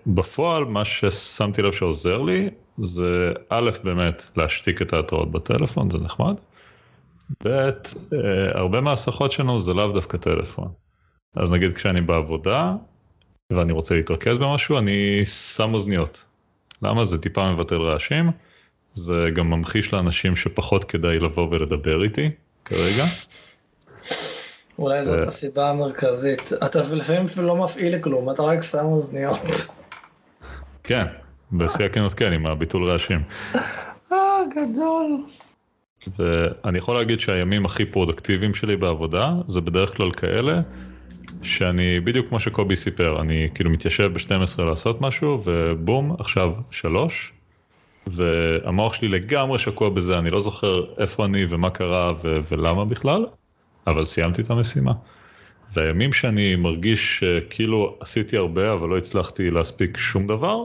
בפועל 0.06 0.64
מה 0.64 0.84
ששמתי 0.84 1.62
לב 1.62 1.72
שעוזר 1.72 2.18
לי 2.18 2.50
זה 2.78 3.32
א', 3.48 3.70
באמת 3.84 4.26
להשתיק 4.36 4.82
את 4.82 4.92
ההתראות 4.92 5.30
בטלפון, 5.30 5.90
זה 5.90 5.98
נחמד. 5.98 6.34
ב', 7.44 7.48
אה, 7.48 7.70
הרבה 8.54 8.80
מהשיחות 8.80 9.32
שלנו 9.32 9.60
זה 9.60 9.74
לאו 9.74 9.92
דווקא 9.92 10.18
טלפון. 10.18 10.68
אז 11.36 11.52
נגיד 11.52 11.72
כשאני 11.72 12.00
בעבודה 12.00 12.74
ואני 13.52 13.72
רוצה 13.72 13.94
להתרכז 13.94 14.38
במשהו, 14.38 14.78
אני 14.78 15.24
שם 15.24 15.74
אוזניות. 15.74 16.24
למה? 16.82 17.04
זה 17.04 17.18
טיפה 17.18 17.52
מבטל 17.52 17.82
רעשים, 17.82 18.30
זה 18.96 19.28
גם 19.34 19.50
ממחיש 19.50 19.92
לאנשים 19.92 20.36
שפחות 20.36 20.84
כדאי 20.84 21.18
לבוא 21.18 21.48
ולדבר 21.50 22.02
איתי 22.04 22.30
כרגע. 22.64 23.04
אולי 24.78 25.04
זאת 25.04 25.22
אה, 25.22 25.28
הסיבה 25.28 25.70
המרכזית. 25.70 26.52
אתה 26.66 26.82
לפעמים 26.92 27.24
אפילו 27.24 27.46
לא 27.46 27.56
מפעיל 27.56 27.98
כלום, 27.98 28.30
אתה 28.30 28.42
רק 28.42 28.62
שם 28.62 28.78
אוזניות. 28.78 29.40
כן, 30.84 31.04
בשיא 31.52 31.84
הכנות 31.84 32.14
כן, 32.14 32.32
עם 32.32 32.46
הביטול 32.46 32.84
רעשים. 32.84 33.20
אה, 34.12 34.18
גדול. 34.50 35.22
ואני 36.18 36.78
יכול 36.78 36.94
להגיד 36.94 37.20
שהימים 37.20 37.66
הכי 37.66 37.84
פרודקטיביים 37.84 38.54
שלי 38.54 38.76
בעבודה, 38.76 39.32
זה 39.46 39.60
בדרך 39.60 39.96
כלל 39.96 40.10
כאלה, 40.10 40.60
שאני, 41.42 42.00
בדיוק 42.00 42.28
כמו 42.28 42.40
שקובי 42.40 42.76
סיפר, 42.76 43.20
אני 43.20 43.48
כאילו 43.54 43.70
מתיישב 43.70 44.12
ב-12 44.12 44.62
לעשות 44.62 45.00
משהו, 45.00 45.42
ובום, 45.44 46.16
עכשיו 46.18 46.50
שלוש, 46.70 47.32
והמוח 48.06 48.94
שלי 48.94 49.08
לגמרי 49.08 49.58
שקוע 49.58 49.88
בזה, 49.88 50.18
אני 50.18 50.30
לא 50.30 50.40
זוכר 50.40 50.84
איפה 50.98 51.24
אני 51.24 51.46
ומה 51.48 51.70
קרה 51.70 52.12
ו- 52.24 52.38
ולמה 52.50 52.84
בכלל, 52.84 53.26
אבל 53.86 54.04
סיימתי 54.04 54.42
את 54.42 54.50
המשימה. 54.50 54.92
והימים 55.72 56.12
שאני 56.12 56.56
מרגיש 56.56 57.24
כאילו 57.50 57.96
עשיתי 58.00 58.36
הרבה 58.36 58.72
אבל 58.72 58.88
לא 58.88 58.98
הצלחתי 58.98 59.50
להספיק 59.50 59.96
שום 59.96 60.26
דבר, 60.26 60.64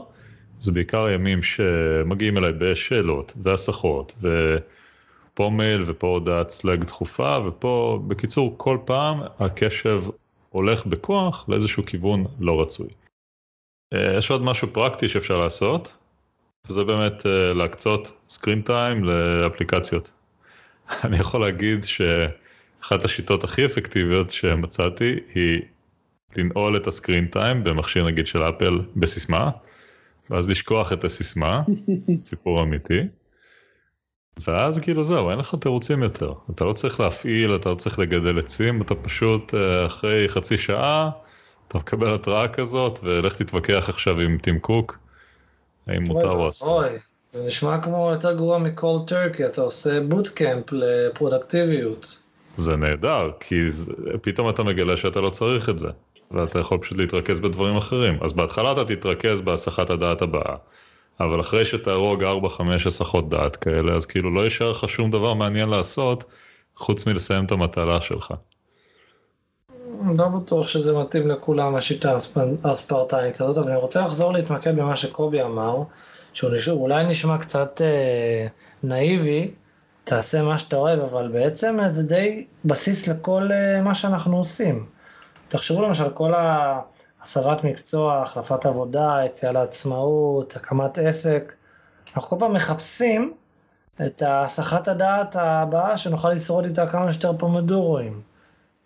זה 0.60 0.72
בעיקר 0.72 1.04
הימים 1.04 1.42
שמגיעים 1.42 2.38
אליי 2.38 2.52
בשאלות 2.58 3.32
והסחות 3.42 4.14
ופה 4.20 5.50
מייל 5.50 5.84
ופה 5.86 6.06
הודעת 6.06 6.50
סלאק 6.50 6.84
דחופה 6.84 7.38
ופה 7.46 8.02
בקיצור 8.06 8.54
כל 8.56 8.78
פעם 8.84 9.20
הקשב 9.38 10.02
הולך 10.50 10.86
בכוח 10.86 11.44
לאיזשהו 11.48 11.86
כיוון 11.86 12.24
לא 12.40 12.60
רצוי. 12.60 12.88
אה, 13.92 14.14
יש 14.18 14.30
עוד 14.30 14.42
משהו 14.42 14.68
פרקטי 14.72 15.08
שאפשר 15.08 15.40
לעשות, 15.40 15.96
וזה 16.68 16.84
באמת 16.84 17.26
אה, 17.26 17.52
להקצות 17.54 18.12
screen 18.28 18.62
time 18.62 19.04
לאפליקציות. 19.04 20.10
אני 21.04 21.16
יכול 21.16 21.40
להגיד 21.40 21.84
שאחת 21.84 23.04
השיטות 23.04 23.44
הכי 23.44 23.66
אפקטיביות 23.66 24.30
שמצאתי 24.30 25.14
היא 25.34 25.62
לנעול 26.36 26.76
את 26.76 26.86
הסקרין 26.86 27.26
טיים 27.26 27.64
במכשיר 27.64 28.06
נגיד 28.06 28.26
של 28.26 28.42
אפל 28.42 28.80
בסיסמה, 28.96 29.50
ואז 30.30 30.48
לשכוח 30.48 30.92
את 30.92 31.04
הסיסמה, 31.04 31.62
סיפור 32.24 32.62
אמיתי. 32.62 33.00
ואז 34.46 34.78
כאילו 34.78 35.04
זהו, 35.04 35.30
אין 35.30 35.38
לך 35.38 35.54
תירוצים 35.60 36.02
יותר. 36.02 36.32
אתה 36.50 36.64
לא 36.64 36.72
צריך 36.72 37.00
להפעיל, 37.00 37.54
אתה 37.56 37.70
לא 37.70 37.74
צריך 37.74 37.98
לגדל 37.98 38.38
עצים, 38.38 38.82
אתה 38.82 38.94
פשוט 38.94 39.54
אה, 39.54 39.86
אחרי 39.86 40.28
חצי 40.28 40.58
שעה, 40.58 41.10
אתה 41.68 41.78
מקבל 41.78 42.14
התראה 42.14 42.48
כזאת, 42.48 43.00
ולך 43.02 43.36
תתווכח 43.36 43.88
עכשיו 43.88 44.20
עם 44.20 44.38
טים 44.38 44.58
קוק, 44.58 45.01
האם 45.86 46.02
מותר 46.02 46.30
או 46.30 46.48
אסור. 46.48 46.82
אוי, 46.84 46.90
זה 47.32 47.46
נשמע 47.46 47.78
כמו 47.78 48.10
יותר 48.12 48.32
גרוע 48.32 48.58
מכל 48.58 48.96
טורקי, 49.06 49.46
אתה 49.46 49.60
עושה 49.60 50.00
בוטקאמפ 50.00 50.64
לפרודקטיביות. 50.72 52.22
זה 52.56 52.76
נהדר, 52.76 53.30
כי 53.40 53.70
זה, 53.70 53.92
פתאום 54.22 54.48
אתה 54.48 54.62
מגלה 54.62 54.96
שאתה 54.96 55.20
לא 55.20 55.30
צריך 55.30 55.68
את 55.68 55.78
זה, 55.78 55.88
ואתה 56.30 56.58
יכול 56.58 56.78
פשוט 56.78 56.98
להתרכז 56.98 57.40
בדברים 57.40 57.76
אחרים. 57.76 58.18
אז 58.22 58.32
בהתחלה 58.32 58.72
אתה 58.72 58.84
תתרכז 58.84 59.40
בהסחת 59.40 59.90
הדעת 59.90 60.22
הבאה. 60.22 60.56
אבל 61.20 61.40
אחרי 61.40 61.64
שתהרוג 61.64 62.24
4-5 62.24 62.26
הסחות 62.86 63.28
דעת 63.28 63.56
כאלה, 63.56 63.92
אז 63.92 64.06
כאילו 64.06 64.34
לא 64.34 64.40
יישאר 64.40 64.70
לך 64.70 64.88
שום 64.88 65.10
דבר 65.10 65.34
מעניין 65.34 65.68
לעשות, 65.68 66.24
חוץ 66.76 67.06
מלסיים 67.06 67.44
את 67.44 67.52
המטלה 67.52 68.00
שלך. 68.00 68.34
לא 70.16 70.28
בטוח 70.28 70.68
שזה 70.68 70.98
מתאים 70.98 71.28
לכולם 71.28 71.74
השיטה 71.74 72.16
הספרטנית 72.64 73.40
הזאת, 73.40 73.58
אבל 73.58 73.70
אני 73.70 73.76
רוצה 73.76 74.00
לחזור 74.00 74.32
להתמקד 74.32 74.76
במה 74.76 74.96
שקובי 74.96 75.42
אמר, 75.42 75.82
שהוא 76.32 76.50
נשמע, 76.50 76.74
אולי 76.74 77.04
נשמע 77.04 77.38
קצת 77.38 77.80
אה, 77.80 78.46
נאיבי, 78.82 79.50
תעשה 80.04 80.42
מה 80.42 80.58
שאתה 80.58 80.76
אוהב, 80.76 81.00
אבל 81.00 81.28
בעצם 81.28 81.78
זה 81.92 82.02
די 82.02 82.46
בסיס 82.64 83.08
לכל 83.08 83.52
אה, 83.52 83.80
מה 83.80 83.94
שאנחנו 83.94 84.36
עושים. 84.36 84.86
תחשבו 85.48 85.82
למשל 85.82 86.08
כל. 86.10 86.32
הסבת 87.22 87.64
מקצוע, 87.64 88.22
החלפת 88.22 88.66
עבודה, 88.66 89.18
יציאה 89.26 89.52
לעצמאות, 89.52 90.56
הקמת 90.56 90.98
עסק. 90.98 91.54
אנחנו 92.16 92.28
כל 92.28 92.36
פעם 92.38 92.52
מחפשים 92.52 93.34
את 94.06 94.22
הסחת 94.26 94.88
הדעת 94.88 95.36
הבאה 95.36 95.98
שנוכל 95.98 96.32
לשרוד 96.32 96.64
איתה 96.64 96.86
כמה 96.86 97.12
שיותר 97.12 97.38
פומדורואים. 97.38 98.20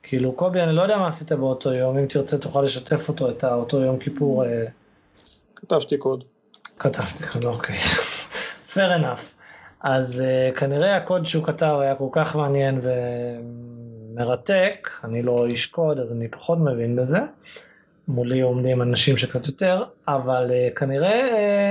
כאילו, 0.09 0.33
קובי, 0.33 0.63
אני 0.63 0.73
לא 0.73 0.83
יודע 0.83 0.99
מה 0.99 1.09
עשית 1.09 1.33
באותו 1.33 1.73
יום, 1.73 1.99
אם 1.99 2.07
תרצה 2.07 2.39
תוכל 2.39 2.63
לשתף 2.63 3.09
אותו, 3.09 3.31
את 3.31 3.45
אותו 3.45 3.81
יום 3.81 3.99
כיפור. 3.99 4.45
אה, 4.45 4.65
כתבתי 5.57 5.99
קוד. 5.99 6.25
כתבתי 6.79 7.27
קוד, 7.27 7.45
אוקיי. 7.45 7.77
fair 8.69 9.01
enough. 9.01 9.23
אז 9.81 10.23
uh, 10.23 10.59
כנראה 10.59 10.97
הקוד 10.97 11.27
שהוא 11.27 11.45
כתב 11.45 11.77
היה 11.81 11.95
כל 11.95 12.09
כך 12.13 12.37
מעניין 12.37 12.81
ומרתק, 14.15 14.89
אני 15.05 15.23
לא 15.23 15.47
איש 15.47 15.67
קוד 15.67 15.99
אז 15.99 16.13
אני 16.13 16.29
פחות 16.29 16.59
מבין 16.59 16.97
בזה. 16.97 17.19
מולי 18.09 18.41
עומדים 18.41 18.83
אנשים 18.83 19.17
שקצת 19.17 19.47
יותר, 19.47 19.85
אבל 20.09 20.51
uh, 20.51 20.75
כנראה, 20.75 21.29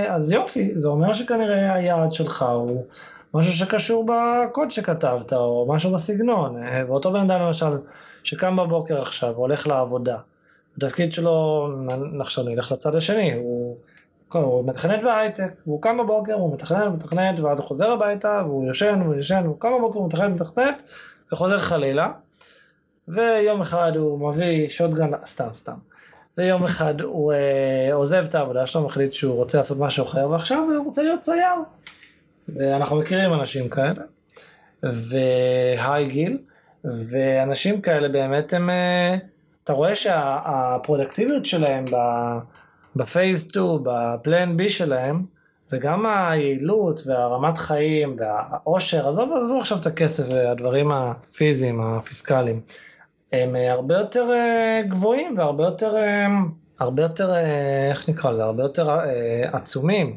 uh, 0.08 0.12
אז 0.12 0.32
יופי, 0.32 0.72
זה 0.74 0.88
אומר 0.88 1.14
שכנראה 1.14 1.74
היעד 1.74 2.14
שלך 2.14 2.42
הוא 2.42 2.86
משהו 3.34 3.54
שקשור 3.54 4.06
בקוד 4.06 4.72
שכתבת, 4.72 5.34
או 5.34 5.66
משהו 5.70 5.94
בסגנון, 5.94 6.56
uh, 6.58 6.70
ואותו 6.88 7.12
בן 7.12 7.32
אדם 7.32 7.42
למשל, 7.42 7.78
שקם 8.26 8.56
בבוקר 8.56 9.02
עכשיו 9.02 9.30
והולך 9.30 9.68
לעבודה, 9.68 10.18
התפקיד 10.78 11.14
שלו, 11.14 11.68
עכשיו 12.20 12.44
נלך 12.44 12.72
לצד 12.72 12.96
השני, 12.96 13.34
הוא, 13.34 13.78
הוא 14.34 14.66
מתכנת 14.68 15.04
בהייטק, 15.04 15.52
והוא 15.68 15.82
קם 15.82 15.98
בבוקר, 15.98 16.34
הוא 16.34 16.54
מתכנת, 16.54 16.94
מתכנת, 16.94 17.40
ואז 17.40 17.60
הוא 17.60 17.68
חוזר 17.68 17.92
הביתה, 17.92 18.42
והוא 18.46 18.66
יושן, 18.66 19.02
והוא 19.02 19.16
יושן, 19.16 19.42
והוא 19.44 19.60
קם 19.60 19.70
בבוקר, 19.78 20.00
הוא 20.00 20.08
מתכנת, 20.08 20.42
מתכנת, 20.42 20.82
וחוזר 21.32 21.60
חלילה, 21.60 22.12
ויום 23.08 23.62
אחד 23.62 23.92
הוא 23.96 24.30
מביא 24.30 24.70
שוטגן, 24.70 25.12
סתם, 25.26 25.50
סתם. 25.56 25.78
ויום 26.38 26.64
אחד 26.64 27.02
הוא 27.02 27.34
אה, 27.34 27.90
עוזב 27.94 28.26
את 28.30 28.36
העבודה 28.36 28.68
שלו, 28.68 28.86
מחליט 28.86 29.14
שהוא 29.14 29.36
רוצה 29.36 29.58
לעשות 29.58 29.80
משהו 29.80 30.06
אחר, 30.06 30.30
ועכשיו 30.30 30.58
הוא 30.58 30.86
רוצה 30.86 31.04
להיות 31.04 31.20
צייר. 31.20 31.56
ואנחנו 32.50 33.00
מכירים 33.00 33.34
אנשים 33.34 33.70
כאלה, 33.70 34.04
והי 34.84 36.06
גיל, 36.06 36.38
ואנשים 36.86 37.82
כאלה 37.82 38.08
באמת 38.08 38.54
הם, 38.54 38.70
אה, 38.70 39.16
אתה 39.64 39.74
רואה 39.74 39.96
שהפרודקטיביות 39.96 41.46
שלהם 41.46 41.86
בפייס 42.96 43.48
2, 43.50 43.66
בפלן 43.84 44.58
בי 44.58 44.70
שלהם, 44.70 45.26
וגם 45.72 46.06
היעילות 46.06 47.08
והרמת 47.08 47.58
חיים 47.58 48.18
והאושר, 48.20 49.08
עזוב, 49.08 49.34
עזוב 49.34 49.60
עכשיו 49.60 49.78
את 49.78 49.86
הכסף 49.86 50.24
והדברים 50.30 50.92
הפיזיים, 50.92 51.82
הפיסקליים. 51.82 52.62
הם 53.32 53.56
אה, 53.56 53.72
הרבה 53.72 53.98
יותר 53.98 54.30
אה, 54.32 54.82
גבוהים 54.88 55.38
והרבה 55.38 55.64
יותר, 55.64 55.96
הרבה 56.80 57.04
יותר, 57.04 57.34
איך 57.90 58.10
נקרא 58.10 58.32
לזה, 58.32 58.44
הרבה 58.44 58.64
יותר 58.64 59.00
עצומים, 59.54 60.16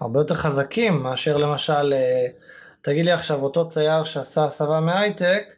הרבה 0.00 0.20
יותר 0.20 0.34
חזקים 0.34 1.02
מאשר 1.02 1.36
למשל, 1.36 1.94
תגיד 2.82 3.04
לי 3.04 3.12
עכשיו, 3.12 3.42
אותו 3.42 3.68
צייר 3.68 4.04
שעשה 4.04 4.44
הסבה 4.44 4.80
מהייטק, 4.80 5.54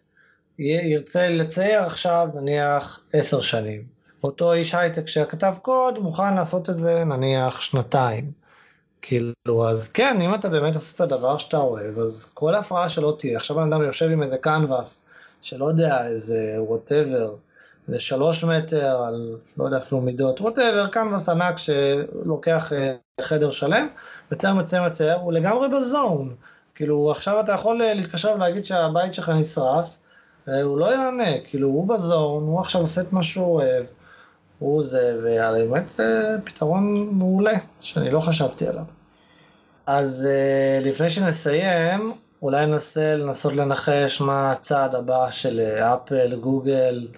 ירצה 0.59 1.29
לצייר 1.29 1.83
עכשיו 1.83 2.29
נניח 2.35 3.01
עשר 3.13 3.41
שנים. 3.41 3.83
אותו 4.25 4.53
איש 4.53 4.75
הייטק 4.75 5.09
שכתב 5.09 5.55
קוד 5.63 5.99
מוכן 5.99 6.35
לעשות 6.35 6.71
את 6.71 6.75
זה 6.75 7.05
נניח 7.05 7.61
שנתיים. 7.61 8.33
כאילו, 9.03 9.69
אז 9.69 9.89
כן, 9.89 10.21
אם 10.21 10.35
אתה 10.35 10.49
באמת 10.49 10.75
עושה 10.75 10.97
את 10.97 11.01
הדבר 11.01 11.39
שאתה 11.39 11.57
אוהב, 11.57 11.99
אז 11.99 12.31
כל 12.35 12.55
הפרעה 12.55 12.89
שלא 12.89 13.17
תהיה, 13.19 13.37
עכשיו 13.37 13.57
בן 13.57 13.73
אדם 13.73 13.83
יושב 13.83 14.11
עם 14.11 14.23
איזה 14.23 14.37
קנבס 14.37 15.05
של 15.43 15.56
לא 15.56 15.65
יודע, 15.65 16.07
איזה 16.07 16.55
whatever, 16.59 17.35
איזה 17.89 18.01
שלוש 18.01 18.45
מטר 18.45 19.03
על, 19.03 19.37
לא 19.57 19.65
יודע 19.65 19.79
אפילו 19.79 20.01
מידות, 20.01 20.41
whatever, 20.41 20.87
קנבס 20.87 21.29
ענק 21.29 21.59
שלוקח 21.59 22.73
אה, 22.73 22.95
חדר 23.21 23.51
שלם, 23.51 23.89
מצייר 24.33 24.55
מצייר 24.55 24.83
מצייר, 24.83 25.15
הוא 25.15 25.33
לגמרי 25.33 25.69
בזון. 25.69 26.35
כאילו, 26.75 27.11
עכשיו 27.11 27.41
אתה 27.41 27.53
יכול 27.53 27.83
אה, 27.83 27.95
להתקשר 27.95 28.33
ולהגיד 28.35 28.65
שהבית 28.65 29.15
שלך 29.15 29.29
נשרף, 29.29 29.98
הוא 30.63 30.79
לא 30.79 30.95
יענה, 30.95 31.41
כאילו, 31.49 31.69
הוא 31.69 31.89
בזון, 31.89 32.43
הוא 32.43 32.61
עכשיו 32.61 32.81
עושה 32.81 33.01
את 33.01 33.13
מה 33.13 33.23
שהוא 33.23 33.47
אוהב, 33.47 33.85
הוא 34.59 34.85
זה, 34.85 35.21
והאמת 35.23 35.89
זה 35.89 36.37
פתרון 36.45 37.09
מעולה, 37.13 37.55
שאני 37.81 38.11
לא 38.11 38.21
חשבתי 38.21 38.69
עליו. 38.69 38.85
אז 39.87 40.27
לפני 40.83 41.11
שנסיים, 41.11 42.13
אולי 42.43 42.67
ננסה 42.67 43.17
לנסות 43.17 43.55
לנחש 43.55 44.21
מה 44.21 44.53
הצעד 44.53 44.95
הבא 44.95 45.31
של 45.31 45.61
אה, 45.61 45.95
אפל, 45.95 46.37
גוגל, 46.37 47.09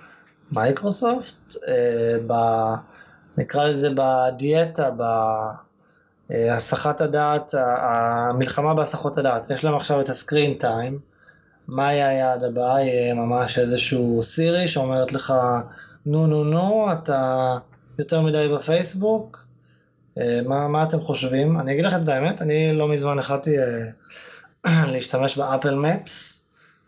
מייקרוסופט, 0.53 1.57
אה, 1.69 2.17
ב, 2.27 2.33
נקרא 3.37 3.65
לזה 3.65 3.91
בדיאטה, 3.95 4.91
בהסחת 6.29 7.01
הדעת, 7.01 7.55
המלחמה 7.59 8.75
בהסחות 8.75 9.19
הדעת. 9.19 9.51
יש 9.51 9.65
להם 9.65 9.75
עכשיו 9.75 10.01
את 10.01 10.09
ה 10.09 10.15
Screen 10.15 10.55
Time, 10.55 10.99
מה 11.69 11.93
יהיה 11.93 12.09
היעד 12.09 12.45
הבא? 12.45 12.79
יהיה 12.81 13.15
ממש 13.15 13.59
איזשהו 13.59 14.23
סירי 14.23 14.69
שאומרת 14.69 15.13
לך, 15.13 15.33
נו 16.07 16.27
נו 16.27 16.45
נו, 16.45 16.93
אתה 16.93 17.57
יותר 17.99 18.21
מדי 18.21 18.49
בפייסבוק, 18.55 19.47
אה, 20.19 20.41
מה, 20.47 20.69
מה 20.69 20.83
אתם 20.83 21.01
חושבים? 21.01 21.61
אני 21.61 21.73
אגיד 21.73 21.85
לכם 21.85 22.03
את 22.03 22.09
האמת, 22.09 22.43
אני 22.43 22.73
לא 22.73 22.89
מזמן 22.89 23.19
החלטתי 23.19 23.55
להשתמש 24.93 25.39
ב 25.39 25.45
Apple 25.45 25.75
Maps, 25.75 26.41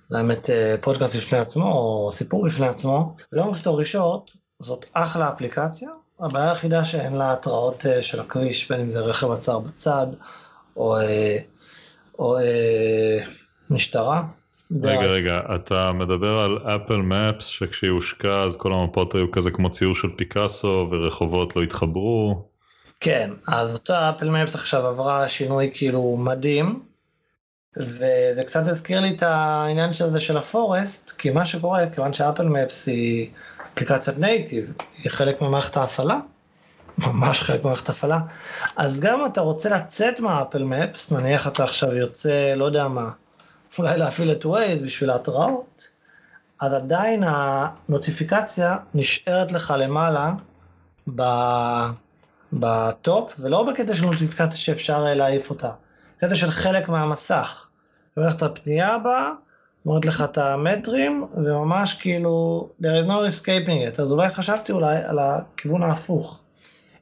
זה 0.08 0.18
האמת 0.18 0.50
אה, 0.50 0.74
פודקאסט 0.80 1.16
בפני 1.16 1.38
עצמו, 1.38 1.72
או 1.72 2.10
סיפור 2.12 2.46
בפני 2.46 2.66
עצמו. 2.66 3.16
long 3.32 3.54
story 3.54 3.84
short, 3.84 4.30
זאת 4.60 4.86
אחלה 4.92 5.28
אפליקציה, 5.28 5.90
הבעיה 6.20 6.48
היחידה 6.48 6.84
שאין 6.84 7.12
לה 7.12 7.32
התראות 7.32 7.86
אה, 7.86 8.02
של 8.02 8.20
הכביש, 8.20 8.70
בין 8.70 8.80
אם 8.80 8.92
זה 8.92 9.00
רכב 9.00 9.30
עצר 9.30 9.58
בצד, 9.58 10.06
אה, 10.10 10.16
או, 10.76 10.96
או 12.18 12.36
משטרה. 13.70 14.22
רגע, 14.82 15.00
רגע, 15.00 15.40
אתה 15.54 15.92
מדבר 15.92 16.38
על 16.38 16.58
אפל 16.58 16.96
מפס, 16.96 17.44
שכשהיא 17.44 17.90
הושקע 17.90 18.42
אז 18.42 18.56
כל 18.56 18.72
המפות 18.72 19.14
היו 19.14 19.30
כזה 19.30 19.50
כמו 19.50 19.70
ציור 19.70 19.94
של 19.94 20.08
פיקאסו, 20.16 20.88
ורחובות 20.90 21.56
לא 21.56 21.62
התחברו. 21.62 22.44
כן, 23.00 23.30
אז 23.48 23.74
אותה 23.74 24.10
אפל 24.10 24.30
מפס 24.30 24.54
עכשיו 24.54 24.86
עברה 24.86 25.28
שינוי 25.28 25.70
כאילו 25.74 26.16
מדהים, 26.16 26.82
וזה 27.76 28.42
קצת 28.46 28.68
הזכיר 28.68 29.00
לי 29.00 29.10
את 29.10 29.22
העניין 29.22 29.92
של 29.92 30.10
זה 30.10 30.20
של 30.20 30.36
הפורסט, 30.36 31.10
כי 31.10 31.30
מה 31.30 31.46
שקורה, 31.46 31.90
כיוון 31.90 32.12
שאפל 32.12 32.48
מפס 32.48 32.86
היא 32.86 33.30
אפליקציית 33.74 34.18
native, 34.18 34.72
היא 35.02 35.12
חלק 35.12 35.40
ממערכת 35.40 35.76
ההפעלה, 35.76 36.20
ממש 36.98 37.42
חלק 37.42 37.64
ממערכת 37.64 37.88
ההפעלה, 37.88 38.18
אז 38.76 39.00
גם 39.00 39.13
אם 39.13 39.26
אתה 39.26 39.40
רוצה 39.40 39.68
לצאת 39.76 40.20
מה 40.20 40.33
Apple 40.33 40.64
Maps, 40.64 41.10
נניח 41.10 41.46
אתה 41.46 41.64
עכשיו 41.64 41.94
יוצא, 41.94 42.54
לא 42.54 42.64
יודע 42.64 42.88
מה, 42.88 43.10
אולי 43.78 43.98
להפעיל 43.98 44.32
את 44.32 44.46
ווייז 44.46 44.82
בשביל 44.82 45.10
ההתראות, 45.10 45.88
אז 46.60 46.72
עדיין 46.72 47.24
הנוטיפיקציה 47.26 48.76
נשארת 48.94 49.52
לך 49.52 49.74
למעלה 49.78 50.32
ב 52.52 52.68
top, 52.68 53.32
ולא 53.38 53.62
בקטע 53.62 53.94
של 53.94 54.06
נוטיפיקציה 54.06 54.58
שאפשר 54.58 55.14
להעיף 55.14 55.50
אותה, 55.50 55.70
קטע 56.20 56.34
של 56.34 56.50
חלק 56.50 56.88
מהמסך. 56.88 57.66
הולכת 58.16 58.42
לפנייה 58.42 58.94
הבאה, 58.94 59.32
אומרת 59.86 60.04
לך 60.04 60.20
את 60.20 60.38
המטרים, 60.38 61.26
וממש 61.34 61.94
כאילו, 61.94 62.68
there 62.82 63.04
is 63.04 63.08
no 63.08 63.12
escaping 63.12 63.96
it, 63.96 64.02
אז 64.02 64.12
אולי 64.12 64.28
חשבתי 64.30 64.72
אולי 64.72 64.96
על 64.96 65.18
הכיוון 65.18 65.82
ההפוך. 65.82 66.40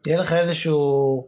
יהיה 0.06 0.20
לך 0.20 0.32
איזשהו 0.32 1.26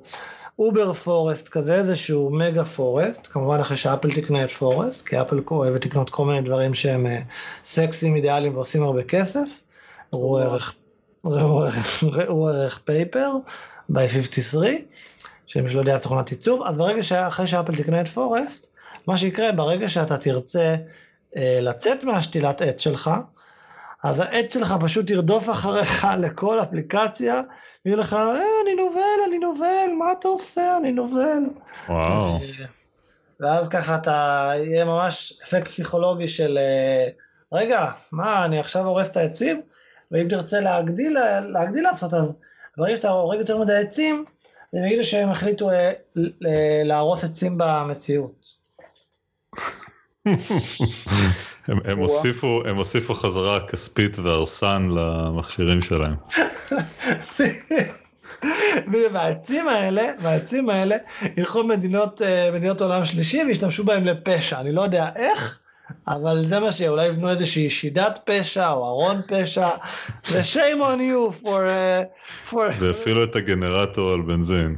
over 0.58 0.92
Forest 0.92 1.48
כזה, 1.48 1.74
איזשהו 1.74 2.30
mega 2.30 2.64
Forest, 2.64 3.26
כמובן 3.26 3.61
אחרי 3.61 3.76
שאפל 3.76 4.12
תקנה 4.12 4.44
את 4.44 4.50
Forest, 4.50 5.06
כי 5.07 5.20
אפל 5.20 5.40
אוהבת 5.50 5.86
לקנות 5.86 6.11
כל 6.11 6.24
מיני 6.24 6.40
דברים 6.40 6.74
שהם 6.74 7.07
אה, 7.07 7.18
סקסיים, 7.64 8.16
אידיאליים 8.16 8.55
ועושים 8.55 8.82
הרבה 8.82 9.03
כסף. 9.03 9.62
ראו 10.12 10.38
ערך, 10.38 10.74
ראו 12.03 12.48
ערך 12.48 12.80
Paper, 12.84 13.30
by 13.92 14.09
53, 14.09 14.66
שמי 15.46 15.70
שלא 15.70 15.80
יודע 15.80 15.98
תוכנת 15.98 16.30
עיצוב, 16.30 16.62
אז 16.66 16.76
ברגע 16.76 17.03
שאחרי 17.03 17.46
שאפל 17.46 17.76
תקנה 17.76 18.00
את 18.00 18.09
Forest, 18.08 18.66
מה 19.07 19.18
שיקרה 19.18 19.53
ברגע 19.53 19.88
שאתה 19.88 20.16
תרצה 20.16 20.76
אה, 21.36 21.59
לצאת 21.62 22.05
מהשתילת 22.05 22.62
עץ 22.62 22.80
שלך, 22.80 23.11
אז 24.03 24.18
העץ 24.20 24.53
שלך 24.53 24.74
פשוט 24.80 25.11
ירדוף 25.11 25.50
אחריך 25.50 26.07
לכל 26.22 26.62
אפליקציה, 26.62 27.42
ויהיה 27.84 27.96
לך, 27.96 28.12
אה, 28.12 28.42
אני 28.64 28.74
נובל, 28.74 29.24
אני 29.26 29.38
נובל, 29.38 29.90
מה 29.98 30.12
אתה 30.12 30.28
עושה? 30.28 30.76
אני 30.76 30.92
נובל. 30.92 31.42
וואו. 31.88 32.24
אה, 32.24 32.66
ואז 33.40 33.68
ככה 33.68 33.96
אתה, 33.96 34.50
יהיה 34.56 34.84
ממש 34.84 35.38
אפקט 35.44 35.68
פסיכולוגי 35.68 36.28
של, 36.28 36.58
אה, 36.58 37.08
רגע, 37.52 37.90
מה, 38.12 38.44
אני 38.44 38.58
עכשיו 38.58 38.86
הורס 38.86 39.10
את 39.10 39.16
העצים? 39.16 39.62
ואם 40.10 40.28
תרצה 40.28 40.60
להגדיל, 40.60 41.18
להגדיל 41.40 41.82
לעשות, 41.82 42.14
אז 42.14 42.32
ברגע 42.76 42.96
שאתה 42.96 43.10
הורג 43.10 43.38
יותר 43.38 43.58
מדי 43.58 43.76
עצים, 43.76 44.24
הם 44.72 44.84
יגידו 44.84 45.04
שהם 45.04 45.30
החליטו 45.30 45.70
אה, 45.70 45.92
להרוס 46.84 47.24
עצים 47.24 47.54
במציאות. 47.58 48.46
הם, 51.68 51.78
הם, 51.84 51.98
הוסיפו, 51.98 52.62
הם 52.66 52.76
הוסיפו 52.76 53.14
חזרה 53.14 53.60
כספית 53.60 54.18
והרסן 54.18 54.88
למכשירים 54.90 55.82
שלהם. 55.82 56.14
והעצים 59.12 59.68
האלה, 59.68 60.02
והעצים 60.22 60.70
האלה 60.70 60.96
ילכו 61.36 61.64
מדינות, 61.64 62.22
אה, 62.22 62.50
מדינות 62.52 62.82
עולם 62.82 63.04
שלישי 63.04 63.42
וישתמשו 63.46 63.84
בהם 63.84 64.04
לפשע, 64.04 64.60
אני 64.60 64.72
לא 64.72 64.82
יודע 64.82 65.08
איך, 65.16 65.58
אבל 66.08 66.44
זה 66.48 66.60
מה 66.60 66.72
שאולי 66.72 67.06
יבנו 67.06 67.30
איזושהי 67.30 67.70
שידת 67.70 68.18
פשע 68.24 68.70
או 68.70 68.86
ארון 68.86 69.16
פשע, 69.28 69.68
ו-shame 70.30 70.80
on 70.80 70.98
you 70.98 71.42
for... 71.42 71.46
Uh, 71.46 72.50
for... 72.50 72.56
ואפילו 72.78 73.24
את 73.24 73.36
הגנרטור 73.36 74.12
על 74.12 74.20
בנזין. 74.20 74.76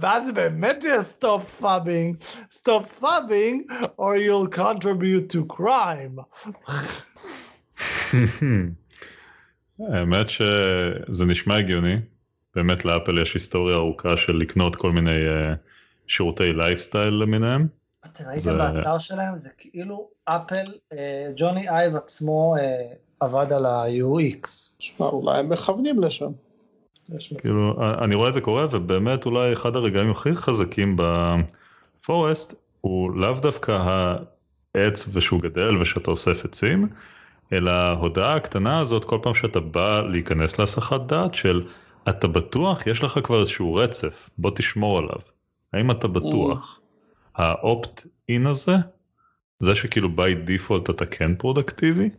ואז 0.00 0.30
באמת 0.30 0.84
יהיה 0.84 1.00
stop 1.00 1.62
phubbing, 1.62 2.24
stop 2.50 3.02
phubbing, 3.02 3.72
or 3.96 4.16
you'll 4.16 4.48
contribute 4.56 5.28
to 5.32 5.54
crime. 5.56 6.18
האמת 9.92 10.28
שזה 10.28 11.24
נשמע 11.26 11.56
הגיוני, 11.56 11.96
באמת 12.54 12.84
לאפל 12.84 13.18
יש 13.18 13.34
היסטוריה 13.34 13.76
ארוכה 13.76 14.16
של 14.16 14.36
לקנות 14.36 14.76
כל 14.76 14.92
מיני 14.92 15.26
uh, 15.26 15.56
שירותי 16.06 16.52
לייפסטייל 16.52 17.14
למיניהם. 17.14 17.68
אתם 18.04 18.24
ראיתם 18.28 18.58
באתר 18.58 18.98
שלהם, 18.98 19.38
זה 19.38 19.48
כאילו 19.58 20.08
אפל, 20.24 20.72
אה, 20.92 21.30
ג'וני 21.36 21.68
אייב 21.68 21.96
עצמו 21.96 22.56
אה, 22.58 22.92
עבד 23.20 23.52
על 23.52 23.66
ה-UX. 23.66 24.48
שמע, 24.78 25.06
אולי 25.06 25.38
הם 25.38 25.48
מכוונים 25.48 26.02
לשם. 26.02 26.32
כאילו, 27.38 27.76
אני 27.98 28.14
רואה 28.14 28.28
את 28.28 28.34
זה 28.34 28.40
קורה, 28.40 28.66
ובאמת 28.70 29.26
אולי 29.26 29.52
אחד 29.52 29.76
הרגעים 29.76 30.10
הכי 30.10 30.34
חזקים 30.34 30.96
בפורסט, 30.98 32.54
הוא 32.80 33.16
לאו 33.16 33.32
דווקא 33.40 33.78
העץ 34.74 35.08
ושהוא 35.12 35.40
גדל 35.40 35.76
ושאתה 35.76 36.10
אוסף 36.10 36.44
עצים, 36.44 36.88
אלא 37.52 37.70
ההודעה 37.70 38.34
הקטנה 38.34 38.78
הזאת 38.78 39.04
כל 39.04 39.18
פעם 39.22 39.34
שאתה 39.34 39.60
בא 39.60 40.02
להיכנס 40.02 40.58
להסחת 40.58 41.00
דעת 41.00 41.34
של 41.34 41.66
אתה 42.08 42.28
בטוח, 42.28 42.86
יש 42.86 43.04
לך 43.04 43.18
כבר 43.24 43.40
איזשהו 43.40 43.74
רצף, 43.74 44.30
בוא 44.38 44.50
תשמור 44.54 44.98
עליו. 44.98 45.18
האם 45.72 45.90
אתה 45.90 46.08
בטוח? 46.08 46.80
האופט 47.34 48.06
אין 48.28 48.46
הזה, 48.46 48.76
זה 49.58 49.74
שכאילו 49.74 50.08
by 50.08 50.48
default 50.48 50.90
אתה 50.90 51.06
כן 51.06 51.34
פרודקטיבי. 51.34 52.10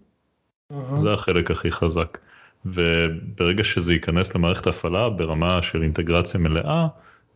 זה 0.95 1.13
החלק 1.13 1.51
הכי 1.51 1.71
חזק. 1.71 2.17
וברגע 2.65 3.63
שזה 3.63 3.93
ייכנס 3.93 4.35
למערכת 4.35 4.67
הפעלה 4.67 5.09
ברמה 5.09 5.61
של 5.61 5.83
אינטגרציה 5.83 6.39
מלאה, 6.39 6.87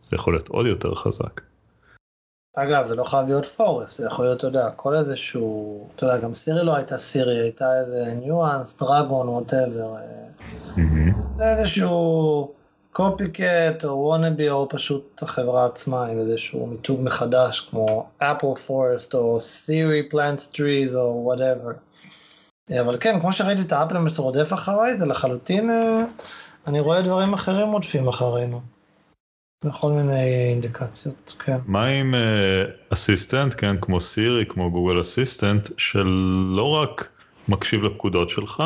זה 0.02 0.16
יכול 0.16 0.34
להיות 0.34 0.48
עוד 0.48 0.66
יותר 0.66 0.94
חזק. 0.94 1.40
אגב, 2.56 2.88
זה 2.88 2.94
לא 2.94 3.04
חייב 3.04 3.28
להיות 3.28 3.46
Forest, 3.46 3.98
זה 3.98 4.06
יכול 4.06 4.24
להיות, 4.24 4.38
אתה 4.38 4.46
יודע, 4.46 4.70
כל 4.70 4.96
איזשהו, 4.96 5.88
אתה 5.96 6.06
יודע, 6.06 6.16
גם 6.18 6.34
סירי 6.34 6.64
לא 6.64 6.76
הייתה 6.76 6.98
סירי, 6.98 7.38
הייתה 7.38 7.80
איזה 7.80 8.14
Nuance, 8.14 8.78
Dragon, 8.80 9.28
whatever. 9.28 9.94
זה 11.36 11.44
איזשהו 11.44 12.52
copycat 12.92 13.84
או 13.84 13.90
wannabe 13.90 14.50
או 14.50 14.68
פשוט 14.68 15.22
החברה 15.22 15.66
עצמה 15.66 16.06
עם 16.06 16.18
איזשהו 16.18 16.66
מיתוג 16.66 17.00
מחדש 17.02 17.60
כמו 17.60 18.06
Apple 18.18 18.54
Forest 18.66 19.14
או 19.14 19.40
Siri 19.40 20.08
plant 20.08 20.40
trees 20.52 20.96
או 20.96 21.22
whatever. 21.24 21.70
אבל 22.80 22.96
כן, 23.00 23.20
כמו 23.20 23.32
שראיתי 23.32 23.62
את 23.62 23.72
האפל 23.72 23.96
רודף 24.16 24.52
אחריי, 24.52 24.96
זה 24.96 25.06
לחלוטין, 25.06 25.70
אה, 25.70 26.04
אני 26.66 26.80
רואה 26.80 27.02
דברים 27.02 27.34
אחרים 27.34 27.68
רודפים 27.68 28.08
אחרינו. 28.08 28.60
בכל 29.64 29.92
מיני 29.92 30.48
אינדיקציות, 30.50 31.34
כן. 31.38 31.58
מה 31.66 31.86
עם 31.86 32.14
אסיסטנט, 32.90 33.52
uh, 33.52 33.56
כן, 33.56 33.76
כמו 33.80 34.00
סירי, 34.00 34.46
כמו 34.46 34.70
גוגל 34.70 35.00
אסיסטנט, 35.00 35.68
שלא 35.76 36.70
רק 36.70 37.08
מקשיב 37.48 37.82
לפקודות 37.82 38.28
שלך, 38.28 38.62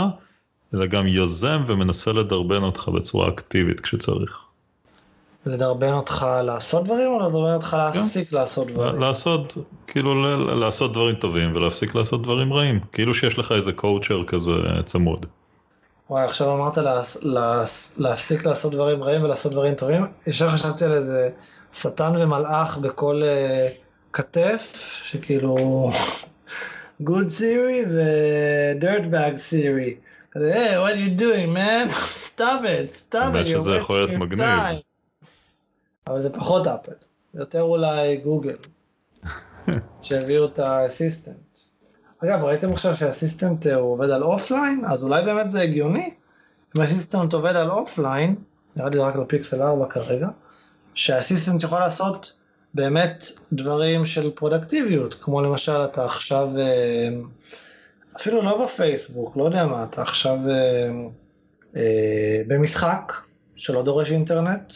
אלא 0.74 0.86
גם 0.86 1.06
יוזם 1.06 1.64
ומנסה 1.66 2.12
לדרבן 2.12 2.62
אותך 2.62 2.88
בצורה 2.88 3.28
אקטיבית 3.28 3.80
כשצריך. 3.80 4.41
לדרבן 5.46 5.92
אותך 5.92 6.26
לעשות 6.44 6.84
דברים 6.84 7.12
או 7.12 7.18
לדרבן 7.18 7.54
אותך 7.54 7.76
להפסיק 7.78 8.28
כן. 8.28 8.36
לעשות 8.36 8.70
דברים? 8.70 9.00
לעשות, 9.00 9.56
כאילו 9.86 10.36
לעשות 10.60 10.92
דברים 10.92 11.14
טובים 11.14 11.56
ולהפסיק 11.56 11.94
לעשות 11.94 12.22
דברים 12.22 12.52
רעים. 12.52 12.80
כאילו 12.92 13.14
שיש 13.14 13.38
לך 13.38 13.52
איזה 13.52 13.72
קואוצ'ר 13.72 14.24
כזה 14.26 14.52
צמוד. 14.86 15.26
וואי, 16.10 16.24
עכשיו 16.24 16.54
אמרת 16.54 16.78
לה, 16.78 17.02
לה, 17.22 17.64
להפסיק 17.98 18.46
לעשות 18.46 18.72
דברים 18.72 19.02
רעים 19.02 19.22
ולעשות 19.22 19.52
דברים 19.52 19.74
טובים. 19.74 20.06
ישר 20.26 20.50
חשבתי 20.50 20.84
על 20.84 20.92
איזה 20.92 21.30
שטן 21.72 22.12
ומלאך 22.20 22.78
בכל 22.78 23.22
uh, 23.22 23.72
כתף, 24.12 24.72
שכאילו 25.04 25.56
good 27.08 27.28
theory 27.38 27.86
ו-dirt 27.88 29.04
bag 29.12 29.38
theory. 29.50 29.96
hey, 30.34 30.78
what 30.78 30.92
are 30.92 30.96
you 30.96 31.10
doing, 31.10 31.52
man? 31.52 31.90
stop 32.30 32.64
it, 32.64 32.90
stop 32.92 33.34
it, 33.34 33.46
you're 33.46 33.60
שזה 33.60 33.76
יכול 33.76 33.96
להיות 33.96 34.12
מגניב. 34.12 34.48
אבל 36.06 36.20
זה 36.20 36.30
פחות 36.30 36.66
אפל, 36.66 36.92
זה 37.32 37.40
יותר 37.40 37.62
אולי 37.62 38.16
גוגל, 38.16 38.56
שהביאו 40.02 40.44
את 40.44 40.58
ה 40.58 40.65
Assistant. 40.65 41.36
אגב, 42.24 42.44
ראיתם 42.44 42.72
עכשיו 42.72 42.96
שה 42.96 43.14
Assistant 43.14 43.66
אה, 43.66 43.74
הוא 43.74 43.92
עובד 43.92 44.10
על 44.10 44.22
offline? 44.22 44.82
אז 44.86 45.02
אולי 45.02 45.22
באמת 45.22 45.50
זה 45.50 45.60
הגיוני. 45.60 46.14
אם 46.76 46.80
ה 46.80 46.86
Assistant 46.86 47.32
עובד 47.32 47.56
על 47.56 47.70
offline, 47.70 48.34
נראה 48.76 48.90
לי 48.90 48.98
רק 48.98 49.16
לפיקסל 49.16 49.62
4 49.62 49.86
כרגע, 49.86 50.28
שה 50.94 51.11
Assistant 51.11 51.62
יכול 51.62 51.78
לעשות 51.78 52.32
באמת 52.74 53.24
דברים 53.52 54.04
של 54.04 54.30
פרודקטיביות, 54.30 55.14
כמו 55.20 55.40
למשל 55.40 55.84
אתה 55.84 56.04
עכשיו 56.04 56.50
אה, 56.58 57.08
אפילו 58.16 58.42
לא 58.42 58.64
בפייסבוק, 58.64 59.36
לא 59.36 59.44
יודע 59.44 59.66
מה, 59.66 59.84
אתה 59.84 60.02
עכשיו 60.02 60.38
אה, 61.76 62.40
במשחק 62.46 63.12
שלא 63.56 63.82
דורש 63.82 64.12
אינטרנט, 64.12 64.72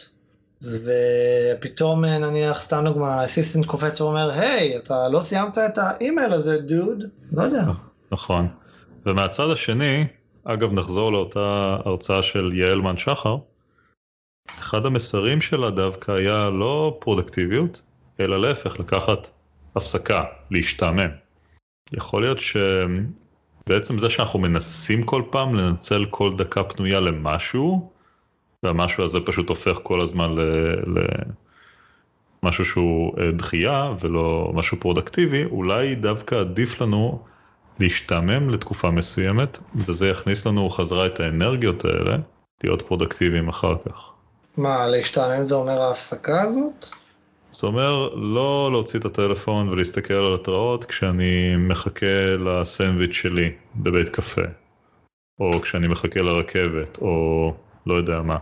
ופתאום 0.61 2.05
אה, 2.05 2.17
נניח, 2.17 2.61
סתם 2.61 2.83
דוגמה, 2.85 3.25
אסיסטנט 3.25 3.65
קופץ 3.65 4.01
ואומר, 4.01 4.31
היי, 4.31 4.77
אתה 4.77 5.09
לא 5.09 5.23
סיימת 5.23 5.57
את 5.57 5.77
האימייל 5.77 6.33
הזה, 6.33 6.61
דוד? 6.61 7.03
לא 7.31 7.43
יודע. 7.43 7.63
נכון. 8.11 8.47
ומהצד 9.05 9.49
השני, 9.49 10.07
אגב, 10.43 10.73
נחזור 10.73 11.11
לאותה 11.11 11.77
הרצאה 11.85 12.23
של 12.23 12.51
יעלמן 12.53 12.97
שחר, 12.97 13.37
אחד 14.59 14.85
המסרים 14.85 15.41
שלה 15.41 15.69
דווקא 15.69 16.11
היה 16.11 16.49
לא 16.49 16.97
פרודקטיביות, 17.01 17.81
אלא 18.19 18.41
להפך, 18.41 18.79
לקחת 18.79 19.29
הפסקה, 19.75 20.23
להשתעמם. 20.51 21.09
יכול 21.93 22.21
להיות 22.21 22.37
שבעצם 22.39 23.99
זה 23.99 24.09
שאנחנו 24.09 24.39
מנסים 24.39 25.03
כל 25.03 25.21
פעם 25.31 25.55
לנצל 25.55 26.05
כל 26.09 26.37
דקה 26.37 26.63
פנויה 26.63 26.99
למשהו, 26.99 27.91
והמשהו 28.63 29.03
הזה 29.03 29.19
פשוט 29.25 29.49
הופך 29.49 29.79
כל 29.83 30.01
הזמן 30.01 30.35
למשהו 32.43 32.65
שהוא 32.65 33.13
אה, 33.19 33.31
דחייה 33.31 33.93
ולא 33.99 34.51
משהו 34.53 34.79
פרודקטיבי, 34.79 35.45
אולי 35.45 35.95
דווקא 35.95 36.35
עדיף 36.35 36.81
לנו 36.81 37.19
להשתעמם 37.79 38.49
לתקופה 38.49 38.91
מסוימת, 38.91 39.59
וזה 39.75 40.09
יכניס 40.09 40.47
לנו 40.47 40.69
חזרה 40.69 41.05
את 41.05 41.19
האנרגיות 41.19 41.85
האלה, 41.85 42.17
להיות 42.63 42.81
פרודקטיביים 42.81 43.47
אחר 43.47 43.75
כך. 43.85 44.11
מה, 44.57 44.87
להשתעמם 44.87 45.47
זה 45.47 45.55
אומר 45.55 45.81
ההפסקה 45.81 46.41
הזאת? 46.41 46.85
זה 47.51 47.67
אומר 47.67 48.09
לא 48.15 48.69
להוציא 48.71 48.99
את 48.99 49.05
הטלפון 49.05 49.69
ולהסתכל 49.69 50.13
על 50.13 50.33
התראות 50.33 50.85
כשאני 50.85 51.55
מחכה 51.57 52.35
לסנדוויץ' 52.45 53.13
שלי 53.13 53.51
בבית 53.75 54.09
קפה, 54.09 54.41
או 55.39 55.61
כשאני 55.61 55.87
מחכה 55.87 56.21
לרכבת, 56.21 56.97
או 57.01 57.53
לא 57.87 57.93
יודע 57.93 58.21
מה. 58.21 58.37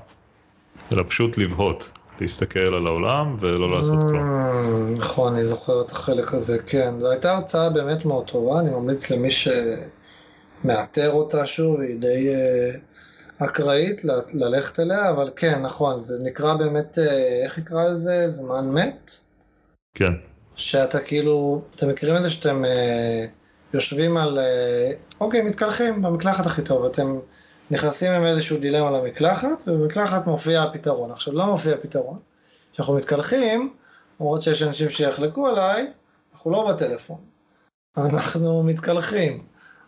אלא 0.94 1.04
פשוט 1.08 1.38
לבהות, 1.38 1.90
להסתכל 2.22 2.60
על 2.60 2.88
העולם 2.88 3.38
ולא 3.40 3.72
לעשות 3.72 4.00
כלום. 4.00 4.16
Mm, 4.16 5.00
נכון, 5.00 5.34
אני 5.34 5.46
זוכר 5.46 5.82
את 5.82 5.92
החלק 5.92 6.34
הזה, 6.34 6.58
כן. 6.66 6.94
זו 7.00 7.12
הייתה 7.12 7.34
הרצאה 7.34 7.70
באמת 7.70 8.06
מאוד 8.06 8.28
טובה, 8.28 8.60
אני 8.60 8.70
ממליץ 8.70 9.10
למי 9.10 9.30
שמאתר 9.32 11.12
אותה 11.12 11.46
שוב, 11.46 11.82
היא 11.82 12.00
די 12.00 12.34
uh, 12.36 13.46
אקראית 13.46 14.02
ללכת 14.34 14.80
אליה, 14.80 15.10
אבל 15.10 15.30
כן, 15.36 15.62
נכון, 15.62 16.00
זה 16.00 16.24
נקרא 16.24 16.54
באמת, 16.54 16.98
uh, 16.98 17.12
איך 17.44 17.60
נקרא 17.60 17.84
לזה? 17.84 18.30
זמן 18.30 18.70
מת? 18.70 19.12
כן. 19.94 20.14
שאתה 20.56 21.00
כאילו, 21.00 21.62
אתם 21.76 21.90
מכירים 21.90 22.16
את 22.16 22.24
זה 22.24 22.30
שאתם 22.30 22.64
uh, 22.66 23.28
יושבים 23.74 24.18
על, 24.18 24.40
אוקיי, 25.22 25.42
מתקלחים 25.42 26.02
במקלחת 26.02 26.46
הכי 26.46 26.62
טוב, 26.62 26.86
אתם... 26.86 27.20
נכנסים 27.72 28.12
עם 28.12 28.26
איזשהו 28.26 28.58
דילמה 28.58 28.92
למקלחת, 28.92 29.64
ובמקלחת 29.68 30.28
מופיע 30.28 30.64
הפתרון. 30.64 31.12
עכשיו, 31.12 31.34
לא 31.34 31.46
מופיע 31.46 31.78
פתרון. 31.82 32.20
כשאנחנו 32.74 32.94
מתקלחים, 32.94 33.74
למרות 34.20 34.42
שיש 34.42 34.64
אנשים 34.64 34.90
שיחלקו 34.90 35.48
עליי, 35.48 35.92
אנחנו 36.34 36.52
לא 36.52 36.72
בטלפון. 36.72 37.18
אנחנו 37.98 38.64
מתקלחים. 38.64 39.44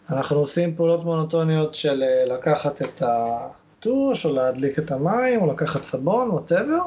אנחנו 0.09 0.37
עושים 0.37 0.75
פעולות 0.75 1.05
מונוטוניות 1.05 1.75
של 1.75 2.03
אה, 2.03 2.25
לקחת 2.25 2.81
את 2.81 3.01
הטוש, 3.05 4.25
או 4.25 4.33
להדליק 4.33 4.79
את 4.79 4.91
המים, 4.91 5.41
או 5.41 5.47
לקחת 5.47 5.83
סבון, 5.83 6.29
ווטאבר. 6.29 6.79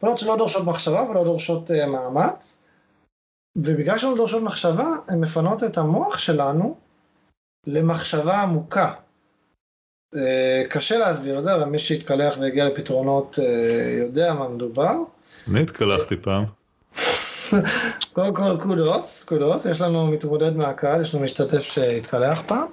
פעולות 0.00 0.18
שלא 0.18 0.36
דורשות 0.36 0.64
מחשבה 0.66 1.02
ולא 1.10 1.24
דורשות 1.24 1.70
uh, 1.70 1.86
מאמץ. 1.86 2.58
ובגלל 3.56 3.98
שלא 3.98 4.16
דורשות 4.16 4.42
מחשבה, 4.42 4.88
הן 5.08 5.20
מפנות 5.20 5.64
את 5.64 5.78
המוח 5.78 6.18
שלנו 6.18 6.76
למחשבה 7.66 8.42
עמוקה. 8.42 8.92
אה, 10.16 10.62
קשה 10.68 10.98
להסביר 10.98 11.38
את 11.38 11.44
זה, 11.44 11.54
אבל 11.54 11.64
מי 11.64 11.78
שהתקלח 11.78 12.34
והגיע 12.38 12.64
לפתרונות 12.64 13.38
אה, 13.42 13.98
יודע 13.98 14.34
מה 14.34 14.48
מדובר. 14.48 14.94
אני 15.48 15.62
התקלחתי 15.62 16.16
פעם. 16.16 16.44
קודם 18.12 18.34
כל 18.34 18.56
kudos, 18.60 19.24
kudos, 19.24 19.66
יש 19.66 19.80
לנו 19.80 20.06
מתמודד 20.06 20.56
מהקהל, 20.56 21.02
יש 21.02 21.14
לנו 21.14 21.24
משתתף 21.24 21.60
שהתקלח 21.60 22.42
פעם. 22.46 22.66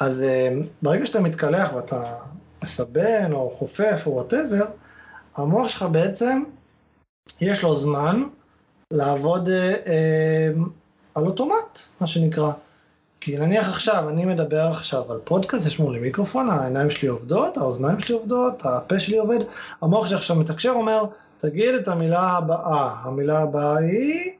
אז 0.00 0.22
אה, 0.22 0.48
ברגע 0.82 1.06
שאתה 1.06 1.20
מתקלח 1.20 1.72
ואתה 1.74 2.14
מסבן 2.62 3.32
או 3.32 3.50
חופף 3.50 4.02
או 4.06 4.12
whatever, 4.12 4.64
המוח 5.36 5.68
שלך 5.68 5.84
בעצם, 5.92 6.42
יש 7.40 7.62
לו 7.62 7.76
זמן 7.76 8.22
לעבוד 8.90 9.48
אה, 9.48 9.74
אה, 9.86 10.48
על 11.14 11.24
אוטומט, 11.26 11.80
מה 12.00 12.06
שנקרא. 12.06 12.52
כי 13.20 13.38
נניח 13.38 13.68
עכשיו, 13.68 14.08
אני 14.08 14.24
מדבר 14.24 14.66
עכשיו 14.66 15.12
על 15.12 15.18
פודקאסט, 15.24 15.66
יש 15.66 15.78
מולי 15.78 15.98
מיקרופון, 15.98 16.50
העיניים 16.50 16.90
שלי 16.90 17.08
עובדות, 17.08 17.56
האוזניים 17.56 18.00
שלי 18.00 18.14
עובדות, 18.14 18.66
הפה 18.66 19.00
שלי 19.00 19.18
עובד, 19.18 19.38
המוח 19.82 20.06
שלי 20.06 20.16
עכשיו 20.16 20.36
מתקשר, 20.36 20.70
אומר, 20.70 21.04
תגיד 21.38 21.74
את 21.74 21.88
המילה 21.88 22.20
הבאה, 22.20 22.94
המילה 23.02 23.42
הבאה 23.42 23.78
היא 23.78 24.30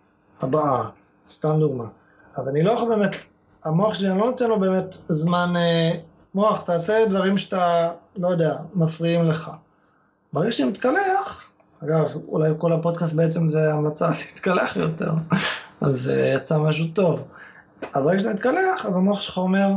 הבאה, 0.41 0.89
סתם 1.29 1.57
דוגמה. 1.61 1.85
אז 2.37 2.49
אני 2.49 2.63
לא 2.63 2.71
יכול 2.73 2.89
באמת, 2.89 3.17
המוח 3.65 3.95
שלי, 3.95 4.11
אני 4.11 4.19
לא 4.19 4.27
נותן 4.27 4.49
לו 4.49 4.61
באמת 4.61 4.97
זמן, 5.09 5.55
אה, 5.57 5.91
מוח, 6.35 6.63
תעשה 6.63 7.07
דברים 7.07 7.39
שאתה, 7.39 7.91
לא 8.17 8.29
יודע, 8.29 8.57
מפריעים 8.75 9.25
לך. 9.25 9.51
ברגע 10.33 10.53
שאני 10.53 10.69
מתקלח, 10.69 11.51
אגב, 11.85 12.17
אולי 12.29 12.51
כל 12.59 12.73
הפודקאסט 12.73 13.13
בעצם 13.13 13.49
זה 13.49 13.73
המלצה 13.73 14.11
להתקלח 14.11 14.77
יותר, 14.77 15.11
אז 15.81 16.11
uh, 16.15 16.37
יצא 16.37 16.59
משהו 16.59 16.87
טוב. 16.95 17.25
אז 17.95 18.03
ברגע 18.05 18.19
שאתה 18.19 18.33
מתקלח, 18.33 18.87
אז 18.87 18.97
המוח 18.97 19.21
שלך 19.21 19.39
אומר, 19.39 19.69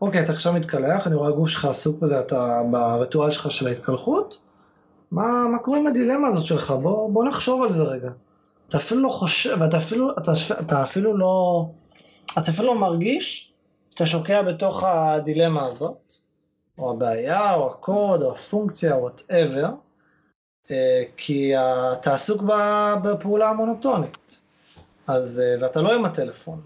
אוקיי, 0.00 0.20
אתה 0.24 0.32
עכשיו 0.32 0.52
מתקלח, 0.52 1.06
אני 1.06 1.14
רואה 1.14 1.28
הגוף 1.28 1.48
שלך 1.48 1.64
עסוק 1.64 1.98
בזה, 2.00 2.20
אתה 2.20 2.62
בריטואל 2.70 3.30
שלך 3.30 3.50
של 3.50 3.66
ההתקלחות, 3.66 4.40
מה, 5.10 5.48
מה 5.52 5.58
קורה 5.58 5.78
עם 5.78 5.86
הדילמה 5.86 6.28
הזאת 6.28 6.44
שלך? 6.44 6.70
בוא, 6.70 7.12
בוא 7.12 7.24
נחשוב 7.24 7.62
על 7.62 7.70
זה 7.70 7.82
רגע. 7.82 8.10
אתה 8.68 8.76
אפילו 8.76 9.02
לא 9.02 9.08
חושב, 9.08 9.56
ואתה 9.60 9.76
אפילו, 9.78 10.10
אתה, 10.10 10.32
אתה 10.60 10.82
אפילו 10.82 11.16
לא, 11.16 11.66
אתה 12.32 12.50
אפילו 12.50 12.68
לא 12.68 12.80
מרגיש 12.80 13.52
שאתה 13.90 14.06
שוקע 14.06 14.42
בתוך 14.42 14.84
הדילמה 14.84 15.66
הזאת, 15.66 16.12
או 16.78 16.90
הבעיה, 16.90 17.54
או 17.54 17.70
הקוד, 17.70 18.22
או 18.22 18.32
הפונקציה, 18.32 18.94
או 18.94 19.00
whatever, 19.00 19.68
אה, 20.70 21.02
כי 21.16 21.52
אתה 21.92 22.14
עסוק 22.14 22.42
בפעולה 23.02 23.50
המונוטונית. 23.50 24.40
אז, 25.06 25.40
אה, 25.40 25.56
ואתה 25.60 25.82
לא 25.82 25.94
עם 25.94 26.04
הטלפון. 26.04 26.60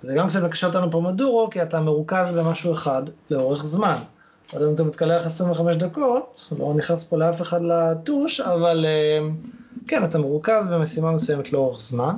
זה 0.00 0.14
גם 0.14 0.28
קצת 0.28 0.42
מקשר 0.42 0.66
אותנו 0.66 0.90
לפומודורו, 0.90 1.50
כי 1.50 1.62
אתה 1.62 1.80
מרוכז 1.80 2.32
במשהו 2.36 2.74
אחד 2.74 3.02
לאורך 3.30 3.64
זמן. 3.64 3.96
יודע 4.54 4.68
אם 4.68 4.74
אתה 4.74 4.84
מתקלח 4.84 5.26
25 5.26 5.76
דקות, 5.76 6.52
לא 6.58 6.74
נכנס 6.76 7.04
פה 7.04 7.16
לאף 7.16 7.42
אחד 7.42 7.60
לטוש, 7.62 8.40
אבל 8.40 8.84
אה, 8.88 9.28
כן, 9.88 10.04
אתה 10.04 10.18
מרוכז 10.18 10.66
במשימה 10.70 11.12
מסוימת 11.12 11.52
לאורך 11.52 11.80
זמן. 11.80 12.16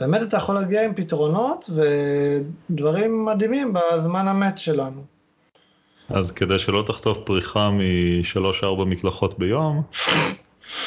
באמת 0.00 0.22
אתה 0.22 0.36
יכול 0.36 0.54
להגיע 0.54 0.84
עם 0.84 0.94
פתרונות 0.94 1.70
ודברים 2.70 3.24
מדהימים 3.24 3.72
בזמן 3.72 4.28
המת 4.28 4.58
שלנו. 4.58 5.04
אז 6.08 6.30
כדי 6.32 6.58
שלא 6.58 6.84
תחטוף 6.86 7.18
פריחה 7.24 7.70
משלוש-ארבע 7.70 8.84
מקלחות 8.84 9.38
ביום, 9.38 9.82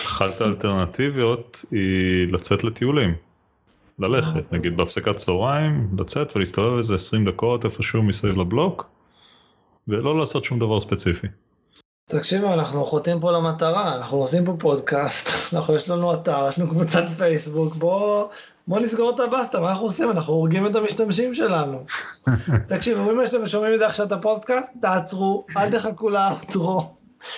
אחת 0.05 0.41
האלטרנטיביות 0.41 1.65
היא 1.71 2.33
לצאת 2.33 2.63
לטיולים. 2.63 3.28
ללכת, 3.99 4.53
נגיד 4.53 4.77
בהפסקת 4.77 5.15
צהריים, 5.15 5.89
לצאת 5.99 6.35
ולהסתובב 6.35 6.77
איזה 6.77 6.95
20 6.95 7.25
דקות 7.25 7.65
איפשהו 7.65 8.03
מסביב 8.03 8.37
לבלוק, 8.37 8.89
ולא 9.87 10.17
לעשות 10.17 10.45
שום 10.45 10.59
דבר 10.59 10.79
ספציפי. 10.79 11.27
תקשיבו, 12.09 12.53
אנחנו 12.53 12.85
חוטאים 12.85 13.19
פה 13.19 13.31
למטרה, 13.31 13.95
אנחנו 13.95 14.17
עושים 14.17 14.45
פה 14.45 14.55
פודקאסט, 14.59 15.29
אנחנו 15.53 15.75
יש 15.75 15.89
לנו 15.89 16.13
אתר, 16.13 16.45
יש 16.49 16.59
לנו 16.59 16.69
קבוצת 16.69 17.03
פייסבוק, 17.17 17.75
בוא, 17.75 18.27
בוא 18.67 18.79
נסגור 18.79 19.11
את 19.15 19.19
הבסטה, 19.19 19.59
מה 19.59 19.69
אנחנו 19.69 19.85
עושים? 19.85 20.11
אנחנו 20.11 20.33
הורגים 20.33 20.65
את 20.65 20.75
המשתמשים 20.75 21.35
שלנו. 21.35 21.83
תקשיבו, 22.69 23.11
אם 23.11 23.23
אתם 23.23 23.47
שומעים 23.47 23.73
את 23.73 23.79
זה 23.79 23.85
עכשיו 23.85 24.05
את 24.05 24.11
הפודקאסט, 24.11 24.71
תעצרו, 24.81 25.45
אל 25.57 25.71
תחכו 25.71 26.09
לאוטרו. 26.09 26.93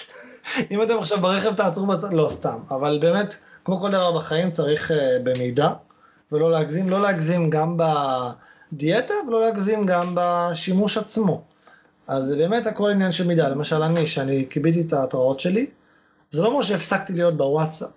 אם 0.72 0.82
אתם 0.82 0.99
עכשיו 0.99 1.22
ברכב, 1.22 1.53
תעצרו 1.53 1.86
בצד, 1.86 2.14
לא 2.14 2.30
סתם, 2.32 2.59
אבל 2.72 2.97
באמת, 3.01 3.36
כמו 3.66 3.80
כל 3.80 3.91
דבר 3.91 4.12
בחיים 4.12 4.51
צריך 4.51 4.91
uh, 4.91 4.93
במידה. 5.24 5.74
ולא 6.32 6.52
להגזים, 6.52 6.90
לא 6.90 7.02
להגזים 7.02 7.50
גם 7.50 7.78
בדיאטה 7.78 9.14
ולא 9.28 9.42
להגזים 9.42 9.86
גם 9.86 10.16
בשימוש 10.16 10.98
עצמו. 10.98 11.44
אז 12.08 12.24
זה 12.24 12.36
באמת 12.36 12.68
הכל 12.68 12.90
עניין 12.90 13.12
של 13.12 13.28
מידה, 13.28 13.50
למשל 13.50 13.84
אני, 13.84 14.08
שאני 14.08 14.46
קיביתי 14.46 14.82
את 14.82 14.94
ההתראות 14.94 15.40
שלי, 15.40 15.66
זה 16.32 16.42
לא 16.42 16.48
אומר 16.48 16.62
שהפסקתי 16.62 17.14
להיות 17.14 17.38
בוואטסאפ, 17.38 17.90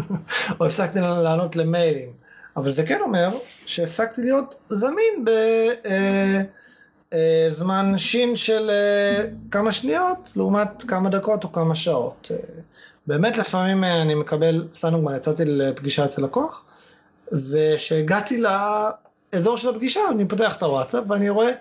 או 0.60 0.66
הפסקתי 0.66 1.00
לענות 1.00 1.56
למיילים, 1.56 2.12
אבל 2.56 2.70
זה 2.70 2.86
כן 2.86 3.00
אומר 3.00 3.38
שהפסקתי 3.66 4.22
להיות 4.22 4.54
זמין 4.68 5.24
בזמן 7.12 7.86
אה, 7.86 7.92
אה, 7.92 7.98
שין 7.98 8.36
של 8.36 8.70
אה, 8.70 9.24
כמה 9.50 9.72
שניות, 9.72 10.32
לעומת 10.36 10.82
כמה 10.88 11.10
דקות 11.10 11.44
או 11.44 11.52
כמה 11.52 11.74
שעות. 11.74 12.30
באמת 13.06 13.36
לפעמים 13.36 13.84
אני 13.84 14.14
מקבל, 14.14 14.68
סתם 14.72 14.90
דוגמא, 14.90 15.16
יצאתי 15.16 15.44
לפגישה 15.44 16.04
אצל 16.04 16.22
לקוח, 16.22 16.62
וכשהגעתי 17.32 18.42
לאזור 19.32 19.56
של 19.56 19.68
הפגישה, 19.68 20.00
אני 20.10 20.28
פותח 20.28 20.56
את 20.56 20.62
הוואטסאפ 20.62 21.04
ואני 21.08 21.28
רואה, 21.30 21.52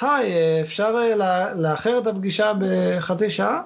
היי, 0.00 0.62
אפשר 0.62 0.94
אה, 0.98 1.54
לאחר 1.54 1.98
את 1.98 2.06
הפגישה 2.06 2.52
בחצי 2.60 3.30
שעה? 3.30 3.62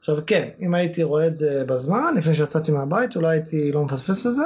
עכשיו 0.00 0.16
כן, 0.26 0.48
אם 0.60 0.74
הייתי 0.74 1.02
רואה 1.02 1.26
את 1.26 1.36
זה 1.36 1.64
בזמן, 1.66 2.14
לפני 2.16 2.34
שיצאתי 2.34 2.72
מהבית, 2.72 3.16
אולי 3.16 3.28
הייתי 3.28 3.72
לא 3.72 3.84
מפספס 3.84 4.26
את 4.26 4.34
זה, 4.34 4.42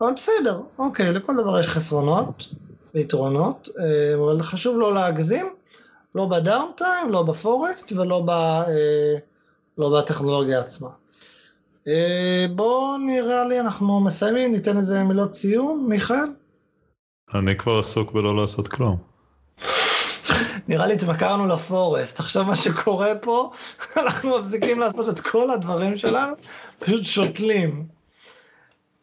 אבל 0.00 0.12
בסדר, 0.16 0.60
אוקיי, 0.78 1.12
לכל 1.12 1.36
דבר 1.36 1.60
יש 1.60 1.68
חסרונות 1.68 2.46
ויתרונות, 2.94 3.68
אה, 3.78 4.14
אבל 4.14 4.42
חשוב 4.42 4.78
לא 4.78 4.94
להגזים, 4.94 5.48
לא 6.14 6.26
בדאון 6.26 6.70
טיים, 6.76 7.10
לא 7.10 7.22
בפורסט 7.22 7.92
ולא 7.92 8.20
ב, 8.20 8.30
אה, 8.30 9.14
לא 9.78 9.98
בטכנולוגיה 9.98 10.60
עצמה. 10.60 10.88
אה, 11.88 12.46
בואו 12.54 12.98
נראה 12.98 13.44
לי, 13.44 13.60
אנחנו 13.60 14.00
מסיימים, 14.00 14.52
ניתן 14.52 14.76
איזה 14.76 15.04
מילות 15.04 15.34
סיום, 15.34 15.86
מיכאל? 15.88 16.26
אני 17.34 17.56
כבר 17.56 17.78
עסוק 17.78 18.12
בלא 18.12 18.36
לעשות 18.36 18.68
כלום. 18.68 18.96
נראה 20.68 20.86
לי 20.86 20.94
התמכרנו 20.94 21.46
לפורסט. 21.46 22.20
עכשיו 22.20 22.44
מה 22.44 22.56
שקורה 22.56 23.14
פה, 23.14 23.50
אנחנו 24.02 24.38
מפסיקים 24.38 24.78
לעשות 24.78 25.08
את 25.08 25.20
כל 25.20 25.50
הדברים 25.50 25.96
שלנו, 25.96 26.34
פשוט 26.78 27.04
שותלים. 27.04 27.86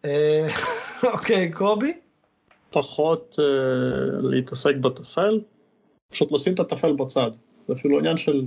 אה, 0.06 0.48
אוקיי, 1.14 1.52
קובי? 1.52 1.94
פחות 2.70 3.36
אה, 3.40 4.20
להתעסק 4.22 4.76
בטפל, 4.76 5.40
פשוט 6.12 6.32
לשים 6.32 6.54
את 6.54 6.60
הטפל 6.60 6.94
בצד. 6.94 7.32
זה 7.68 7.74
אפילו 7.74 8.00
עניין 8.00 8.18
של 8.18 8.46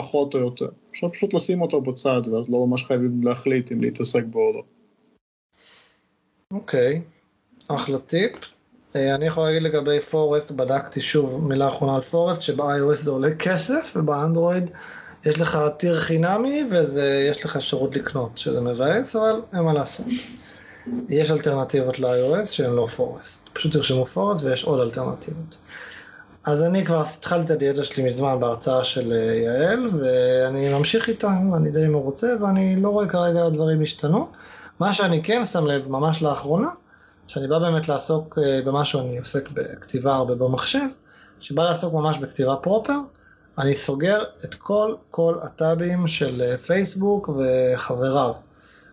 פחות 0.00 0.34
או 0.34 0.38
יותר. 0.38 0.68
אפשר 0.92 1.08
פשוט 1.08 1.34
לשים 1.34 1.62
אותו 1.62 1.80
בצד, 1.80 2.22
ואז 2.32 2.50
לא 2.50 2.66
ממש 2.66 2.84
חייבים 2.84 3.22
להחליט 3.22 3.72
אם 3.72 3.80
להתעסק 3.80 4.22
בו 4.24 4.38
או 4.38 4.52
לא. 4.52 4.62
אוקיי, 6.52 7.02
אחלה 7.68 7.98
טיפ. 7.98 8.32
אה, 8.96 9.14
אני 9.14 9.26
יכול 9.26 9.42
להגיד 9.44 9.62
לגבי 9.62 10.00
פורסט, 10.00 10.50
בדקתי 10.50 11.00
שוב 11.00 11.48
מילה 11.48 11.68
אחרונה 11.68 11.96
על 11.96 12.02
פורסט, 12.02 12.42
שב-iOS 12.42 12.94
זה 12.94 13.10
עולה 13.10 13.34
כסף, 13.34 13.92
ובאנדרואיד 13.96 14.70
יש 15.26 15.40
לך 15.40 15.58
טיר 15.78 16.00
חינמי 16.00 16.64
ויש 16.70 17.44
לך 17.44 17.56
אפשרות 17.56 17.96
לקנות, 17.96 18.38
שזה 18.38 18.60
מבאס, 18.60 19.16
אבל 19.16 19.40
אין 19.54 19.62
מה 19.62 19.72
לעשות. 19.72 20.06
יש 21.08 21.30
אלטרנטיבות 21.30 21.98
ל-iOS 21.98 22.44
שהן 22.44 22.72
לא 22.72 22.86
פורסט. 22.86 23.48
פשוט 23.52 23.72
תרשמו 23.72 24.06
פורסט 24.06 24.44
ויש 24.44 24.64
עוד 24.64 24.80
אלטרנטיבות. 24.80 25.56
אז 26.44 26.62
אני 26.62 26.84
כבר 26.84 27.02
התחלתי 27.18 27.44
את 27.44 27.50
הדיאטה 27.50 27.84
שלי 27.84 28.04
מזמן 28.04 28.40
בהרצאה 28.40 28.84
של 28.84 29.12
אה, 29.12 29.34
יעל, 29.34 29.86
ואני 30.00 30.68
ממשיך 30.68 31.08
איתה, 31.08 31.28
אני 31.56 31.70
די 31.70 31.88
מרוצה, 31.88 32.34
ואני 32.40 32.76
לא 32.76 32.88
רואה 32.88 33.08
כרגע 33.08 33.48
דברים 33.48 33.82
השתנו. 33.82 34.30
מה 34.78 34.94
שאני 34.94 35.22
כן 35.22 35.44
שם 35.44 35.66
לב 35.66 35.88
ממש 35.88 36.22
לאחרונה, 36.22 36.68
שאני 37.26 37.48
בא 37.48 37.58
באמת 37.58 37.88
לעסוק 37.88 38.38
אה, 38.42 38.60
במשהו, 38.64 39.00
אני 39.00 39.18
עוסק 39.18 39.48
בכתיבה 39.50 40.14
הרבה 40.14 40.34
במחשב, 40.34 40.86
שבא 41.40 41.64
לעסוק 41.64 41.94
ממש 41.94 42.18
בכתיבה 42.18 42.56
פרופר, 42.56 42.98
אני 43.58 43.76
סוגר 43.76 44.22
את 44.44 44.54
כל 44.54 44.94
כל 45.10 45.34
הטאבים 45.42 46.06
של 46.06 46.42
אה, 46.42 46.56
פייסבוק 46.56 47.28
וחבריו. 47.28 48.32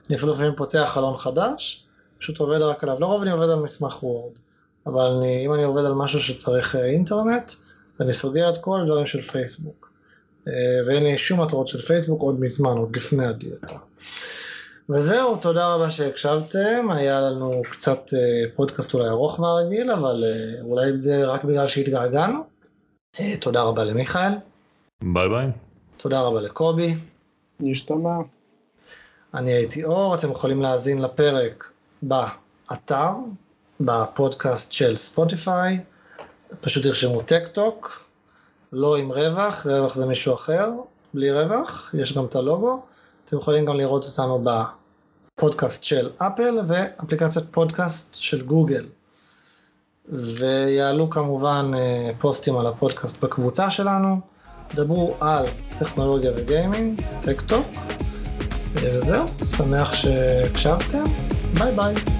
אני 0.07 0.15
אפילו 0.15 0.31
לפעמים 0.31 0.55
פותח 0.55 0.89
חלון 0.93 1.17
חדש, 1.17 1.85
פשוט 2.19 2.39
עובד 2.39 2.61
רק 2.61 2.83
עליו. 2.83 2.97
לרוב 2.99 3.21
אני 3.21 3.31
עובד 3.31 3.49
על 3.49 3.59
מסמך 3.59 4.03
וורד, 4.03 4.31
אבל 4.87 5.11
אני, 5.11 5.45
אם 5.45 5.53
אני 5.53 5.63
עובד 5.63 5.85
על 5.85 5.93
משהו 5.93 6.19
שצריך 6.19 6.75
אה, 6.75 6.85
אינטרנט, 6.85 7.51
אני 8.01 8.13
סוגר 8.13 8.49
את 8.49 8.57
כל 8.57 8.81
הדברים 8.81 9.05
של 9.05 9.21
פייסבוק. 9.21 9.87
ואין 10.87 11.03
לי 11.03 11.17
שום 11.17 11.41
התראות 11.41 11.67
של 11.67 11.81
פייסבוק 11.81 12.21
עוד 12.21 12.39
מזמן, 12.39 12.77
עוד 12.77 12.95
לפני 12.95 13.25
הדיאטה. 13.25 13.77
וזהו, 14.89 15.37
תודה 15.37 15.73
רבה 15.73 15.89
שהקשבתם, 15.89 16.87
היה 16.91 17.21
לנו 17.21 17.61
קצת 17.69 18.13
אה, 18.13 18.49
פודקאסט 18.55 18.93
אולי 18.93 19.09
ארוך 19.09 19.39
מהרגיל, 19.39 19.91
אבל 19.91 20.23
אה, 20.23 20.61
אולי 20.61 21.01
זה 21.01 21.25
רק 21.25 21.43
בגלל 21.43 21.67
שהתגעגענו. 21.67 22.39
אה, 23.19 23.37
תודה 23.37 23.61
רבה 23.61 23.83
למיכאל. 23.83 24.31
ביי 25.01 25.29
ביי. 25.29 25.47
תודה 25.97 26.21
רבה 26.21 26.41
לקובי. 26.41 26.95
נשתמע. 27.59 28.15
אני 29.33 29.51
הייתי 29.51 29.83
אור, 29.83 30.15
אתם 30.15 30.31
יכולים 30.31 30.61
להאזין 30.61 31.01
לפרק 31.01 31.71
באתר, 32.01 33.11
בפודקאסט 33.79 34.71
של 34.71 34.97
ספוטיפיי, 34.97 35.79
פשוט 36.61 36.83
תרשמו 36.83 37.21
טק 37.21 37.47
טוק, 37.47 38.03
לא 38.73 38.97
עם 38.97 39.11
רווח, 39.11 39.65
רווח 39.65 39.95
זה 39.95 40.05
מישהו 40.05 40.33
אחר, 40.33 40.71
בלי 41.13 41.31
רווח, 41.31 41.93
יש 41.93 42.13
גם 42.13 42.25
את 42.25 42.35
הלוגו. 42.35 42.83
אתם 43.25 43.37
יכולים 43.37 43.65
גם 43.65 43.77
לראות 43.77 44.05
אותנו 44.05 44.43
בפודקאסט 44.43 45.83
של 45.83 46.09
אפל 46.17 46.59
ואפליקציית 46.67 47.45
פודקאסט 47.51 48.15
של 48.15 48.41
גוגל. 48.41 48.85
ויעלו 50.09 51.09
כמובן 51.09 51.71
אה, 51.75 52.09
פוסטים 52.19 52.57
על 52.57 52.67
הפודקאסט 52.67 53.23
בקבוצה 53.23 53.71
שלנו. 53.71 54.19
דברו 54.75 55.15
על 55.19 55.45
טכנולוגיה 55.79 56.31
וגיימינג, 56.35 57.01
טק 57.21 57.41
טוק. 57.41 57.67
וזהו, 58.73 59.25
שמח 59.57 59.93
שהקשבתם, 59.93 61.03
ביי 61.53 61.75
ביי. 61.75 62.16